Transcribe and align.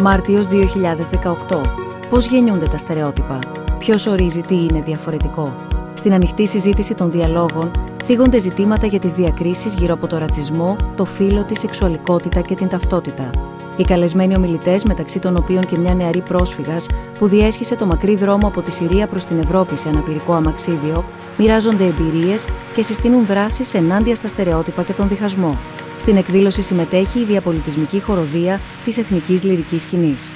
Μάρτιος 0.00 0.46
2018. 0.46 1.60
Πώς 2.10 2.26
γεννιούνται 2.26 2.66
τα 2.66 2.78
στερεότυπα; 2.78 3.38
Ποιος 3.78 4.06
ορίζει 4.06 4.40
τι 4.40 4.54
είναι 4.54 4.80
διαφορετικό; 4.80 5.54
Στην 5.94 6.12
ανοιχτή 6.12 6.46
συζήτηση 6.46 6.94
των 6.94 7.10
διαλόγων 7.10 7.70
θίγονται 8.04 8.38
ζητήματα 8.38 8.86
για 8.86 8.98
τις 8.98 9.12
διακρίσεις 9.12 9.74
γύρω 9.74 9.94
από 9.94 10.06
το 10.06 10.18
ρατσισμό, 10.18 10.76
το 10.96 11.04
φύλλο, 11.04 11.44
τη 11.44 11.58
σεξουαλικότητα 11.58 12.40
και 12.40 12.54
την 12.54 12.68
ταυτότητα. 12.68 13.30
Οι 13.76 13.82
καλεσμένοι 13.82 14.36
ομιλητές, 14.36 14.84
μεταξύ 14.84 15.18
των 15.18 15.36
οποίων 15.36 15.60
και 15.60 15.78
μια 15.78 15.94
νεαρή 15.94 16.20
πρόσφυγας 16.20 16.86
που 17.18 17.28
διέσχισε 17.28 17.76
το 17.76 17.86
μακρύ 17.86 18.16
δρόμο 18.16 18.46
από 18.46 18.62
τη 18.62 18.70
Συρία 18.70 19.06
προς 19.06 19.24
την 19.24 19.38
Ευρώπη 19.38 19.76
σε 19.76 19.88
αναπηρικό 19.88 20.32
αμαξίδιο, 20.32 21.04
μοιράζονται 21.38 21.84
εμπειρίες 21.84 22.44
και 22.74 22.82
συστήνουν 22.82 23.26
δράσεις 23.26 23.74
ενάντια 23.74 24.14
στα 24.14 24.28
στερεότυπα 24.28 24.82
και 24.82 24.92
τον 24.92 25.08
διχασμό. 25.08 25.54
Στην 25.98 26.16
εκδήλωση 26.16 26.62
συμμετέχει 26.62 27.18
η 27.18 27.24
διαπολιτισμική 27.24 28.00
χοροδία 28.00 28.60
της 28.84 28.98
Εθνικής 28.98 29.44
Λυρικής 29.44 29.82
Σκηνής. 29.82 30.34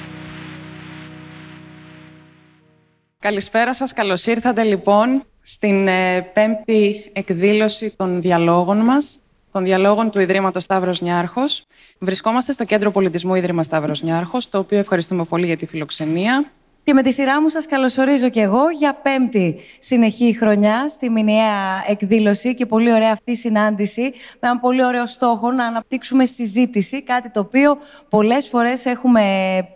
Καλησπέρα 3.19 3.73
σας, 3.73 3.93
καλώς 3.93 4.25
ήρθατε 4.25 4.63
λοιπόν 4.63 5.23
στην 5.41 5.87
ε, 5.87 6.21
πέμπτη 6.21 7.09
εκδήλωση 7.13 7.93
των 7.97 8.21
διαλόγων 8.21 8.77
μας, 8.77 9.19
των 9.51 9.63
διαλόγων 9.63 10.11
του 10.11 10.19
Ιδρύματος 10.19 10.63
Σταύρος 10.63 11.01
Νιάρχος. 11.01 11.65
Βρισκόμαστε 11.99 12.51
στο 12.51 12.63
Κέντρο 12.65 12.91
Πολιτισμού 12.91 13.35
Ίδρυμα 13.35 13.63
Σταύρος 13.63 14.01
Νιάρχος, 14.01 14.49
το 14.49 14.57
οποίο 14.57 14.77
ευχαριστούμε 14.77 15.23
πολύ 15.23 15.45
για 15.45 15.57
τη 15.57 15.65
φιλοξενία. 15.65 16.51
Και 16.85 16.93
με 16.93 17.01
τη 17.01 17.11
σειρά 17.11 17.41
μου 17.41 17.49
σας 17.49 17.65
καλωσορίζω 17.65 18.29
και 18.29 18.41
εγώ 18.41 18.69
για 18.69 18.93
πέμπτη 18.93 19.59
συνεχή 19.79 20.33
χρονιά 20.37 20.87
στη 20.89 21.09
μηνιαία 21.09 21.83
εκδήλωση 21.87 22.55
και 22.55 22.65
πολύ 22.65 22.93
ωραία 22.93 23.11
αυτή 23.11 23.31
η 23.31 23.35
συνάντηση 23.35 24.01
με 24.01 24.39
έναν 24.39 24.59
πολύ 24.59 24.85
ωραίο 24.85 25.05
στόχο 25.05 25.51
να 25.51 25.65
αναπτύξουμε 25.65 26.25
συζήτηση, 26.25 27.01
κάτι 27.01 27.29
το 27.29 27.39
οποίο 27.39 27.77
πολλές 28.09 28.47
φορές 28.47 28.85
έχουμε 28.85 29.23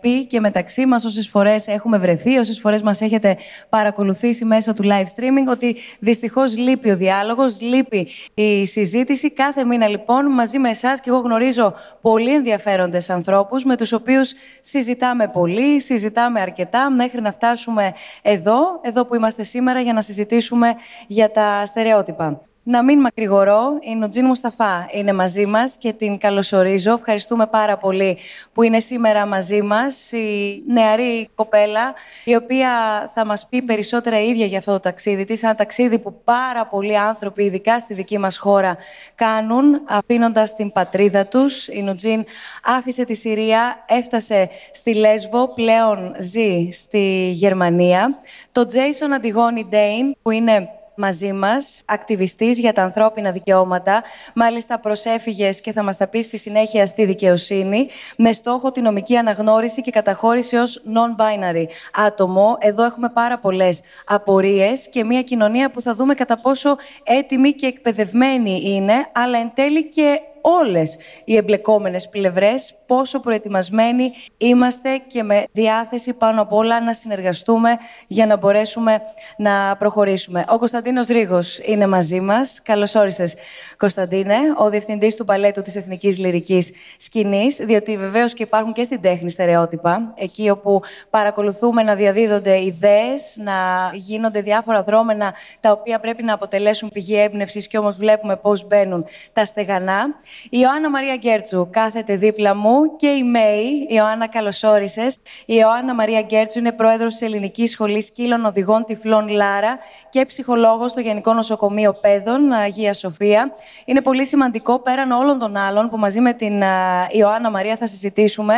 πει 0.00 0.26
και 0.26 0.40
μεταξύ 0.40 0.86
μας, 0.86 1.04
όσες 1.04 1.28
φορές 1.28 1.66
έχουμε 1.66 1.98
βρεθεί, 1.98 2.36
όσες 2.36 2.60
φορές 2.60 2.82
μας 2.82 3.00
έχετε 3.00 3.36
παρακολουθήσει 3.68 4.44
μέσω 4.44 4.74
του 4.74 4.82
live 4.82 5.20
streaming, 5.20 5.50
ότι 5.50 5.76
δυστυχώς 5.98 6.56
λείπει 6.56 6.90
ο 6.90 6.96
διάλογος, 6.96 7.60
λείπει 7.60 8.08
η 8.34 8.66
συζήτηση. 8.66 9.30
Κάθε 9.30 9.64
μήνα 9.64 9.88
λοιπόν 9.88 10.26
μαζί 10.26 10.58
με 10.58 10.68
εσάς 10.68 11.00
και 11.00 11.10
εγώ 11.10 11.18
γνωρίζω 11.18 11.74
πολύ 12.00 12.34
ενδιαφέροντες 12.34 13.10
ανθρώπους 13.10 13.64
με 13.64 13.76
τους 13.76 13.92
οποίους 13.92 14.32
συζητάμε 14.60 15.28
πολύ, 15.28 15.80
συζητάμε 15.80 16.40
αρκετά, 16.40 16.90
μέχρι 16.98 17.20
να 17.20 17.32
φτάσουμε 17.32 17.92
εδώ, 18.22 18.80
εδώ 18.82 19.06
που 19.06 19.14
είμαστε 19.14 19.42
σήμερα, 19.42 19.80
για 19.80 19.92
να 19.92 20.02
συζητήσουμε 20.02 20.74
για 21.06 21.30
τα 21.30 21.66
στερεότυπα. 21.66 22.47
Να 22.70 22.82
μην 22.82 23.00
μακρηγορώ, 23.00 23.78
η 23.80 23.94
Νουτζίν 23.94 24.24
Μουσταφά 24.24 24.88
είναι 24.92 25.12
μαζί 25.12 25.46
μας 25.46 25.76
και 25.76 25.92
την 25.92 26.18
καλωσορίζω. 26.18 26.92
Ευχαριστούμε 26.92 27.46
πάρα 27.46 27.76
πολύ 27.76 28.18
που 28.52 28.62
είναι 28.62 28.80
σήμερα 28.80 29.26
μαζί 29.26 29.62
μας 29.62 30.12
η 30.12 30.62
νεαρή 30.66 31.28
κοπέλα, 31.34 31.94
η 32.24 32.34
οποία 32.34 32.70
θα 33.14 33.24
μας 33.24 33.46
πει 33.48 33.62
περισσότερα 33.62 34.20
ίδια 34.20 34.46
για 34.46 34.58
αυτό 34.58 34.72
το 34.72 34.80
ταξίδι 34.80 35.24
της. 35.24 35.42
Ένα 35.42 35.54
ταξίδι 35.54 35.98
που 35.98 36.20
πάρα 36.24 36.66
πολλοί 36.66 36.98
άνθρωποι, 36.98 37.44
ειδικά 37.44 37.78
στη 37.78 37.94
δική 37.94 38.18
μας 38.18 38.38
χώρα, 38.38 38.76
κάνουν, 39.14 39.80
αφήνοντας 39.88 40.54
την 40.54 40.72
πατρίδα 40.72 41.26
τους. 41.26 41.68
Η 41.68 41.82
Νουτζίν 41.82 42.24
άφησε 42.64 43.04
τη 43.04 43.14
Συρία, 43.14 43.84
έφτασε 43.86 44.48
στη 44.72 44.94
Λέσβο, 44.94 45.54
πλέον 45.54 46.14
ζει 46.18 46.68
στη 46.72 47.30
Γερμανία. 47.32 48.18
Το 48.52 48.66
Τζέισον 48.66 49.12
Αντιγόνι 49.12 49.66
Ντέιν, 49.68 50.16
που 50.22 50.30
είναι 50.30 50.68
μαζί 50.98 51.32
μας, 51.32 51.82
ακτιβιστής 51.86 52.58
για 52.58 52.72
τα 52.72 52.82
ανθρώπινα 52.82 53.30
δικαιώματα, 53.30 54.02
μάλιστα 54.34 54.78
προσέφυγες 54.78 55.60
και 55.60 55.72
θα 55.72 55.82
μας 55.82 55.96
τα 55.96 56.06
πεις 56.06 56.26
στη 56.26 56.38
συνέχεια 56.38 56.86
στη 56.86 57.04
δικαιοσύνη, 57.04 57.88
με 58.16 58.32
στόχο 58.32 58.72
τη 58.72 58.80
νομική 58.80 59.16
αναγνώριση 59.16 59.80
και 59.80 59.90
καταχώρηση 59.90 60.56
ως 60.56 60.82
non-binary 60.86 61.64
άτομο. 62.06 62.56
Εδώ 62.60 62.84
έχουμε 62.84 63.08
πάρα 63.08 63.38
πολλές 63.38 63.80
απορίες 64.04 64.88
και 64.88 65.04
μια 65.04 65.22
κοινωνία 65.22 65.70
που 65.70 65.80
θα 65.80 65.94
δούμε 65.94 66.14
κατά 66.14 66.36
πόσο 66.36 66.76
έτοιμη 67.02 67.52
και 67.52 67.66
εκπαιδευμένη 67.66 68.60
είναι, 68.64 68.94
αλλά 69.12 69.38
εν 69.38 69.50
τέλει 69.54 69.88
και 69.88 70.20
όλες 70.48 70.96
οι 71.24 71.36
εμπλεκόμενες 71.36 72.08
πλευρές, 72.08 72.74
πόσο 72.86 73.20
προετοιμασμένοι 73.20 74.12
είμαστε 74.36 75.02
και 75.06 75.22
με 75.22 75.44
διάθεση 75.52 76.12
πάνω 76.12 76.42
απ' 76.42 76.52
όλα 76.52 76.80
να 76.80 76.92
συνεργαστούμε 76.94 77.78
για 78.06 78.26
να 78.26 78.36
μπορέσουμε 78.36 79.00
να 79.36 79.76
προχωρήσουμε. 79.78 80.44
Ο 80.48 80.58
Κωνσταντίνος 80.58 81.06
Ρίγος 81.06 81.58
είναι 81.58 81.86
μαζί 81.86 82.20
μας. 82.20 82.62
Καλώς 82.62 82.94
όρισες, 82.94 83.34
Κωνσταντίνε, 83.76 84.36
ο 84.56 84.70
Διευθυντής 84.70 85.16
του 85.16 85.24
Παλέτου 85.24 85.62
της 85.62 85.76
Εθνικής 85.76 86.18
Λυρικής 86.18 86.72
Σκηνής, 86.96 87.56
διότι 87.56 87.96
βεβαίως 87.96 88.32
και 88.32 88.42
υπάρχουν 88.42 88.72
και 88.72 88.82
στην 88.82 89.00
τέχνη 89.00 89.30
στερεότυπα, 89.30 90.12
εκεί 90.16 90.50
όπου 90.50 90.80
παρακολουθούμε 91.10 91.82
να 91.82 91.94
διαδίδονται 91.94 92.62
ιδέες, 92.62 93.36
να 93.40 93.52
γίνονται 93.94 94.40
διάφορα 94.40 94.82
δρόμενα 94.82 95.34
τα 95.60 95.70
οποία 95.70 96.00
πρέπει 96.00 96.22
να 96.22 96.32
αποτελέσουν 96.34 96.88
πηγή 96.88 97.16
έμπνευσης 97.16 97.66
και 97.68 97.78
όμως 97.78 97.96
βλέπουμε 97.96 98.36
πώς 98.36 98.66
μπαίνουν 98.66 99.06
τα 99.32 99.44
στεγανά. 99.44 100.06
Η 100.44 100.58
Ιωάννα 100.60 100.90
Μαρία 100.90 101.16
Γκέρτσου 101.16 101.68
κάθεται 101.70 102.16
δίπλα 102.16 102.54
μου 102.54 102.96
και 102.96 103.08
η 103.08 103.22
Μέη. 103.22 103.64
Η 103.64 103.86
Ιωάννα, 103.88 104.28
καλώς 104.28 104.62
όρισες. 104.62 105.16
Η 105.46 105.54
Ιωάννα 105.60 105.94
Μαρία 105.94 106.20
Γκέρτσου 106.20 106.58
είναι 106.58 106.72
πρόεδρος 106.72 107.12
της 107.12 107.22
Ελληνικής 107.22 107.70
Σχολής 107.70 108.06
Σκύλων 108.06 108.44
Οδηγών 108.44 108.84
Τυφλών 108.84 109.28
Λάρα 109.28 109.78
και 110.08 110.24
ψυχολόγος 110.26 110.90
στο 110.90 111.00
Γενικό 111.00 111.32
Νοσοκομείο 111.32 111.92
Πέδων 111.92 112.52
Αγία 112.52 112.94
Σοφία. 112.94 113.54
Είναι 113.84 114.02
πολύ 114.02 114.26
σημαντικό 114.26 114.78
πέραν 114.78 115.10
όλων 115.10 115.38
των 115.38 115.56
άλλων 115.56 115.88
που 115.90 115.96
μαζί 115.96 116.20
με 116.20 116.32
την 116.32 116.62
Ιωάννα 117.10 117.50
Μαρία 117.50 117.76
θα 117.76 117.86
συζητήσουμε 117.86 118.54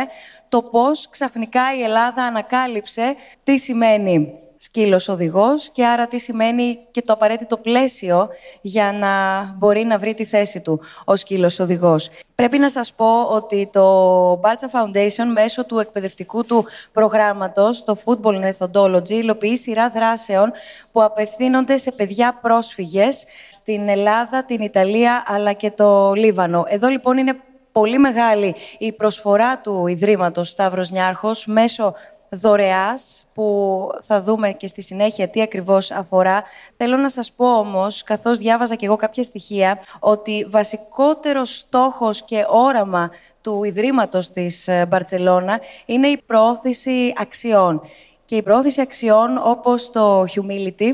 το 0.49 0.61
πώς 0.61 1.09
ξαφνικά 1.09 1.61
η 1.77 1.83
Ελλάδα 1.83 2.23
ανακάλυψε 2.23 3.15
τι 3.43 3.57
σημαίνει 3.57 4.33
σκύλος 4.63 5.07
οδηγός 5.07 5.69
και 5.69 5.85
άρα 5.85 6.07
τι 6.07 6.19
σημαίνει 6.19 6.79
και 6.91 7.01
το 7.01 7.13
απαραίτητο 7.13 7.57
πλαίσιο 7.57 8.29
για 8.61 8.91
να 8.91 9.09
μπορεί 9.57 9.83
να 9.83 9.97
βρει 9.97 10.13
τη 10.13 10.25
θέση 10.25 10.59
του 10.59 10.81
ο 11.05 11.15
σκύλος 11.15 11.59
οδηγός. 11.59 12.09
Πρέπει 12.35 12.57
να 12.57 12.69
σας 12.69 12.93
πω 12.93 13.21
ότι 13.21 13.69
το 13.73 14.33
Barca 14.33 14.79
Foundation 14.79 15.25
μέσω 15.33 15.65
του 15.65 15.79
εκπαιδευτικού 15.79 16.45
του 16.45 16.65
προγράμματος, 16.91 17.83
το 17.83 17.97
Football 18.05 18.51
Methodology, 18.51 19.09
υλοποιεί 19.09 19.57
σειρά 19.57 19.89
δράσεων 19.89 20.51
που 20.91 21.03
απευθύνονται 21.03 21.77
σε 21.77 21.91
παιδιά 21.91 22.39
πρόσφυγες 22.41 23.25
στην 23.51 23.87
Ελλάδα, 23.87 24.45
την 24.45 24.61
Ιταλία 24.61 25.23
αλλά 25.27 25.53
και 25.53 25.71
το 25.71 26.13
Λίβανο. 26.13 26.65
Εδώ 26.67 26.87
λοιπόν 26.87 27.17
είναι 27.17 27.35
πολύ 27.71 27.97
μεγάλη 27.97 28.55
η 28.77 28.91
προσφορά 28.91 29.61
του 29.61 29.87
Ιδρύματος 29.87 30.49
Σταύρος 30.49 30.91
Νιάρχος 30.91 31.45
μέσω 31.45 31.93
δωρεάς, 32.35 33.25
που 33.33 33.87
θα 34.01 34.21
δούμε 34.21 34.51
και 34.51 34.67
στη 34.67 34.81
συνέχεια 34.81 35.27
τι 35.27 35.41
ακριβώς 35.41 35.91
αφορά. 35.91 36.43
Θέλω 36.77 36.97
να 36.97 37.09
σας 37.09 37.31
πω 37.31 37.57
όμως, 37.57 38.03
καθώς 38.03 38.37
διάβαζα 38.37 38.75
και 38.75 38.85
εγώ 38.85 38.95
κάποια 38.95 39.23
στοιχεία, 39.23 39.79
ότι 39.99 40.47
βασικότερος 40.49 41.57
στόχος 41.57 42.23
και 42.23 42.45
όραμα 42.49 43.09
του 43.41 43.63
Ιδρύματος 43.63 44.29
της 44.29 44.67
ε, 44.67 44.85
Μπαρτσελώνα 44.85 45.59
είναι 45.85 46.07
η 46.07 46.17
προώθηση 46.25 47.13
αξιών. 47.17 47.81
Και 48.25 48.35
η 48.35 48.41
προώθηση 48.41 48.81
αξιών 48.81 49.39
όπως 49.43 49.91
το 49.91 50.21
humility, 50.21 50.91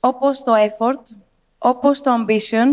όπως 0.00 0.42
το 0.42 0.52
effort, 0.56 1.02
όπως 1.58 2.00
το 2.00 2.10
ambition, 2.14 2.68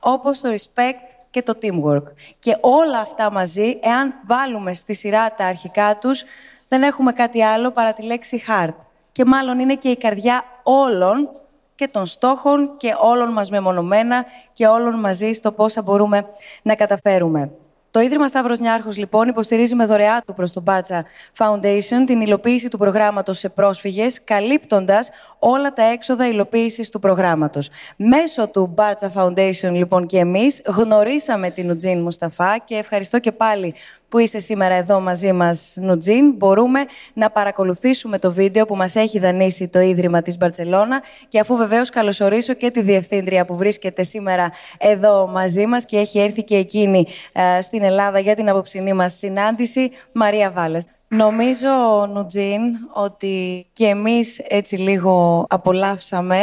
όπως 0.00 0.40
το 0.40 0.48
respect 0.52 1.08
και 1.30 1.42
το 1.42 1.58
teamwork. 1.62 2.02
Και 2.38 2.56
όλα 2.60 2.98
αυτά 2.98 3.30
μαζί, 3.30 3.78
εάν 3.82 4.14
βάλουμε 4.26 4.74
στη 4.74 4.94
σειρά 4.94 5.34
τα 5.34 5.44
αρχικά 5.44 5.98
τους, 5.98 6.24
δεν 6.68 6.82
έχουμε 6.82 7.12
κάτι 7.12 7.42
άλλο 7.42 7.70
παρά 7.70 7.92
τη 7.92 8.02
λέξη 8.02 8.42
heart. 8.48 8.74
Και 9.12 9.24
μάλλον 9.24 9.58
είναι 9.58 9.74
και 9.74 9.88
η 9.88 9.96
καρδιά 9.96 10.44
όλων 10.62 11.28
και 11.74 11.88
των 11.88 12.06
στόχων 12.06 12.76
και 12.76 12.94
όλων 13.00 13.32
μας 13.32 13.50
μεμονωμένα 13.50 14.24
και 14.52 14.66
όλων 14.66 15.00
μαζί 15.00 15.32
στο 15.32 15.52
πόσα 15.52 15.82
μπορούμε 15.82 16.26
να 16.62 16.74
καταφέρουμε. 16.74 17.50
Το 17.90 18.00
Ίδρυμα 18.00 18.28
Σταύρος 18.28 18.58
Νιάρχος, 18.58 18.96
λοιπόν, 18.96 19.28
υποστηρίζει 19.28 19.74
με 19.74 19.84
δωρεά 19.84 20.22
του 20.26 20.34
προς 20.34 20.52
το 20.52 20.60
Μπάτσα 20.60 21.04
Foundation 21.38 22.02
την 22.06 22.20
υλοποίηση 22.20 22.68
του 22.68 22.78
προγράμματος 22.78 23.38
σε 23.38 23.48
πρόσφυγες, 23.48 24.24
καλύπτοντας 24.24 25.10
όλα 25.38 25.72
τα 25.72 25.82
έξοδα 25.82 26.28
υλοποίησης 26.28 26.88
του 26.88 26.98
προγράμματος. 26.98 27.68
Μέσω 27.96 28.48
του 28.48 28.70
Μπάτσα 28.74 29.12
Foundation, 29.14 29.70
λοιπόν, 29.72 30.06
και 30.06 30.18
εμείς 30.18 30.62
γνωρίσαμε 30.66 31.50
την 31.50 31.66
Νουτζίν 31.66 32.00
Μουσταφά 32.00 32.58
και 32.58 32.74
ευχαριστώ 32.74 33.18
και 33.18 33.32
πάλι 33.32 33.74
που 34.08 34.18
είσαι 34.18 34.38
σήμερα 34.38 34.74
εδώ 34.74 35.00
μαζί 35.00 35.32
μας, 35.32 35.76
Νουτζίν. 35.80 36.34
Μπορούμε 36.36 36.84
να 37.12 37.30
παρακολουθήσουμε 37.30 38.18
το 38.18 38.32
βίντεο 38.32 38.66
που 38.66 38.76
μας 38.76 38.96
έχει 38.96 39.18
δανείσει 39.18 39.68
το 39.68 39.80
Ίδρυμα 39.80 40.22
της 40.22 40.36
Μπαρτσελώνα 40.36 41.02
και 41.28 41.40
αφού 41.40 41.56
βεβαίως 41.56 41.90
καλωσορίσω 41.90 42.54
και 42.54 42.70
τη 42.70 42.80
Διευθύντρια 42.80 43.44
που 43.44 43.56
βρίσκεται 43.56 44.02
σήμερα 44.02 44.52
εδώ 44.78 45.26
μαζί 45.26 45.66
μας 45.66 45.84
και 45.84 45.98
έχει 45.98 46.18
έρθει 46.18 46.44
και 46.44 46.56
εκείνη 46.56 47.06
ε, 47.32 47.60
στην 47.60 47.82
Ελλάδα 47.82 48.18
για 48.18 48.34
την 48.34 48.48
απόψινή 48.48 48.92
μας 48.92 49.14
συνάντηση, 49.14 49.90
Μαρία 50.12 50.50
Βάλες. 50.50 50.84
Νομίζω, 51.08 51.68
Νουτζίν, 52.12 52.60
ότι 52.92 53.66
και 53.72 53.86
εμείς 53.86 54.38
έτσι 54.48 54.76
λίγο 54.76 55.46
απολαύσαμε 55.48 56.42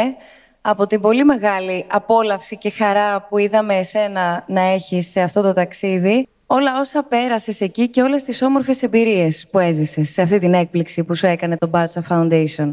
από 0.60 0.86
την 0.86 1.00
πολύ 1.00 1.24
μεγάλη 1.24 1.84
απόλαυση 1.90 2.56
και 2.56 2.70
χαρά 2.70 3.26
που 3.28 3.38
είδαμε 3.38 3.76
εσένα 3.76 4.44
να 4.46 4.60
έχεις 4.60 5.10
σε 5.10 5.20
αυτό 5.20 5.42
το 5.42 5.52
ταξίδι 5.52 6.28
όλα 6.46 6.78
όσα 6.80 7.02
πέρασες 7.02 7.60
εκεί 7.60 7.88
και 7.88 8.02
όλες 8.02 8.22
τις 8.22 8.42
όμορφες 8.42 8.82
εμπειρίες 8.82 9.46
που 9.50 9.58
έζησες 9.58 10.10
σε 10.10 10.22
αυτή 10.22 10.38
την 10.38 10.54
έκπληξη 10.54 11.04
που 11.04 11.14
σου 11.14 11.26
έκανε 11.26 11.56
το 11.56 11.70
Bartsa 11.72 12.00
Foundation. 12.08 12.70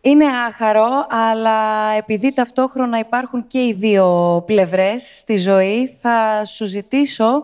Είναι 0.00 0.24
άχαρο, 0.48 1.06
αλλά 1.08 1.90
επειδή 1.98 2.34
ταυτόχρονα 2.34 2.98
υπάρχουν 2.98 3.46
και 3.46 3.58
οι 3.58 3.72
δύο 3.72 4.42
πλευρές 4.46 5.18
στη 5.18 5.36
ζωή, 5.36 5.88
θα 6.00 6.44
σου 6.44 6.66
ζητήσω 6.66 7.42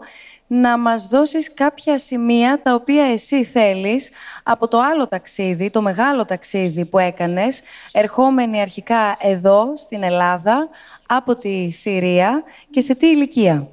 να 0.53 0.79
μας 0.79 1.07
δώσεις 1.07 1.55
κάποια 1.55 1.99
σημεία 1.99 2.61
τα 2.63 2.75
οποία 2.75 3.05
εσύ 3.05 3.45
θέλεις 3.45 4.11
από 4.43 4.69
το 4.69 4.81
άλλο 4.81 5.09
ταξίδι, 5.09 5.71
το 5.71 5.83
μεγάλο 5.83 6.25
ταξίδι 6.25 6.85
που 6.85 6.99
έκανες, 6.99 7.63
ερχόμενοι 7.93 8.61
αρχικά 8.61 9.17
εδώ 9.21 9.73
στην 9.77 10.03
Ελλάδα, 10.03 10.69
από 11.09 11.35
τη 11.35 11.71
Συρία 11.71 12.43
και 12.71 12.81
σε 12.81 12.95
τι 12.95 13.07
ηλικία. 13.07 13.69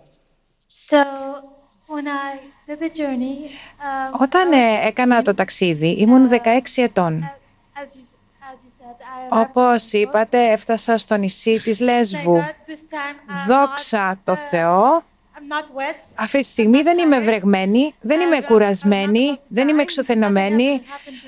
So, 0.89 0.97
when 1.87 2.05
I 2.07 2.37
did 2.71 2.79
the 2.79 2.97
journey, 2.99 3.37
um, 4.13 4.19
Όταν 4.21 4.51
ε, 4.51 4.87
έκανα 4.87 5.21
το 5.21 5.33
ταξίδι, 5.33 5.87
ήμουν 5.89 6.29
16 6.29 6.35
ετών. 6.75 7.23
as 7.75 7.95
you, 7.95 7.99
as 7.99 8.63
you 8.63 8.71
said, 8.79 8.95
I 9.31 9.33
arrived 9.35 9.47
Όπως 9.49 9.83
in 9.83 9.95
Lesbos. 9.95 9.99
είπατε, 10.01 10.51
έφτασα 10.51 10.97
στο 10.97 11.15
νησί 11.15 11.59
της 11.61 11.77
Thank 11.79 11.83
Λέσβου. 11.83 12.37
God 12.37 12.69
this 12.71 12.93
time 12.93 13.31
I'm 13.31 13.47
Δόξα 13.47 14.13
not, 14.13 14.17
το 14.23 14.33
uh, 14.33 14.35
Θεό, 14.49 14.83
I'm 14.85 14.87
not 14.87 15.01
wet. 15.01 15.03
Αυτή 16.15 16.37
τη 16.39 16.47
στιγμή 16.47 16.81
δεν 16.81 16.97
είμαι 16.97 17.19
βρεγμένη, 17.19 17.93
δεν 18.01 18.19
είμαι 18.19 18.41
κουρασμένη, 18.41 19.39
δεν 19.47 19.67
είμαι 19.67 19.81
εξουθενωμένη, 19.81 20.81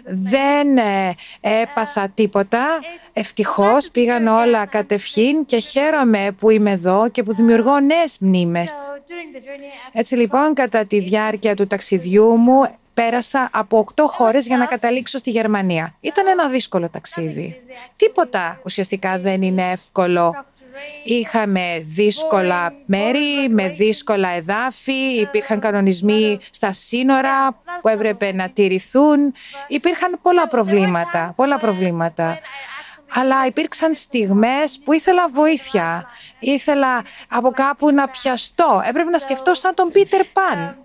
δεν 0.06 0.78
ε, 0.78 1.16
έπαθα 1.42 2.10
τίποτα. 2.14 2.66
Ευτυχώς 3.14 3.90
πήγαν 3.90 4.28
όλα 4.28 4.66
κατευχήν 4.66 5.46
και 5.46 5.58
χαίρομαι 5.58 6.36
που 6.40 6.50
είμαι 6.50 6.72
εδώ 6.72 7.10
και 7.10 7.24
που 7.24 7.34
δημιουργώ 7.34 7.80
νέες 7.80 8.18
μνήμες. 8.20 8.72
So 8.72 9.12
during 9.12 9.36
the 9.36 9.40
journey, 9.40 9.96
I 9.96 10.00
Έτσι 10.00 10.16
λοιπόν, 10.16 10.54
κατά 10.54 10.86
τη 10.86 11.00
διάρκεια 11.00 11.56
του 11.56 11.68
ταξιδιού 11.68 12.36
μου, 12.38 12.62
πέρασα 12.94 13.50
από 13.52 13.78
οκτώ 13.78 14.08
χώρες 14.08 14.48
για 14.48 14.58
να 14.58 14.66
καταλήξω 14.66 15.18
στη 15.18 15.30
Γερμανία. 15.30 15.96
Ήταν 16.00 16.28
ένα 16.28 16.48
δύσκολο 16.48 16.90
ταξίδι. 16.90 17.62
Τίποτα 17.96 18.60
ουσιαστικά 18.64 19.20
δεν 19.20 19.42
είναι 19.42 19.72
εύκολο. 19.72 20.46
Είχαμε 21.04 21.84
δύσκολα 21.86 22.74
μέρη, 22.86 23.50
με 23.50 23.70
δύσκολα 23.70 24.30
εδάφη, 24.30 25.20
υπήρχαν 25.20 25.60
κανονισμοί 25.60 26.40
στα 26.50 26.72
σύνορα 26.72 27.62
που 27.82 27.88
έπρεπε 27.88 28.34
να 28.34 28.50
τηρηθούν. 28.50 29.34
Υπήρχαν 29.68 30.20
πολλά 30.22 30.48
προβλήματα, 30.48 31.34
πολλά 31.36 31.60
προβλήματα. 31.60 32.40
Αλλά 33.14 33.46
υπήρξαν 33.46 33.94
στιγμές 33.94 34.80
που 34.84 34.94
ήθελα 34.94 35.30
βοήθεια. 35.30 36.06
Ήθελα 36.40 37.04
από 37.28 37.52
κάπου 37.52 37.92
να 37.92 38.08
πιαστώ. 38.10 38.82
Έπρεπε 38.86 39.10
να 39.10 39.18
σκεφτώ 39.18 39.54
σαν 39.54 39.76
τον 39.76 39.92
Πίτερ 39.92 40.26
Παν. 40.26 40.78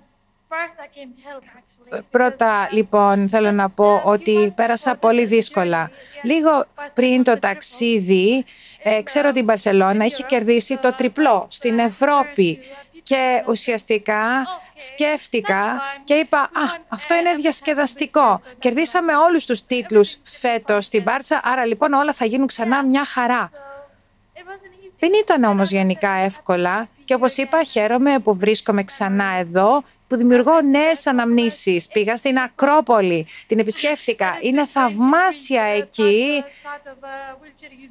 First 1.95 2.13
I 2.13 2.13
came 2.13 2.29
to 2.29 2.45
help 2.45 2.55
actually. 2.55 2.69
Πρώτα, 2.69 2.69
λοιπόν, 2.71 3.29
θέλω 3.29 3.51
να 3.51 3.71
πω 3.71 4.03
ότι 4.05 4.53
πέρασα 4.57 4.95
πολύ 4.97 5.25
δύσκολα. 5.25 5.91
Λίγο 6.23 6.67
πριν 6.95 7.23
το 7.23 7.39
ταξίδι, 7.39 8.45
ε, 8.83 9.03
ξέρω 9.03 9.29
ότι 9.29 9.39
η 9.39 9.43
Μπαρσελώνα 9.45 10.05
έχει 10.05 10.23
κερδίσει 10.23 10.79
το 10.79 10.93
τριπλό 10.93 11.47
στην 11.51 11.79
Ευρώπη 11.79 12.59
και 13.03 13.43
ουσιαστικά 13.49 14.47
σκέφτηκα 14.75 15.81
και 16.05 16.15
είπα 16.15 16.39
«Α, 16.39 16.49
αυτό 16.89 17.15
είναι 17.15 17.35
διασκεδαστικό. 17.35 18.41
Κερδίσαμε 18.59 19.17
όλους 19.17 19.45
τους 19.45 19.67
τίτλους 19.67 20.17
φέτος 20.23 20.87
στην 20.87 21.03
Μπάρτσα, 21.03 21.41
άρα 21.45 21.67
λοιπόν 21.67 21.93
όλα 21.93 22.13
θα 22.13 22.25
γίνουν 22.25 22.47
ξανά 22.47 22.85
μια 22.85 23.05
χαρά». 23.05 23.51
It 23.53 24.39
wasn't 24.39 24.41
easy. 24.41 24.91
Δεν 24.99 25.11
ήταν 25.23 25.45
όμως 25.45 25.71
γενικά 25.71 26.11
εύκολα 26.11 26.87
και 27.05 27.15
όπως 27.15 27.37
είπα 27.37 27.63
χαίρομαι 27.63 28.19
που 28.19 28.35
βρίσκομαι 28.37 28.85
ξανά 28.85 29.25
εδώ, 29.39 29.85
που 30.09 30.17
δημιουργώ 30.17 30.61
νέες 30.61 31.07
αναμνήσεις. 31.07 31.89
Πήγα 31.89 32.17
στην 32.17 32.39
Ακρόπολη, 32.39 33.27
την 33.47 33.59
επισκέφτηκα. 33.59 34.39
Είναι 34.41 34.67
θαυμάσια 34.67 35.63
εκεί. 35.63 36.45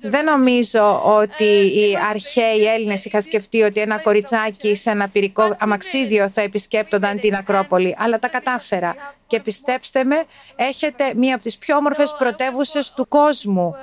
Δεν 0.02 0.26
νομίζω 0.26 1.02
ότι 1.04 1.44
οι 1.44 1.98
αρχαίοι 2.10 2.66
Έλληνες 2.66 3.06
είχαν 3.06 3.22
σκεφτεί 3.22 3.62
ότι 3.62 3.80
ένα 3.80 3.98
κοριτσάκι 3.98 4.76
σε 4.76 4.90
ένα 4.90 5.10
πυρικό 5.10 5.56
αμαξίδιο 5.60 6.30
θα 6.30 6.42
επισκέπτονταν 6.42 7.20
την 7.20 7.36
Ακρόπολη, 7.36 7.96
αλλά 8.00 8.20
τα 8.20 8.28
κατάφερα. 8.28 8.96
Και 9.28 9.40
πιστέψτε 9.40 10.04
με, 10.04 10.24
έχετε 10.56 11.14
μία 11.16 11.34
από 11.34 11.44
τις 11.44 11.58
πιο 11.58 11.76
όμορφες 11.76 12.16
πρωτεύουσες 12.18 12.94
του 12.94 13.08
κόσμου. 13.08 13.76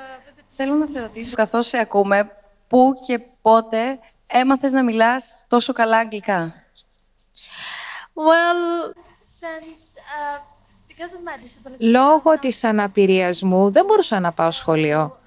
Θέλω 0.47 0.75
να 0.75 0.87
σε 0.87 1.01
ρωτήσω, 1.01 1.35
καθώς 1.35 1.67
σε 1.67 1.79
ακούμε, 1.79 2.31
πού 2.69 2.93
και 3.07 3.21
πότε 3.43 3.99
έμαθες 4.27 4.73
να 4.73 4.83
μιλάς 4.83 5.45
τόσο 5.49 5.73
καλά 5.73 5.97
αγγλικά; 5.97 6.55
Well, 8.15 8.93
since 9.25 9.83
uh, 9.97 10.39
because 10.89 11.13
of 11.15 11.21
my 11.23 11.37
disability, 11.45 11.79
Λόγω 11.91 12.39
της 12.39 12.65
αναπηρίας 12.65 13.43
μου 13.43 13.71
δεν 13.71 13.85
μπορούσα 13.85 14.21
να 14.21 14.33
πάω 14.33 14.51
σχολείο. 14.51 15.20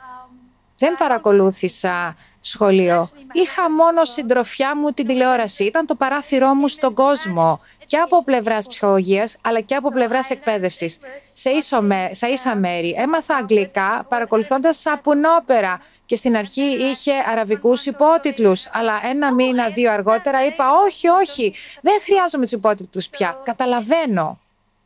Um, 0.74 0.78
Δεν 0.78 0.96
παρακολούθησα 0.98 2.16
σχολείο. 2.44 3.10
Είχα 3.31 3.72
μόνο 3.72 4.06
συντροφιά 4.06 4.78
μου 4.78 4.92
την 4.92 5.08
τηλεόραση. 5.08 5.64
Ήταν 5.64 5.86
το 5.86 5.96
παράθυρό 5.96 6.54
μου 6.54 6.68
στον 6.68 6.94
κόσμο. 6.94 7.62
Και 7.86 7.98
από 7.98 8.24
πλευράς 8.24 8.68
ψυχολογίας, 8.68 9.38
αλλά 9.42 9.60
και 9.60 9.75
από 9.75 9.92
πλευράς 9.92 10.30
εκπαίδευσης. 10.30 11.00
Σε, 11.31 11.50
ίσο 11.50 11.81
με, 11.81 12.10
σε 12.12 12.28
ίσα 12.28 12.56
μέρη. 12.56 12.96
Έμαθα 12.98 13.36
αγγλικά 13.36 14.06
παρακολουθώντας 14.10 14.80
σαπουνόπερα. 14.80 15.81
Και 16.06 16.16
στην 16.16 16.38
αρχή 16.38 16.62
είχε 16.62 17.14
αραβικούς 17.31 17.86
υπότιτλους. 17.86 18.68
Αλλά 18.72 19.00
ένα 19.04 19.34
μήνα, 19.34 19.69
δύο 19.69 19.92
αργότερα 19.92 20.46
είπα 20.46 20.66
όχι, 20.86 21.08
όχι. 21.08 21.54
Δεν 21.81 22.02
χρειάζομαι 22.02 22.44
τους 22.44 22.52
υπότιτλους 22.52 23.08
πια. 23.10 23.40
Καταλαβαίνω. 23.44 24.40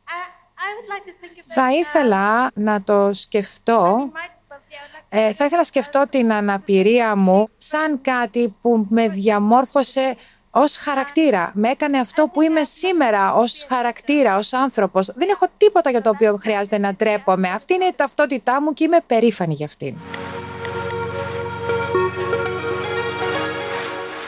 I, 0.06 0.10
I 0.10 0.68
would 0.74 0.88
like 0.94 1.06
to 1.10 1.14
think 1.22 1.38
of 1.38 1.44
Θα 1.54 1.68
it 1.70 1.74
ήθελα 1.74 2.50
να 2.54 2.82
το 2.82 3.10
σκεφτώ 3.12 4.10
ε, 5.08 5.32
θα 5.32 5.44
ήθελα 5.44 5.56
να 5.56 5.64
σκεφτώ 5.64 6.04
την 6.10 6.32
αναπηρία 6.32 7.16
μου 7.16 7.48
σαν 7.56 8.00
κάτι 8.00 8.54
που 8.60 8.86
με 8.88 9.08
διαμόρφωσε 9.08 10.16
ως 10.50 10.76
χαρακτήρα. 10.76 11.50
Με 11.54 11.68
έκανε 11.68 11.98
αυτό 11.98 12.30
που 12.32 12.42
είμαι 12.42 12.62
σήμερα 12.62 13.34
ως 13.34 13.66
χαρακτήρα, 13.68 14.36
ως 14.36 14.52
άνθρωπος. 14.52 15.12
Δεν 15.14 15.28
έχω 15.28 15.46
τίποτα 15.56 15.90
για 15.90 16.00
το 16.00 16.10
οποίο 16.10 16.36
χρειάζεται 16.36 16.78
να 16.78 16.94
τρέπομαι. 16.94 17.48
Αυτή 17.48 17.74
είναι 17.74 17.84
η 17.84 17.92
ταυτότητά 17.96 18.62
μου 18.62 18.72
και 18.72 18.84
είμαι 18.84 18.98
περήφανη 19.06 19.54
για 19.54 19.66
αυτήν. 19.66 19.96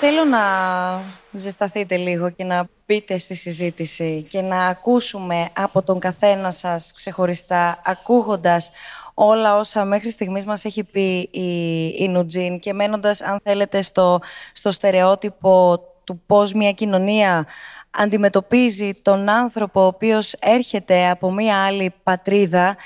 Θέλω 0.00 0.24
να 0.24 0.40
ζεσταθείτε 1.32 1.96
λίγο 1.96 2.30
και 2.30 2.44
να 2.44 2.66
μπείτε 2.86 3.18
στη 3.18 3.34
συζήτηση 3.34 4.26
και 4.28 4.40
να 4.40 4.66
ακούσουμε 4.66 5.50
από 5.56 5.82
τον 5.82 5.98
καθένα 5.98 6.50
σας 6.50 6.92
ξεχωριστά, 6.92 7.80
ακούγοντας 7.84 8.70
όλα 9.22 9.56
όσα 9.56 9.84
μέχρι 9.84 10.10
στιγμής 10.10 10.44
μας 10.44 10.64
έχει 10.64 10.84
πει 10.84 11.28
η, 11.32 11.86
η 11.98 12.08
Νουτζίν 12.08 12.58
και 12.58 12.72
μένοντας, 12.72 13.22
αν 13.22 13.40
θέλετε, 13.42 13.82
στο, 13.82 14.20
στο 14.52 14.72
στερεότυπο 14.72 15.82
του 16.04 16.22
πώς 16.26 16.52
μια 16.52 16.72
κοινωνία 16.72 17.46
αντιμετωπίζει 17.90 18.94
τον 19.02 19.28
άνθρωπο 19.28 19.80
ο 19.82 19.86
οποίος 19.86 20.32
έρχεται 20.32 21.08
από 21.08 21.32
μια 21.32 21.64
άλλη 21.64 21.94
πατρίδα 22.02 22.76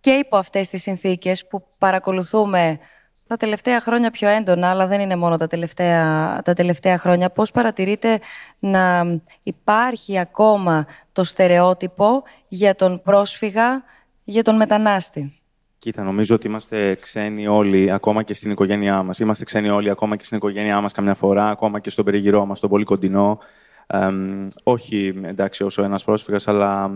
και 0.00 0.10
υπό 0.10 0.36
αυτές 0.36 0.68
τις 0.68 0.82
συνθήκες 0.82 1.46
που 1.46 1.64
παρακολουθούμε 1.78 2.78
τα 3.26 3.36
τελευταία 3.36 3.80
χρόνια 3.80 4.10
πιο 4.10 4.28
έντονα, 4.28 4.70
αλλά 4.70 4.86
δεν 4.86 5.00
είναι 5.00 5.16
μόνο 5.16 5.36
τα 5.36 5.46
τελευταία, 5.46 6.40
τα 6.44 6.54
τελευταία 6.54 6.98
χρόνια. 6.98 7.30
Πώς 7.30 7.50
παρατηρείτε 7.50 8.20
να 8.58 9.06
υπάρχει 9.42 10.18
ακόμα 10.18 10.86
το 11.12 11.24
στερεότυπο 11.24 12.22
για 12.48 12.74
τον 12.74 13.02
πρόσφυγα, 13.02 13.84
για 14.24 14.42
τον 14.42 14.56
μετανάστη. 14.56 15.37
Κοίτα, 15.78 16.02
νομίζω 16.02 16.34
ότι 16.34 16.46
είμαστε 16.46 16.94
ξένοι 16.94 17.46
όλοι, 17.46 17.90
ακόμα 17.92 18.22
και 18.22 18.34
στην 18.34 18.50
οικογένειά 18.50 19.02
μας. 19.02 19.18
Είμαστε 19.18 19.44
ξένοι 19.44 19.68
όλοι, 19.68 19.90
ακόμα 19.90 20.16
και 20.16 20.24
στην 20.24 20.36
οικογένειά 20.36 20.80
μας, 20.80 20.92
καμιά 20.92 21.14
φορά, 21.14 21.48
ακόμα 21.48 21.80
και 21.80 21.90
στον 21.90 22.04
περιγυρό 22.04 22.46
μας, 22.46 22.60
τον 22.60 22.70
πολύ 22.70 22.84
κοντινό. 22.84 23.38
Εμ, 23.86 24.48
όχι, 24.62 25.20
εντάξει, 25.22 25.64
όσο 25.64 25.82
ένας 25.82 26.04
πρόσφυγας, 26.04 26.48
αλλά 26.48 26.90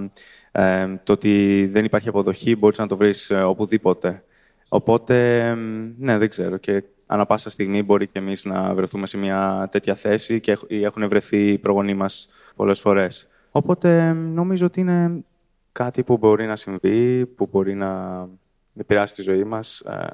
εμ, 0.52 0.96
το 1.04 1.12
ότι 1.12 1.66
δεν 1.72 1.84
υπάρχει 1.84 2.08
αποδοχή 2.08 2.56
μπορείς 2.56 2.78
να 2.78 2.86
το 2.86 2.96
βρεις 2.96 3.32
οπουδήποτε. 3.44 4.24
Οπότε, 4.68 5.46
εμ, 5.46 5.92
ναι, 5.96 6.18
δεν 6.18 6.28
ξέρω. 6.28 6.56
Και 6.56 6.82
ανά 7.06 7.26
πάσα 7.26 7.50
στιγμή 7.50 7.82
μπορεί 7.82 8.08
και 8.08 8.18
εμείς 8.18 8.44
να 8.44 8.74
βρεθούμε 8.74 9.06
σε 9.06 9.18
μια 9.18 9.68
τέτοια 9.70 9.94
θέση 9.94 10.40
και 10.40 10.52
έχ- 10.52 10.64
ή 10.70 10.84
έχουν 10.84 11.08
βρεθεί 11.08 11.48
οι 11.48 11.58
προγονείς 11.58 11.94
μας 11.94 12.32
πολλές 12.56 12.80
φορές. 12.80 13.28
Οπότε, 13.50 14.06
εμ, 14.06 14.34
νομίζω 14.34 14.66
ότι 14.66 14.80
είναι 14.80 15.24
κάτι 15.72 16.02
που 16.02 16.16
μπορεί 16.16 16.46
να 16.46 16.56
συμβεί, 16.56 17.26
που 17.26 17.48
μπορεί 17.52 17.74
να 17.74 18.28
επηρεάσει 18.76 19.14
τη 19.14 19.22
ζωή 19.22 19.44
μας 19.44 19.80
ε, 19.80 20.08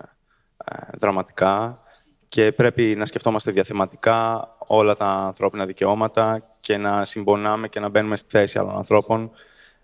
ε, 0.65 0.77
δραματικά 0.99 1.79
και 2.29 2.53
πρέπει 2.53 2.95
να 2.97 3.07
σκεφτόμαστε 3.07 3.50
διαθεματικά 3.50 4.49
όλα 4.67 4.97
τα 4.97 5.07
ανθρώπινα 5.07 5.67
δικαιώματα 5.67 6.43
και 6.61 6.77
να 6.77 7.05
συμπονάμε 7.05 7.69
και 7.69 7.81
να 7.81 7.88
μπαίνουμε 7.88 8.17
στη 8.17 8.29
θέση 8.31 8.59
άλλων 8.59 8.77
ανθρώπων, 8.77 9.31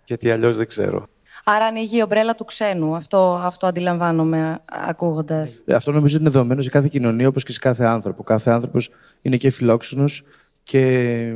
γιατί 0.03 0.31
αλλιώς 0.31 0.55
δεν 0.55 0.67
ξέρω. 0.67 1.07
Άρα 1.47 1.65
ανοίγει 1.65 1.97
η 1.97 2.01
ομπρέλα 2.01 2.35
του 2.35 2.45
ξένου. 2.45 2.95
Αυτό, 2.95 3.39
αυτό 3.43 3.67
αντιλαμβάνομαι 3.67 4.49
α- 4.49 4.61
ακούγοντας. 4.65 5.61
Ε, 5.65 5.73
Αυτό 5.73 5.91
νομίζω 5.91 6.17
είναι 6.17 6.29
δεδομένο 6.29 6.61
σε 6.61 6.69
κάθε 6.69 6.87
κοινωνία 6.87 7.27
όπως 7.27 7.43
και 7.43 7.51
σε 7.51 7.59
κάθε 7.59 7.85
άνθρωπο. 7.85 8.23
Κάθε 8.23 8.51
άνθρωπος 8.51 8.89
είναι 9.21 9.37
και 9.37 9.49
φιλόξενος 9.49 10.23
και 10.63 11.35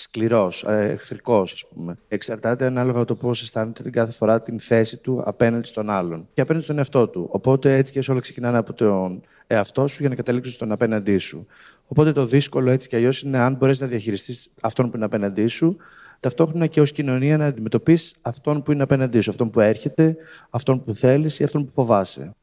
σκληρός, 0.00 0.64
εχθρικός, 0.68 1.52
ας 1.52 1.64
πούμε. 1.66 1.98
Εξαρτάται 2.08 2.66
ανάλογα 2.66 3.04
το 3.04 3.14
πώς 3.14 3.42
αισθάνεται 3.42 3.82
την 3.82 3.92
κάθε 3.92 4.12
φορά 4.12 4.40
την 4.40 4.60
θέση 4.60 4.96
του 4.96 5.22
απέναντι 5.24 5.66
στον 5.66 5.90
άλλον 5.90 6.28
και 6.32 6.40
απέναντι 6.40 6.64
στον 6.64 6.78
εαυτό 6.78 7.08
του. 7.08 7.28
Οπότε 7.30 7.76
έτσι 7.76 7.92
και 7.92 8.10
όλα 8.10 8.20
ξεκινάνε 8.20 8.58
από 8.58 8.72
τον 8.72 9.20
εαυτό 9.46 9.86
σου 9.86 9.96
για 10.00 10.08
να 10.08 10.14
καταλήξουν 10.14 10.54
στον 10.54 10.72
απέναντί 10.72 11.18
σου. 11.18 11.46
Οπότε 11.86 12.12
το 12.12 12.26
δύσκολο 12.26 12.70
έτσι 12.70 12.88
κι 12.88 12.96
αλλιώς 12.96 13.22
είναι 13.22 13.38
αν 13.38 13.54
μπορέσεις 13.54 13.82
να 13.82 13.86
διαχειριστείς 13.86 14.50
αυτόν 14.60 14.90
που 14.90 14.96
είναι 14.96 15.04
απέναντί 15.04 15.46
σου, 15.46 15.76
ταυτόχρονα 16.20 16.66
και 16.66 16.80
ως 16.80 16.92
κοινωνία 16.92 17.36
να 17.36 17.46
αντιμετωπίσεις 17.46 18.16
αυτόν 18.22 18.62
που 18.62 18.72
είναι 18.72 18.82
απέναντί 18.82 19.20
σου, 19.20 19.30
αυτόν 19.30 19.50
που 19.50 19.60
έρχεται, 19.60 20.16
αυτόν 20.50 20.84
που 20.84 20.94
θέλεις 20.94 21.38
ή 21.38 21.44
αυτόν 21.44 21.64
που 21.64 21.70
φοβάσαι. 21.70 22.34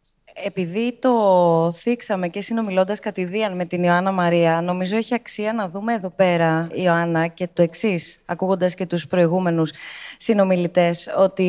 Επειδή 0.43 0.97
το 0.99 1.71
θίξαμε 1.71 2.27
και 2.27 2.41
συνομιλώντας 2.41 2.99
κατηδίαν 2.99 3.55
με 3.55 3.65
την 3.65 3.83
Ιωάννα 3.83 4.11
Μαρία, 4.11 4.61
νομίζω 4.61 4.95
έχει 4.95 5.13
αξία 5.13 5.53
να 5.53 5.69
δούμε 5.69 5.93
εδώ 5.93 6.09
πέρα, 6.09 6.69
Ιωάννα, 6.73 7.27
και 7.27 7.47
το 7.53 7.61
εξής, 7.61 8.21
ακούγοντας 8.25 8.75
και 8.75 8.85
τους 8.85 9.07
προηγούμενους 9.07 9.71
συνομιλητές, 10.17 11.13
ότι 11.17 11.43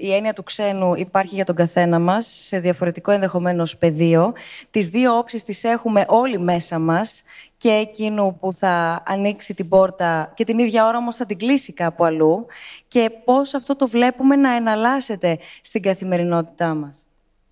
η 0.00 0.12
έννοια 0.12 0.32
του 0.32 0.42
ξένου 0.42 0.94
υπάρχει 0.94 1.34
για 1.34 1.44
τον 1.44 1.54
καθένα 1.54 1.98
μας 1.98 2.26
σε 2.26 2.58
διαφορετικό 2.58 3.10
ενδεχομένως 3.10 3.76
πεδίο. 3.76 4.32
Τις 4.70 4.88
δύο 4.88 5.18
όψεις 5.18 5.42
τις 5.44 5.64
έχουμε 5.64 6.04
όλοι 6.08 6.38
μέσα 6.38 6.78
μας 6.78 7.22
και 7.56 7.70
εκείνου 7.70 8.36
που 8.40 8.52
θα 8.52 9.02
ανοίξει 9.06 9.54
την 9.54 9.68
πόρτα 9.68 10.32
και 10.34 10.44
την 10.44 10.58
ίδια 10.58 10.86
ώρα 10.86 10.98
όμως 10.98 11.16
θα 11.16 11.26
την 11.26 11.38
κλείσει 11.38 11.72
κάπου 11.72 12.04
αλλού 12.04 12.46
και 12.88 13.10
πώς 13.24 13.54
αυτό 13.54 13.76
το 13.76 13.88
βλέπουμε 13.88 14.36
να 14.36 14.54
εναλλάσσεται 14.54 15.38
στην 15.62 15.82
καθημερινότητά 15.82 16.74
μας 16.74 17.04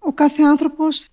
ο 0.05 0.13
κάθε 0.13 0.43
άνθρωπος 0.43 1.07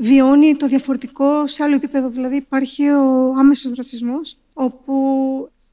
βιώνει 0.00 0.56
το 0.56 0.66
διαφορετικό 0.66 1.46
σε 1.46 1.62
άλλο 1.62 1.74
επίπεδο. 1.74 2.08
Δηλαδή 2.08 2.36
υπάρχει 2.36 2.88
ο 2.88 3.34
άμεσος 3.38 3.72
ρατσισμός, 3.76 4.36
όπου 4.52 4.94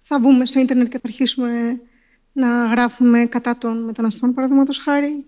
θα 0.03 0.19
μπούμε 0.19 0.45
στο 0.45 0.59
ίντερνετ 0.59 0.87
και 0.87 0.97
θα 0.97 1.07
αρχίσουμε 1.07 1.81
να 2.33 2.65
γράφουμε 2.65 3.25
κατά 3.25 3.57
των 3.57 3.83
μεταναστών, 3.83 4.33
παραδείγματος 4.33 4.77
χάρη. 4.77 5.25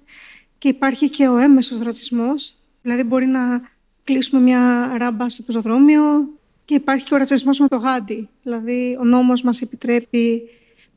Και 0.58 0.68
υπάρχει 0.68 1.10
και 1.10 1.28
ο 1.28 1.38
έμεσος 1.38 1.82
ρατσισμός, 1.82 2.56
δηλαδή 2.82 3.04
μπορεί 3.04 3.26
να 3.26 3.62
κλείσουμε 4.04 4.42
μια 4.42 4.94
ράμπα 4.98 5.30
στο 5.30 5.44
πεζοδρόμιο 5.44 6.30
και 6.66 6.74
υπάρχει 6.74 7.06
και 7.06 7.14
ο 7.14 7.18
ρατσισμός 7.18 7.60
με 7.60 7.68
το 7.68 7.76
γάντι. 7.76 8.30
Δηλαδή 8.44 8.98
ο 9.00 9.04
νόμος 9.04 9.42
μας 9.42 9.62
επιτρέπει, 9.62 10.42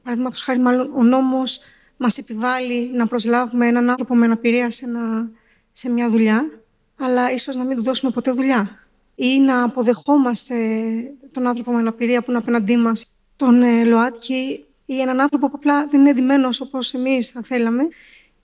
παραδείγματος 0.03 0.41
χάρη 0.41 0.59
μάλλον, 0.59 0.93
ο 0.97 1.03
νόμος 1.03 1.61
μας 1.97 2.19
επιβάλλει 2.19 2.91
να 2.93 3.07
προσλάβουμε 3.07 3.67
έναν 3.67 3.91
άνθρωπο 3.91 4.15
με 4.15 4.25
αναπηρία 4.25 4.71
σε 4.71 4.85
ένα 4.85 5.31
σε 5.79 5.91
μια 5.91 6.11
δουλειά, 6.11 6.51
αλλά 6.97 7.33
ίσως 7.33 7.57
να 7.57 7.65
μην 7.65 7.77
του 7.77 7.83
δώσουμε 7.83 8.11
ποτέ 8.11 8.31
δουλειά. 8.31 8.87
Ή 9.15 9.39
να 9.39 9.63
αποδεχόμαστε 9.63 10.55
τον 11.33 11.47
άνθρωπο 11.47 11.73
με 11.73 11.79
αναπηρία 11.79 12.23
που 12.23 12.31
είναι 12.31 12.39
απέναντί 12.39 12.77
μας, 12.77 13.07
τον 13.37 13.63
ε, 13.63 13.85
ΛΟΑΤΚΙ, 13.85 14.65
ή 14.87 15.01
έναν 15.01 15.21
άνθρωπο 15.21 15.49
που 15.49 15.53
απλά 15.57 15.87
δεν 15.87 16.01
είναι 16.01 16.11
εντυμένος 16.11 16.61
όπως 16.61 16.95
εμείς 16.95 17.31
θα 17.31 17.43
θέλαμε, 17.43 17.83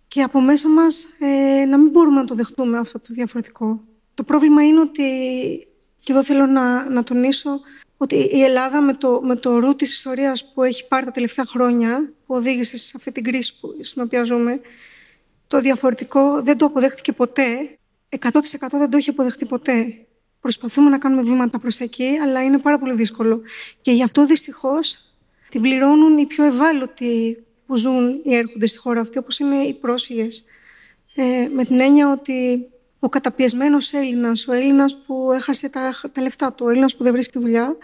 και 0.09 0.23
από 0.23 0.41
μέσα 0.41 0.69
μας 0.69 1.07
ε, 1.19 1.65
να 1.65 1.79
μην 1.79 1.91
μπορούμε 1.91 2.21
να 2.21 2.25
το 2.25 2.35
δεχτούμε 2.35 2.79
αυτό 2.79 2.99
το 2.99 3.15
διαφορετικό. 3.15 3.81
Το 4.15 4.23
πρόβλημα 4.23 4.65
είναι 4.65 4.81
ότι, 4.81 5.03
και 6.01 6.13
εδώ 6.13 6.25
θέλω 6.25 6.47
να, 6.47 6.91
να 6.91 7.05
τονίσω, 7.05 7.61
ότι 7.97 8.17
η 8.17 8.43
Ελλάδα 8.43 8.81
με 8.81 8.95
το, 8.95 9.21
με 9.23 9.37
το 9.37 9.59
ρου 9.59 9.77
της 9.77 9.93
ιστορίας 9.93 10.53
που 10.55 10.63
έχει 10.63 10.89
πάρει 10.89 11.05
τα 11.05 11.11
τελευταία 11.11 11.45
χρόνια, 11.45 12.13
που 12.27 12.35
οδήγησε 12.35 12.77
σε 12.77 12.93
αυτή 12.97 13.13
την 13.13 13.25
κρίση 13.25 13.55
που, 13.61 13.75
στην 13.81 14.03
οποία 14.03 14.25
ζούμε, 14.25 14.61
το 15.53 15.61
διαφορετικό 15.61 16.43
δεν 16.43 16.57
το 16.57 16.67
αποδέχτηκε 16.67 17.13
ποτέ. 17.13 17.79
100% 18.19 18.19
δεν 18.71 18.91
το 18.91 18.97
έχει 18.97 19.11
αποδεχτεί 19.11 19.45
ποτέ. 19.45 20.07
Προσπαθούμε 20.41 20.91
να 20.91 20.99
κάνουμε 20.99 21.23
βήματα 21.23 21.59
προς 21.59 21.77
τα 21.77 21.85
εκεί, 21.85 22.19
αλλά 22.23 22.43
είναι 22.43 22.59
πάρα 22.59 22.79
πολύ 22.79 22.95
δύσκολο. 22.95 23.41
Και 23.81 23.93
γι' 23.93 24.03
αυτό 24.03 24.27
δυστυχώς 24.27 25.15
την 25.49 25.61
πληρώνουν 25.61 26.19
οι 26.19 26.27
πιο 26.27 26.45
ευάλωτοι 26.45 27.45
που 27.67 27.77
ζουν 27.77 28.21
ή 28.25 28.35
έρχονται 28.35 28.67
στη 28.67 28.79
χώρα 28.79 29.01
αυτή, 29.01 29.19
όπως 29.19 29.39
είναι 29.39 29.57
οι 29.57 29.75
πρόσφυγες. 29.75 30.45
Ε, 31.15 31.49
με 31.53 31.65
την 31.65 31.81
έννοια 31.81 32.13
ότι 32.13 32.69
ο 32.99 33.09
καταπιεσμένος 33.09 33.93
Έλληνας, 33.93 34.49
ο 34.49 34.53
Έλληνας 34.53 34.97
που 35.07 35.33
έχασε 35.33 35.69
τα, 35.69 35.95
τα 36.13 36.23
λεφτά 36.23 36.53
του, 36.53 36.67
ο 36.67 36.71
Έλληνας 36.71 36.97
που 36.97 37.03
δεν 37.03 37.13
βρίσκει 37.13 37.39
δουλειά, 37.39 37.77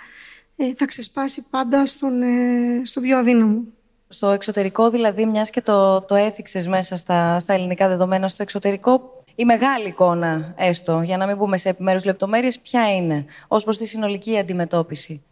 ε, 0.57 0.75
θα 0.77 0.87
ξεσπάσει 0.87 1.47
πάντα 1.51 1.87
στον, 1.87 2.23
ε, 2.23 2.83
στο 2.85 3.01
πιο 3.01 3.19
αδύναμο. 3.19 3.65
Στο 4.09 4.31
εξωτερικό, 4.31 4.91
δηλαδή, 4.91 5.27
μιας 5.27 5.51
και 5.51 5.61
το, 5.61 6.01
το 6.01 6.15
έθιξες 6.15 6.67
μέσα 6.67 6.97
στα, 6.97 7.41
στα 7.41 7.53
ελληνικά 7.53 7.89
δεδομένα, 7.89 8.29
στο 8.29 8.43
εξωτερικό, 8.43 9.25
η 9.35 9.45
μεγάλη 9.45 9.89
εικόνα, 9.89 10.55
έστω, 10.57 11.01
για 11.05 11.17
να 11.17 11.27
μην 11.27 11.37
μπούμε 11.37 11.57
σε 11.57 11.69
επιμέρους 11.69 12.05
λεπτομέρειες, 12.05 12.59
ποια 12.59 12.95
είναι, 12.95 13.25
ως 13.49 13.65
προς 13.65 13.79
τη 13.79 13.87
συνολική 13.87 14.39
αντιμετώπιση; 14.39 15.23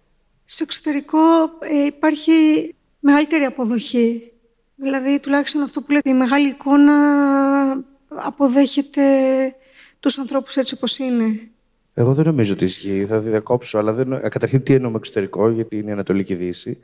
Στο 0.44 0.62
εξωτερικό 0.62 1.18
ε, 1.60 1.84
υπάρχει 1.86 2.32
μεγαλύτερη 3.00 3.44
αποδοχή. 3.44 4.32
Δηλαδή, 4.76 5.20
τουλάχιστον 5.20 5.62
αυτό 5.62 5.80
που 5.80 5.92
λέτε, 5.92 6.10
η 6.10 6.14
μεγάλη 6.14 6.48
εικόνα 6.48 6.94
αποδέχεται 8.08 9.02
τους 10.00 10.18
ανθρώπους 10.18 10.56
έτσι 10.56 10.74
όπως 10.74 10.98
είναι. 10.98 11.50
Εγώ 11.98 12.14
δεν 12.14 12.24
νομίζω 12.24 12.52
ότι 12.52 12.64
ισχύει. 12.64 13.06
Θα 13.06 13.18
διακόψω, 13.18 13.78
αλλά 13.78 13.92
δεν... 13.92 14.20
καταρχήν 14.20 14.62
τι 14.62 14.74
εννοούμε 14.74 14.96
εξωτερικό, 14.96 15.50
γιατί 15.50 15.76
είναι 15.76 15.88
η 15.90 15.92
Ανατολική 15.92 16.34
Δύση. 16.34 16.78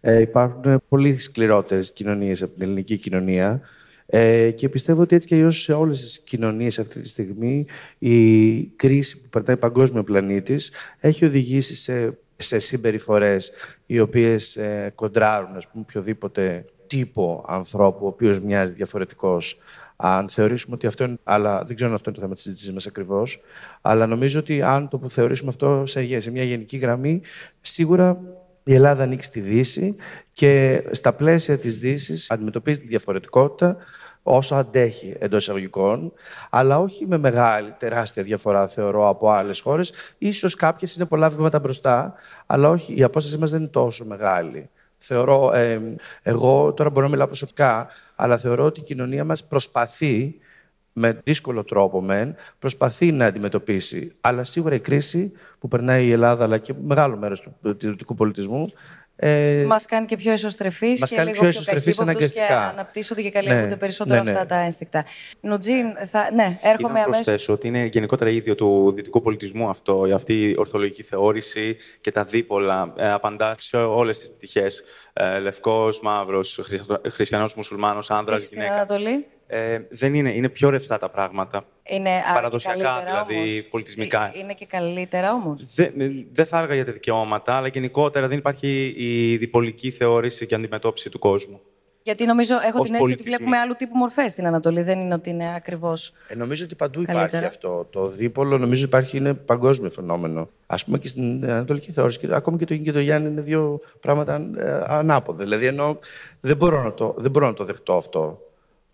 Ε, 0.00 0.20
υπάρχουν 0.20 0.82
πολύ 0.88 1.18
σκληρότερες 1.18 1.92
κοινωνίες 1.92 2.42
από 2.42 2.52
την 2.52 2.62
ελληνική 2.62 2.96
κοινωνία. 2.96 3.60
Ε, 4.06 4.50
και 4.50 4.68
πιστεύω 4.68 5.02
ότι 5.02 5.14
έτσι 5.14 5.28
και 5.28 5.34
αλλιώς 5.34 5.62
σε 5.62 5.72
όλες 5.72 6.00
τις 6.00 6.18
κοινωνίες 6.18 6.78
αυτή 6.78 7.00
τη 7.00 7.08
στιγμή 7.08 7.66
η 7.98 8.62
κρίση 8.62 9.20
που 9.20 9.28
περνάει 9.28 9.56
παγκόσμιο 9.56 10.02
πλανήτης 10.02 10.72
έχει 11.00 11.24
οδηγήσει 11.24 11.76
σε, 11.76 12.18
σε 12.36 12.58
συμπεριφορές 12.58 13.52
οι 13.86 14.00
οποίες 14.00 14.56
ε, 14.56 14.92
κοντράρουν 14.94 15.56
ας 15.56 15.68
πούμε, 15.68 15.84
οποιοδήποτε 15.88 16.64
τύπο 16.86 17.44
ανθρώπου, 17.48 18.04
ο 18.04 18.08
οποίος 18.08 18.40
μοιάζει 18.40 18.72
διαφορετικός 18.72 19.58
αν 20.00 20.28
θεωρήσουμε 20.28 20.74
ότι 20.74 20.86
αυτό 20.86 21.04
είναι. 21.04 21.18
Αλλά 21.24 21.62
δεν 21.62 21.74
ξέρω 21.74 21.88
αν 21.90 21.94
αυτό 21.94 22.10
είναι 22.10 22.18
το 22.18 22.24
θέμα 22.24 22.34
της 22.34 22.42
συζήτησή 22.42 22.72
μας 22.72 22.86
ακριβώς. 22.86 23.40
Αλλά 23.80 24.06
νομίζω 24.06 24.38
ότι 24.38 24.62
αν 24.62 24.88
το 24.88 24.98
που 24.98 25.10
θεωρήσουμε 25.10 25.50
αυτό 25.50 25.82
σε, 25.86 26.20
σε 26.20 26.30
μια 26.30 26.44
γενική 26.44 26.76
γραμμή, 26.76 27.22
σίγουρα 27.60 28.20
η 28.64 28.74
Ελλάδα 28.74 29.02
ανοίξει 29.02 29.28
στη 29.28 29.40
Δύση 29.40 29.96
και 30.32 30.82
στα 30.90 31.12
πλαίσια 31.12 31.58
της 31.58 31.78
Δύσης 31.78 32.30
αντιμετωπίζει 32.30 32.80
τη 32.80 32.86
διαφορετικότητα 32.86 33.76
όσο 34.22 34.54
αντέχει 34.54 35.14
εντός 35.18 35.42
εισαγωγικών, 35.42 36.12
αλλά 36.50 36.78
όχι 36.78 37.06
με 37.06 37.18
μεγάλη, 37.18 37.74
τεράστια 37.78 38.22
διαφορά, 38.22 38.68
θεωρώ, 38.68 39.08
από 39.08 39.30
άλλες 39.30 39.60
χώρες. 39.60 39.92
σω 40.32 40.48
κάποιες 40.56 40.96
είναι 40.96 41.06
πολλά 41.06 41.28
βήματα 41.30 41.58
μπροστά, 41.58 42.14
αλλά 42.46 42.68
όχι, 42.68 42.98
η 42.98 43.02
απόστασή 43.02 43.38
μας 43.38 43.50
δεν 43.50 43.60
είναι 43.60 43.68
τόσο 43.68 44.04
μεγάλη. 44.04 44.70
Θεωρώ, 44.98 45.52
ε, 45.52 45.80
εγώ 46.22 46.72
τώρα 46.72 46.90
μπορώ 46.90 47.04
να 47.04 47.10
μιλάω 47.12 47.26
προσωπικά, 47.26 47.88
αλλά 48.16 48.38
θεωρώ 48.38 48.64
ότι 48.64 48.80
η 48.80 48.82
κοινωνία 48.82 49.24
μας 49.24 49.44
προσπαθεί, 49.44 50.38
με 50.92 51.20
δύσκολο 51.24 51.64
τρόπο 51.64 52.00
μεν, 52.00 52.34
προσπαθεί 52.58 53.12
να 53.12 53.26
αντιμετωπίσει. 53.26 54.12
Αλλά 54.20 54.44
σίγουρα 54.44 54.74
η 54.74 54.80
κρίση 54.80 55.32
που 55.58 55.68
περνάει 55.68 56.06
η 56.06 56.10
Ελλάδα, 56.12 56.44
αλλά 56.44 56.58
και 56.58 56.74
μεγάλο 56.84 57.16
μέρος 57.16 57.40
του 57.40 57.54
δυτικού 57.62 58.14
πολιτισμού, 58.14 58.66
ε, 59.20 59.64
Μας 59.66 59.86
κάνει 59.86 60.06
και 60.06 60.16
πιο 60.16 60.32
εσωστρεφείς 60.32 61.04
και 61.04 61.16
κάνει 61.16 61.30
λίγο 61.30 61.48
πιο, 61.48 61.80
πιο 61.80 61.92
αναγκαστικά. 61.98 62.46
και 62.46 62.52
αναπτύσσονται 62.52 63.22
και 63.22 63.30
καλύπτονται 63.30 63.66
ναι, 63.66 63.76
περισσότερο 63.76 64.22
ναι, 64.22 64.30
ναι. 64.30 64.38
αυτά 64.38 64.46
τα 64.46 64.56
ένστικτα. 64.60 65.04
Νουτζίν, 65.40 65.86
θα... 66.04 66.30
ναι, 66.34 66.58
έρχομαι 66.62 67.00
αμέσω. 67.00 67.08
Να 67.08 67.14
προσθέσω 67.14 67.52
ότι 67.52 67.66
είναι 67.66 67.84
γενικότερα 67.84 68.30
ίδιο 68.30 68.54
του 68.54 68.92
δυτικού 68.96 69.22
πολιτισμού 69.22 69.68
αυτό, 69.68 70.06
αυτή 70.14 70.48
η 70.48 70.54
ορθολογική 70.58 71.02
θεώρηση 71.02 71.76
και 72.00 72.10
τα 72.10 72.24
δίπολα 72.24 72.92
ε, 72.96 73.10
απαντά 73.10 73.54
σε 73.58 73.76
όλες 73.76 74.18
τις 74.18 74.30
πτυχές. 74.30 74.84
Ε, 75.12 75.38
Λευκός, 75.38 76.00
μαύρος, 76.00 76.60
χριστιανός, 77.10 77.54
μουσουλμάνος, 77.54 78.10
άνδρας, 78.10 78.50
γυναίκα. 78.50 78.66
Στην 78.66 78.78
Ανατολή. 78.78 79.26
Ε, 79.50 79.78
δεν 79.90 80.14
είναι, 80.14 80.30
είναι 80.30 80.48
πιο 80.48 80.70
ρευστά 80.70 80.98
τα 80.98 81.08
πράγματα. 81.08 81.64
Είναι 81.82 82.10
Παραδοσιακά, 82.34 83.02
δηλαδή 83.04 83.34
όμως. 83.34 83.68
πολιτισμικά. 83.70 84.32
Είναι 84.34 84.54
και 84.54 84.66
καλύτερα 84.66 85.32
όμως. 85.32 85.74
Δεν, 85.74 85.92
δεν 86.32 86.46
θα 86.46 86.58
έργα 86.58 86.74
για 86.74 86.84
τα 86.84 86.92
δικαιώματα, 86.92 87.54
αλλά 87.54 87.66
γενικότερα 87.68 88.28
δεν 88.28 88.38
υπάρχει 88.38 88.94
η 88.96 89.36
διπολική 89.36 89.90
θεώρηση 89.90 90.46
και 90.46 90.54
αντιμετώπιση 90.54 91.10
του 91.10 91.18
κόσμου. 91.18 91.60
Γιατί 92.02 92.24
νομίζω, 92.24 92.54
έχω 92.66 92.82
την 92.82 92.94
αίσθηση 92.94 93.12
ότι 93.12 93.22
βλέπουμε 93.22 93.56
άλλου 93.58 93.74
τύπου 93.78 93.96
μορφές 93.96 94.30
στην 94.30 94.46
Ανατολή. 94.46 94.82
Δεν 94.82 94.98
είναι 94.98 95.14
ότι 95.14 95.30
είναι 95.30 95.54
ακριβώς. 95.56 96.12
Ε, 96.28 96.34
νομίζω 96.34 96.64
ότι 96.64 96.74
παντού 96.74 97.02
υπάρχει 97.02 97.36
αυτό. 97.36 97.86
Το 97.90 98.08
δίπολο 98.08 98.58
νομίζω 98.58 98.84
υπάρχει, 98.84 99.16
είναι 99.16 99.34
παγκόσμιο 99.34 99.90
φαινόμενο. 99.90 100.48
Α 100.66 100.76
πούμε 100.76 100.98
και 100.98 101.08
στην 101.08 101.44
Ανατολική 101.44 101.92
θεώρηση, 101.92 102.18
και, 102.18 102.28
ακόμη 102.30 102.58
και 102.58 102.64
το 102.64 102.74
Ιν 102.74 102.82
και 102.82 102.92
το 102.92 103.00
Γιάννη 103.00 103.28
είναι 103.28 103.40
δύο 103.40 103.80
πράγματα 104.00 104.34
ε, 104.58 104.82
ανάποδα. 104.86 105.44
Δηλαδή, 105.44 105.66
ενώ 105.66 105.96
δεν 106.40 106.56
μπορώ 106.56 106.82
να 106.82 106.92
το, 106.92 107.14
δεν 107.18 107.30
μπορώ 107.30 107.46
να 107.46 107.54
το 107.54 107.64
δεχτώ 107.64 107.96
αυτό 107.96 108.47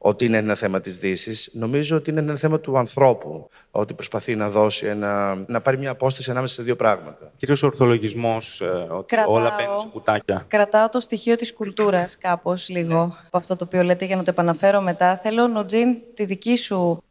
ότι 0.06 0.25
είναι 0.25 0.37
ένα 0.37 0.54
θέμα 0.54 0.80
της 0.80 0.99
δύσης. 0.99 1.50
Νομίζω 1.52 1.96
ότι 1.96 2.11
είναι 2.11 2.20
ένα 2.20 2.37
θέμα 2.37 2.61
του 2.61 2.78
ανθρώπου, 2.78 3.49
ότι 3.70 3.94
προσπαθεί 3.94 4.34
να 4.34 4.49
δώσει 4.49 4.87
ένα, 4.87 5.44
να 5.46 5.61
πάρει 5.61 5.78
μια 5.78 5.90
απόσταση 5.90 6.30
ανάμεσα 6.30 6.54
σε 6.54 6.62
δύο 6.62 6.76
πράγματα. 6.76 7.32
Κυρίως 7.37 7.62
ο 7.62 7.66
ορθολογισμός, 7.66 8.61
ε, 8.61 8.64
ότι 8.90 9.14
Κρατάω, 9.14 9.32
όλα 9.32 9.54
μπαίνουν 9.58 9.78
σε 9.78 9.87
κουτάκια. 9.92 10.44
Κρατάω 10.49 10.88
το 10.88 11.00
στοιχείο 11.00 11.37
της 11.37 11.52
κουλτούρας 11.52 12.18
κάπως 12.18 12.68
λίγο 12.68 13.16
από 13.26 13.37
αυτό 13.37 13.56
το 13.56 13.64
οποίο 13.64 13.82
λέτε 13.82 14.04
για 14.04 14.16
να 14.16 14.23
το 14.23 14.30
επαναφέρω 14.30 14.80
μετά. 14.80 15.16
Θέλω, 15.16 15.46
Νοτζίν, 15.46 15.96
τη 16.14 16.25
δική 16.25 16.56
σου 16.56 17.02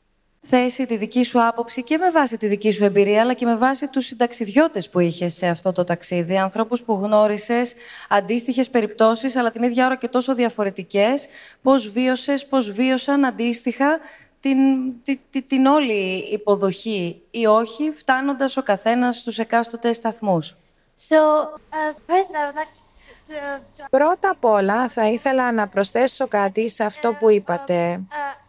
θέση, 0.45 0.85
τη 0.85 0.97
δική 0.97 1.23
σου 1.23 1.45
άποψη 1.45 1.83
και 1.83 1.97
με 1.97 2.11
βάση 2.11 2.37
τη 2.37 2.47
δική 2.47 2.71
σου 2.71 2.83
εμπειρία, 2.83 3.21
αλλά 3.21 3.33
και 3.33 3.45
με 3.45 3.55
βάση 3.55 3.87
τους 3.87 4.05
συνταξιδιώτες 4.05 4.89
που 4.89 4.99
είχες 4.99 5.33
σε 5.33 5.47
αυτό 5.47 5.71
το 5.71 5.83
ταξίδι. 5.83 6.37
Ανθρώπους 6.37 6.83
που 6.83 6.93
γνώρισες, 6.93 7.73
αντίστοιχες 8.09 8.69
περιπτώσεις, 8.69 9.35
αλλά 9.35 9.51
την 9.51 9.63
ίδια 9.63 9.85
ώρα 9.85 9.95
και 9.95 10.07
τόσο 10.07 10.35
διαφορετικές. 10.35 11.27
Πώς 11.61 11.89
βίωσες, 11.89 12.45
πώς 12.45 12.71
βίωσαν 12.71 13.25
αντίστοιχα 13.25 13.99
την, 14.39 14.57
την, 15.03 15.47
την 15.47 15.65
όλη 15.65 16.27
υποδοχή 16.31 17.21
ή 17.31 17.45
όχι, 17.45 17.91
φτάνοντας 17.93 18.57
ο 18.57 18.63
καθένας 18.63 19.17
στους 19.17 19.39
εκάστοτε 19.39 19.93
σταθμούς. 19.93 20.55
So, 21.09 21.15
uh, 21.15 21.93
first 22.07 22.31
I 22.39 22.45
would 22.45 22.55
like 22.61 22.73
to, 23.05 23.11
to, 23.27 23.81
to 23.81 23.85
Πρώτα 23.89 24.29
απ' 24.29 24.45
όλα 24.45 24.87
θα 24.87 25.07
ήθελα 25.07 25.51
να 25.51 25.67
προσθέσω 25.67 26.27
κάτι 26.27 26.69
σε 26.69 26.83
αυτό 26.83 27.13
που 27.13 27.29
είπατε. 27.29 28.01
uh, 28.09 28.13
an 28.13 28.13
important 28.13 28.13
point 28.13 28.42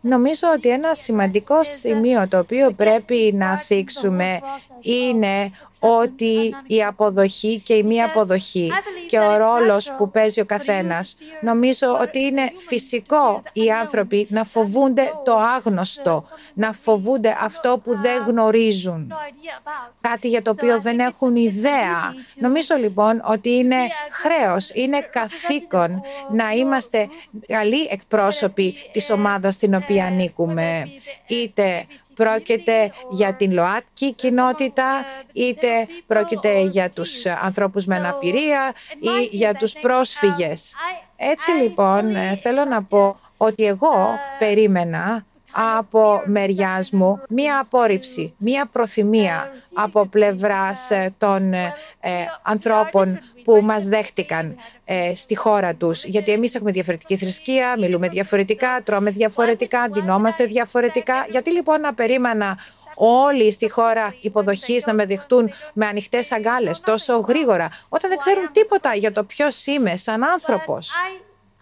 Νομίζω 0.00 0.48
ότι 0.54 0.68
ένα 0.68 0.94
σημαντικό 0.94 1.64
σημείο 1.64 2.28
το 2.28 2.38
οποίο 2.38 2.70
πρέπει 2.72 3.32
να 3.34 3.58
θίξουμε 3.58 4.40
είναι 4.80 5.50
ότι 5.80 6.56
η 6.66 6.84
αποδοχή 6.84 7.60
και 7.64 7.74
η 7.74 7.82
μη 7.82 8.02
αποδοχή 8.02 8.70
και 9.08 9.18
ο 9.18 9.36
ρόλος 9.36 9.94
που 9.98 10.10
παίζει 10.10 10.40
ο 10.40 10.44
καθένας. 10.44 11.16
Νομίζω 11.40 11.98
ότι 12.00 12.20
είναι 12.20 12.52
φυσικό 12.56 13.42
οι 13.52 13.70
άνθρωποι 13.70 14.26
να 14.30 14.44
φοβούνται 14.44 15.12
το 15.24 15.38
άγνωστο, 15.38 16.22
να 16.54 16.72
φοβούνται 16.72 17.36
αυτό 17.40 17.80
που 17.84 17.96
δεν 17.96 18.24
γνωρίζουν, 18.26 19.08
no 19.10 19.14
idea 19.14 19.68
about. 19.68 19.92
κάτι 20.00 20.28
για 20.28 20.42
το 20.42 20.50
οποίο 20.50 20.80
δεν 20.80 20.98
έχουν 20.98 21.36
ιδέα. 21.36 22.14
Νομίζω 22.36 22.74
λοιπόν 22.76 23.22
ότι 23.26 23.50
είναι 23.50 23.76
χρέος, 24.10 24.70
είναι 24.74 25.00
καθήκον 25.00 26.02
να 26.30 26.50
είμαστε 26.50 27.08
καλοί 27.46 27.88
εκπρόσωποι 27.90 28.74
της 28.92 29.10
ομάδας 29.10 29.54
στην 29.54 29.74
οποία 29.74 30.04
ανήκουμε. 30.04 30.88
Είτε 31.26 31.86
πρόκειται 32.14 32.92
για 33.10 33.34
την 33.34 33.52
ΛΟΑΤΚΙ 33.52 34.14
κοινότητα, 34.14 35.04
είτε 35.32 35.66
πρόκειται 36.06 36.60
για 36.60 36.90
τους 36.90 37.26
ανθρώπους 37.26 37.84
με 37.84 37.96
αναπηρία 37.96 38.74
ή 39.00 39.36
για 39.36 39.54
τους 39.54 39.72
πρόσφυγες. 39.72 40.74
Έτσι 41.16 41.50
λοιπόν 41.50 42.16
ε, 42.16 42.36
θέλω 42.36 42.64
να 42.64 42.82
πω 42.82 43.16
ότι 43.36 43.64
εγώ 43.64 44.18
περίμενα 44.38 45.24
από 45.52 46.22
μεριάς 46.26 46.90
μου 46.90 47.22
μία 47.28 47.58
απόρριψη, 47.58 48.34
μία 48.38 48.66
προθυμία 48.72 49.50
από 49.74 50.06
πλευράς 50.06 50.90
ε, 50.90 51.14
των 51.18 51.52
ε, 51.52 51.74
ε, 52.00 52.10
ανθρώπων 52.42 53.18
που 53.44 53.60
μας 53.62 53.86
δέχτηκαν 53.86 54.56
ε, 54.84 55.14
στη 55.14 55.36
χώρα 55.36 55.74
τους. 55.74 56.04
Γιατί 56.04 56.32
εμείς 56.32 56.54
έχουμε 56.54 56.70
διαφορετική 56.70 57.16
θρησκεία, 57.16 57.76
μιλούμε 57.78 58.08
διαφορετικά, 58.08 58.80
τρώμε 58.84 59.10
διαφορετικά, 59.10 59.88
ντυνόμαστε 59.88 60.44
διαφορετικά. 60.44 61.26
Γιατί 61.30 61.50
λοιπόν 61.50 61.80
να 61.80 61.94
περίμενα 61.94 62.58
όλοι 62.94 63.52
στη 63.52 63.70
χώρα 63.70 64.14
υποδοχής 64.20 64.86
να 64.86 64.94
με 64.94 65.06
δεχτούν 65.06 65.50
με 65.72 65.86
ανοιχτές 65.86 66.32
αγκάλες 66.32 66.80
τόσο 66.80 67.18
γρήγορα, 67.18 67.68
όταν 67.88 68.10
δεν 68.10 68.18
ξέρουν 68.18 68.52
τίποτα 68.52 68.94
για 68.94 69.12
το 69.12 69.24
ποιος 69.24 69.66
είμαι 69.66 69.96
σαν 69.96 70.24
άνθρωπος; 70.24 70.92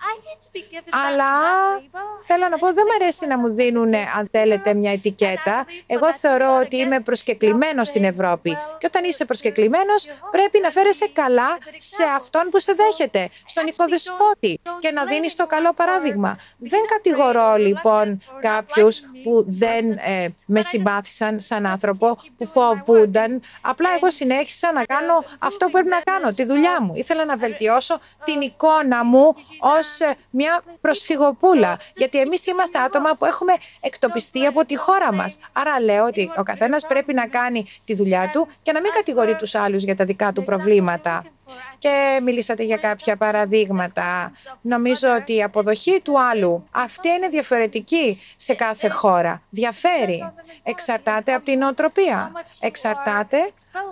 I, 0.01 0.13
I 0.13 0.15
hate 0.27 0.41
to 0.47 0.51
be 0.57 0.63
given 0.73 0.91
that- 0.93 1.07
Αλλά 1.07 1.33
that 1.77 1.81
label. 1.81 2.23
θέλω 2.27 2.49
να 2.49 2.59
πω, 2.59 2.67
δεν 2.75 2.85
μου 2.89 2.95
αρέσει 3.01 3.27
να 3.27 3.39
μου 3.39 3.49
δίνουν, 3.55 3.95
αν 3.95 4.29
θέλετε, 4.33 4.75
μια 4.75 4.93
ετικέτα. 4.93 5.67
Εγώ 5.87 6.15
θεωρώ 6.15 6.59
ότι 6.65 6.77
είμαι 6.77 7.01
προσκεκλημένος 7.01 7.89
στην 7.89 8.05
Ευρώπη. 8.05 8.57
Και 8.79 8.87
όταν 8.87 9.05
είσαι 9.05 9.25
προσκεκλημένος, 9.25 10.07
πρέπει 10.31 10.61
να 10.61 10.71
φέρεσαι 10.71 11.09
καλά 11.13 11.59
σε 11.77 12.03
αυτόν 12.17 12.49
που 12.51 12.61
σε 12.61 12.73
δέχεται, 12.73 13.29
στον 13.45 13.67
οικοδεσπότη 13.67 14.61
και 14.79 14.91
να 14.91 15.05
δίνεις 15.05 15.37
το 15.37 15.47
καλό 15.47 15.73
παράδειγμα. 15.73 16.39
Δεν 16.59 16.81
κατηγορώ 16.87 17.55
λοιπόν 17.57 18.23
κάποιους 18.41 19.01
που 19.23 19.45
δεν 19.47 19.91
ε, 19.91 20.29
με 20.47 20.63
συμπάθησαν 20.63 21.41
σαν 21.41 21.67
άνθρωπο, 21.67 22.17
που 22.39 22.47
φοβούνταν. 22.47 23.43
Απλά 23.61 23.89
εγώ 23.97 24.11
συνέχισα 24.11 24.73
να 24.73 24.85
κάνω 24.85 25.25
αυτό 25.39 25.65
που 25.67 25.71
πρέπει 25.73 25.89
να 25.89 26.01
κάνω, 26.01 26.33
τη 26.33 26.45
δουλειά 26.45 26.83
μου. 26.83 26.93
Ήθελα 26.95 27.25
να 27.25 27.37
βελτιώσω 27.37 27.99
την 28.25 28.41
εικόνα 28.41 29.05
μου 29.05 29.35
ως 29.61 29.87
ε, 29.87 29.90
μια 30.31 30.63
προσφυγοπούλα. 30.81 31.79
Γιατί 31.95 32.21
εμείς 32.21 32.47
είμαστε 32.47 32.79
άτομα 32.79 33.11
που 33.19 33.25
έχουμε 33.25 33.53
εκτοπιστεί 33.81 34.47
από 34.47 34.65
τη 34.65 34.77
χώρα 34.77 35.13
μας. 35.13 35.39
Άρα 35.53 35.81
λέω 35.81 36.05
ότι 36.07 36.33
ο 36.37 36.43
καθένας 36.43 36.87
πρέπει 36.87 37.15
να 37.15 37.27
κάνει 37.27 37.67
τη 37.85 37.95
δουλειά 37.95 38.31
του 38.33 38.49
και 38.63 38.73
να 38.73 38.81
μην 38.81 38.93
κατηγορεί 38.93 39.37
τους 39.37 39.55
άλλους 39.55 39.83
για 39.83 39.97
τα 39.97 40.05
δικά 40.05 40.33
του 40.33 40.45
προβλήματα. 40.45 41.25
Και 41.79 42.21
μιλήσατε 42.23 42.63
για 42.63 42.77
κάποια 42.77 43.17
παραδείγματα. 43.17 44.33
Νομίζω 44.61 45.09
ότι 45.21 45.35
η 45.35 45.43
αποδοχή 45.43 46.01
του 46.01 46.21
άλλου, 46.21 46.69
αυτή 46.71 47.09
είναι 47.09 47.29
διαφορετική 47.29 48.21
σε 48.37 48.55
κάθε 48.55 48.89
χώρα. 48.89 49.43
Διαφέρει. 49.51 50.33
Εξαρτάται 50.63 51.35
από 51.35 51.45
την 51.45 51.59
νοοτροπία. 51.59 52.33
Εξαρτάται 52.61 53.51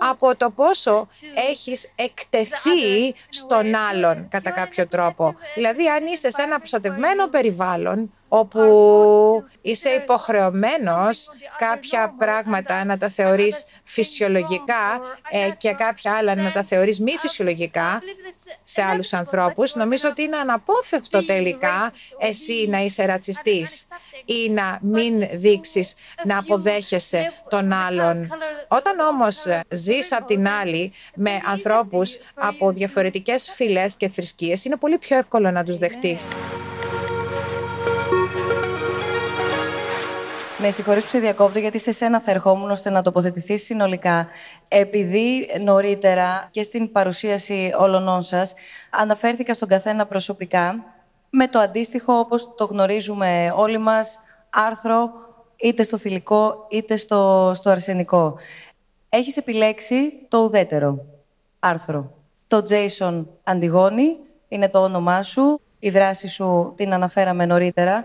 από 0.09 0.35
το 0.35 0.49
πόσο 0.49 1.07
έχεις 1.49 1.91
εκτεθεί 1.95 3.13
στον 3.29 3.75
άλλον 3.75 4.27
κατά 4.29 4.49
κάποιο 4.49 4.87
τρόπο. 4.87 5.35
Δηλαδή, 5.55 5.87
αν 5.89 6.05
είσαι 6.05 6.31
σε 6.31 6.41
ένα 6.41 6.57
προστατευμένο 6.57 7.27
περιβάλλον, 7.27 8.13
όπου 8.29 8.59
είσαι 9.61 9.89
υποχρεωμένος 9.89 11.29
κάποια 11.57 12.13
πράγματα 12.17 12.85
να 12.85 12.97
τα 12.97 13.09
θεωρείς 13.09 13.65
φυσιολογικά 13.83 14.99
ε, 15.29 15.49
και 15.57 15.71
κάποια 15.71 16.13
άλλα 16.13 16.35
να 16.35 16.51
τα 16.51 16.63
θεωρείς 16.63 16.99
μη 16.99 17.11
φυσιολογικά 17.17 18.01
σε 18.63 18.81
άλλους 18.81 19.13
ανθρώπους, 19.13 19.75
νομίζω 19.75 20.09
ότι 20.09 20.21
είναι 20.21 20.37
αναπόφευκτο 20.37 21.25
τελικά 21.25 21.93
εσύ 22.17 22.67
να 22.69 22.79
είσαι 22.79 23.05
ρατσιστής 23.05 23.87
ή 24.25 24.49
να 24.49 24.79
μην 24.81 25.27
δείξεις 25.33 25.95
να 26.23 26.37
αποδέχεσαι 26.37 27.33
τον 27.49 27.71
άλλον. 27.73 28.29
Όταν 28.67 28.99
όμως 28.99 29.45
ζεις 29.69 30.11
απ' 30.11 30.25
την 30.25 30.47
άλλη 30.47 30.91
με 31.15 31.39
ανθρώπους 31.45 32.17
από 32.33 32.71
διαφορετικές 32.71 33.49
φυλές 33.49 33.95
και 33.95 34.09
θρησκείες, 34.09 34.65
είναι 34.65 34.75
πολύ 34.75 34.97
πιο 34.97 35.17
εύκολο 35.17 35.51
να 35.51 35.63
τους 35.63 35.77
δεχτείς. 35.77 36.37
Με 40.61 40.69
συγχωρείς 40.69 41.03
που 41.03 41.09
σε 41.09 41.19
διακόπτω, 41.19 41.59
γιατί 41.59 41.79
σε 41.79 41.91
σένα 41.91 42.19
θα 42.19 42.31
ερχόμουν 42.31 42.71
ώστε 42.71 42.89
να 42.89 43.01
τοποθετηθείς 43.01 43.63
συνολικά. 43.63 44.27
Επειδή 44.67 45.49
νωρίτερα 45.63 46.47
και 46.51 46.63
στην 46.63 46.91
παρουσίαση 46.91 47.73
όλων 47.77 48.21
σας 48.21 48.53
αναφέρθηκα 48.89 49.53
στον 49.53 49.67
καθένα 49.67 50.05
προσωπικά, 50.05 50.83
με 51.29 51.47
το 51.47 51.59
αντίστοιχο, 51.59 52.13
όπως 52.13 52.55
το 52.55 52.65
γνωρίζουμε 52.65 53.53
όλοι 53.55 53.77
μας, 53.77 54.19
άρθρο 54.49 55.11
είτε 55.55 55.83
στο 55.83 55.97
θηλυκό 55.97 56.65
είτε 56.69 56.95
στο, 56.95 57.51
στο 57.55 57.69
αρσενικό. 57.69 58.35
Έχεις 59.09 59.37
επιλέξει 59.37 60.25
το 60.27 60.37
ουδέτερο 60.37 61.05
άρθρο. 61.59 62.11
Το 62.47 62.65
Jason 62.69 63.25
Αντιγόνη 63.43 64.17
είναι 64.47 64.69
το 64.69 64.83
όνομά 64.83 65.23
σου, 65.23 65.61
η 65.79 65.89
δράση 65.89 66.27
σου 66.27 66.73
την 66.77 66.93
αναφέραμε 66.93 67.45
νωρίτερα. 67.45 68.03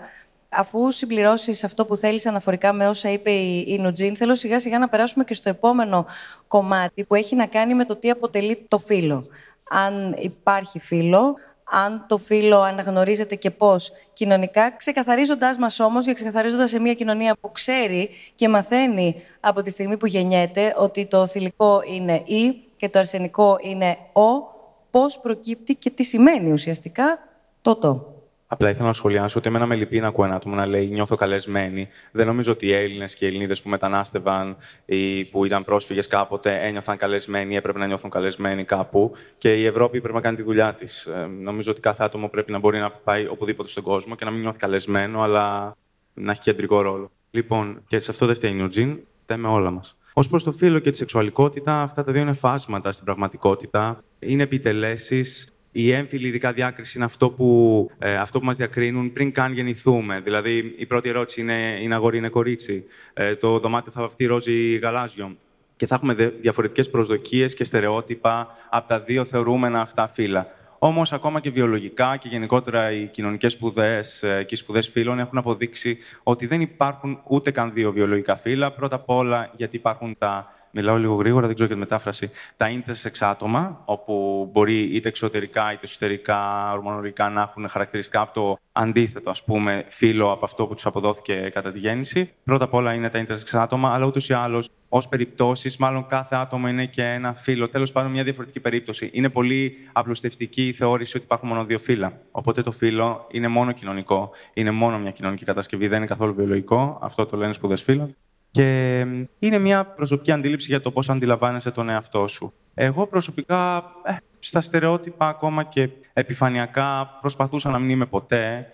Αφού 0.57 0.91
συμπληρώσεις 0.91 1.65
αυτό 1.65 1.85
που 1.85 1.97
θέλεις 1.97 2.27
αναφορικά 2.27 2.73
με 2.73 2.89
όσα 2.89 3.11
είπε 3.11 3.31
η, 3.31 3.65
η 3.69 3.79
Νουτζίν, 3.79 4.17
θέλω 4.17 4.35
σιγά 4.35 4.61
σιγά 4.61 4.79
να 4.79 4.89
περάσουμε 4.89 5.25
και 5.25 5.35
στο 5.35 5.49
επόμενο 5.49 6.07
κομμάτι 6.49 7.05
που 7.05 7.15
έχει 7.15 7.37
να 7.37 7.47
κάνει 7.47 7.75
με 7.75 7.85
το 7.85 7.97
τι 7.97 8.11
αποτελεί 8.11 8.65
το 8.69 8.79
φύλλο. 8.79 9.27
Αν 9.71 10.15
υπάρχει 10.19 10.79
φύλλο, 10.79 11.35
αν 11.65 12.05
το 12.09 12.19
φύλλο 12.19 12.61
αναγνωρίζεται 12.61 13.35
και 13.35 13.51
πώς 13.51 13.93
κοινωνικά, 14.13 14.71
ξεκαθαρίζοντάς 14.71 15.59
μας 15.59 15.81
όμως 15.81 16.05
και 16.05 16.13
ξεκαθαρίζοντας 16.13 16.71
σε 16.71 16.79
μια 16.79 16.95
κοινωνία 16.95 17.37
που 17.41 17.53
ξέρει 17.53 18.11
και 18.35 18.49
μαθαίνει 18.49 19.23
από 19.41 19.63
τη 19.63 19.71
στιγμή 19.71 19.97
που 19.97 20.07
γεννιέται 20.07 20.75
ότι 20.79 21.07
το 21.07 21.27
θηλυκό 21.27 21.83
είναι 21.87 22.23
«η» 22.25 22.63
και 22.77 22.89
το 22.89 22.99
αρσενικό 22.99 23.59
είναι 23.61 23.97
«ο», 24.13 24.53
πώς 24.91 25.21
προκύπτει 25.21 25.75
και 25.75 25.91
τι 25.91 26.03
σημαίνει 26.03 26.53
ουσιαστικά 26.53 27.19
το 27.63 27.75
«το». 27.77 28.14
Απλά 28.47 28.71
ήθελα 28.71 28.87
να 28.87 28.93
σχολιάσω 28.93 29.39
ότι 29.39 29.49
εμένα 29.49 29.67
με 29.67 29.75
λυπεί 29.75 30.01
να 30.01 30.09
ακούω 30.09 30.25
ένα 30.25 30.35
άτομο 30.35 30.55
να 30.55 30.67
λέει 30.67 30.87
Νιώθω 30.87 31.17
καλεσμένη. 31.17 31.89
Δεν 32.13 32.27
νομίζω 32.27 32.53
ότι 32.53 32.67
οι 32.67 32.73
Έλληνες 32.73 33.15
και 33.15 33.25
οι 33.25 33.29
Ελληνίδες 33.29 33.63
που 33.63 33.69
μετανάστευαν 33.69 34.57
ή 34.85 35.25
που 35.25 35.45
ήταν 35.45 35.65
πρόσφυγες 35.65 36.07
κάποτε 36.07 36.59
ένιωθαν 36.61 36.97
καλεσμένοι 36.97 37.53
ή 37.53 37.57
έπρεπε 37.57 37.79
να 37.79 37.87
νιώθουν 37.87 38.11
καλεσμένοι 38.11 38.65
κάπου. 38.65 39.13
Και 39.39 39.53
η 39.53 39.65
Ευρώπη 39.65 40.01
πρέπει 40.01 40.15
να 40.15 40.21
κάνει 40.21 40.37
τη 40.37 40.43
δουλειά 40.43 40.75
της. 40.75 41.09
νομίζω 41.41 41.71
ότι 41.71 41.81
κάθε 41.81 42.05
άτομο 42.05 42.29
πρέπει 42.29 42.53
να 42.53 42.59
μπορεί 42.59 42.79
να 42.79 42.91
πάει 42.91 43.27
οπουδήποτε 43.27 43.69
στον 43.69 43.83
κόσμο 43.83 44.15
και 44.15 44.25
να 44.25 44.31
μην 44.31 44.41
νιώθει 44.41 44.59
καλεσμένο, 44.59 45.23
αλλά 45.23 45.77
να 46.15 46.33
έχει 46.33 46.41
κεντρικό 46.41 46.81
ρόλο. 46.81 47.11
Λοιπόν, 47.31 47.83
και 47.87 47.99
σε 47.99 48.11
αυτό 48.11 48.27
δεν 48.27 48.35
φταίει 48.35 48.51
η 48.51 48.55
Νιουτζίν, 48.55 48.99
φταίμε 49.23 49.49
όλα 49.49 49.71
μας. 49.71 49.97
Ω 50.13 50.21
προς 50.29 50.45
το 50.45 50.53
φύλλο 50.53 50.79
και 50.79 50.91
τη 50.91 50.97
σεξουαλικότητα, 50.97 51.83
αυτά 51.83 52.05
τα 52.05 52.13
δύο 52.13 52.21
είναι 52.21 52.33
φάσματα 52.33 52.93
στην 52.93 53.05
πραγματικότητα. 53.05 54.05
Είναι 54.19 54.43
επιτελέσεις 54.43 55.54
η 55.77 55.93
έμφυλη 55.93 56.27
ειδικά 56.27 56.53
διάκριση 56.53 56.97
είναι 56.97 57.05
αυτό 57.05 57.31
που, 57.31 57.91
ε, 57.99 58.17
αυτό 58.17 58.39
που 58.39 58.45
μας 58.45 58.57
διακρίνουν 58.57 59.13
πριν 59.13 59.33
καν 59.33 59.53
γεννηθούμε. 59.53 60.21
Δηλαδή, 60.21 60.75
η 60.77 60.87
πρώτη 60.87 61.09
ερώτηση 61.09 61.41
είναι, 61.41 61.79
είναι 61.81 61.95
αγόρι, 61.95 62.19
είναι 62.19 62.29
κορίτσι; 62.29 62.85
Ε, 63.15 63.35
το 63.35 63.59
δωμάτιο 63.59 63.93
θα 63.93 64.01
βαφτεί 64.01 64.27
ρόζι 64.27 64.53
ή 64.53 64.77
γαλάζιο. 64.77 65.37
Και 65.77 65.87
θα 65.87 65.95
έχουμε 65.95 66.15
διαφορετικές 66.41 66.91
προσδοκίες 66.91 67.55
και 67.55 67.65
στερεότυπα 67.65 68.49
από 68.71 68.89
τα 68.89 69.01
δύο 69.01 69.25
θεωρούμενα 69.25 69.81
αυτά 69.81 70.09
φύλλα. 70.09 70.47
Όμως, 70.79 71.13
ακόμα 71.13 71.41
και 71.41 71.51
βιολογικά 71.51 72.17
και 72.17 72.29
γενικότερα 72.29 72.93
οι 72.93 73.07
κοινωνικές 73.07 73.53
σπουδές 73.53 74.19
και 74.21 74.55
οι 74.55 74.57
σπουδές 74.57 74.89
φύλων 74.89 75.19
έχουν 75.19 75.39
αποδείξει 75.39 75.99
ότι 76.23 76.47
δεν 76.47 76.61
υπάρχουν 76.61 77.21
ούτε 77.29 77.51
καν 77.51 77.73
δύο 77.73 77.93
βιολογικά 77.93 78.37
φύλλα. 78.37 78.73
Πρώτα 78.73 78.97
απ' 78.97 79.11
όλα 79.11 79.51
γιατί 79.57 79.77
υπάρχουν 79.77 80.17
τα 80.19 80.53
μιλάω 80.75 80.97
λίγο 80.97 81.15
γρήγορα, 81.15 81.47
δεν 81.47 81.55
ξέρω 81.55 81.69
και 81.69 81.75
τη 81.75 81.81
μετάφραση, 81.81 82.31
τα 82.57 82.67
intersex 82.71 83.11
άτομα, 83.21 83.83
όπου 83.85 84.49
μπορεί 84.53 84.97
είτε 84.97 85.09
εξωτερικά 85.09 85.73
είτε 85.73 85.81
εσωτερικά, 85.83 86.73
ορμονολογικά 86.73 87.29
να 87.29 87.43
έχουν 87.43 87.69
χαρακτηριστικά 87.69 88.21
από 88.21 88.33
το 88.35 88.59
αντίθετο, 88.73 89.31
ας 89.31 89.45
πούμε, 89.45 89.85
φύλλο 89.89 90.33
από 90.33 90.45
αυτό 90.45 90.67
που 90.67 90.75
τους 90.75 90.87
αποδόθηκε 90.87 91.51
κατά 91.55 91.73
τη 91.73 91.79
γέννηση. 91.79 92.33
Πρώτα 92.45 92.65
απ' 92.65 92.75
όλα 92.75 92.93
είναι 92.95 93.11
τα 93.11 93.27
intersex 93.27 93.59
άτομα, 93.59 93.95
αλλά 93.95 94.07
ούτως 94.07 94.29
ή 94.29 94.33
άλλως, 94.33 94.69
ως 94.89 95.09
περιπτώσεις, 95.09 95.77
μάλλον 95.77 96.07
κάθε 96.07 96.37
άτομο 96.37 96.69
είναι 96.69 96.87
και 96.87 97.03
ένα 97.03 97.35
φύλλο. 97.35 97.69
Τέλος 97.69 97.93
πάντων, 97.93 98.11
μια 98.11 98.25
διαφορετική 98.25 98.61
περίπτωση. 98.61 99.11
Είναι 99.13 99.29
πολύ 99.29 99.77
απλουστευτική 99.93 100.67
η 100.67 100.73
θεώρηση 100.73 101.17
ότι 101.17 101.25
υπάρχουν 101.25 101.49
μόνο 101.49 101.65
δύο 101.65 101.79
φύλλα. 101.79 102.13
Οπότε 102.31 102.63
το 102.63 102.73
φύλλο 102.73 103.27
είναι 103.31 103.49
μόνο 103.49 103.73
κοινωνικό. 103.73 104.31
Είναι 104.55 104.71
μόνο 104.71 104.99
μια 104.99 105.11
κοινωνική 105.11 105.45
κατασκευή, 105.45 105.89
δεν 105.89 105.99
είναι 105.99 106.07
καθόλου 106.07 106.35
βιολογικό. 106.35 106.99
Αυτό 107.03 107.27
το 107.27 107.37
λένε 107.37 107.53
σπουδές 107.53 107.83
φύλλων. 107.83 108.17
Και 108.55 108.99
είναι 109.39 109.59
μια 109.59 109.85
προσωπική 109.85 110.33
αντίληψη 110.33 110.67
για 110.69 110.81
το 110.81 110.91
πώς 110.91 111.11
αντιλαμβάνεσαι 111.11 111.71
τον 111.71 111.89
εαυτό 111.89 112.27
σου. 112.29 112.53
Εγώ 112.75 113.07
προσωπικά, 113.07 113.77
ε, 114.05 114.17
στα 114.39 114.61
στερεότυπα 114.61 115.29
ακόμα 115.29 115.65
και 115.65 115.89
επιφανειακά, 116.13 117.19
προσπαθούσα 117.21 117.71
να 117.71 117.79
μην 117.79 117.91
είμαι 117.91 118.07
ποτέ, 118.07 118.73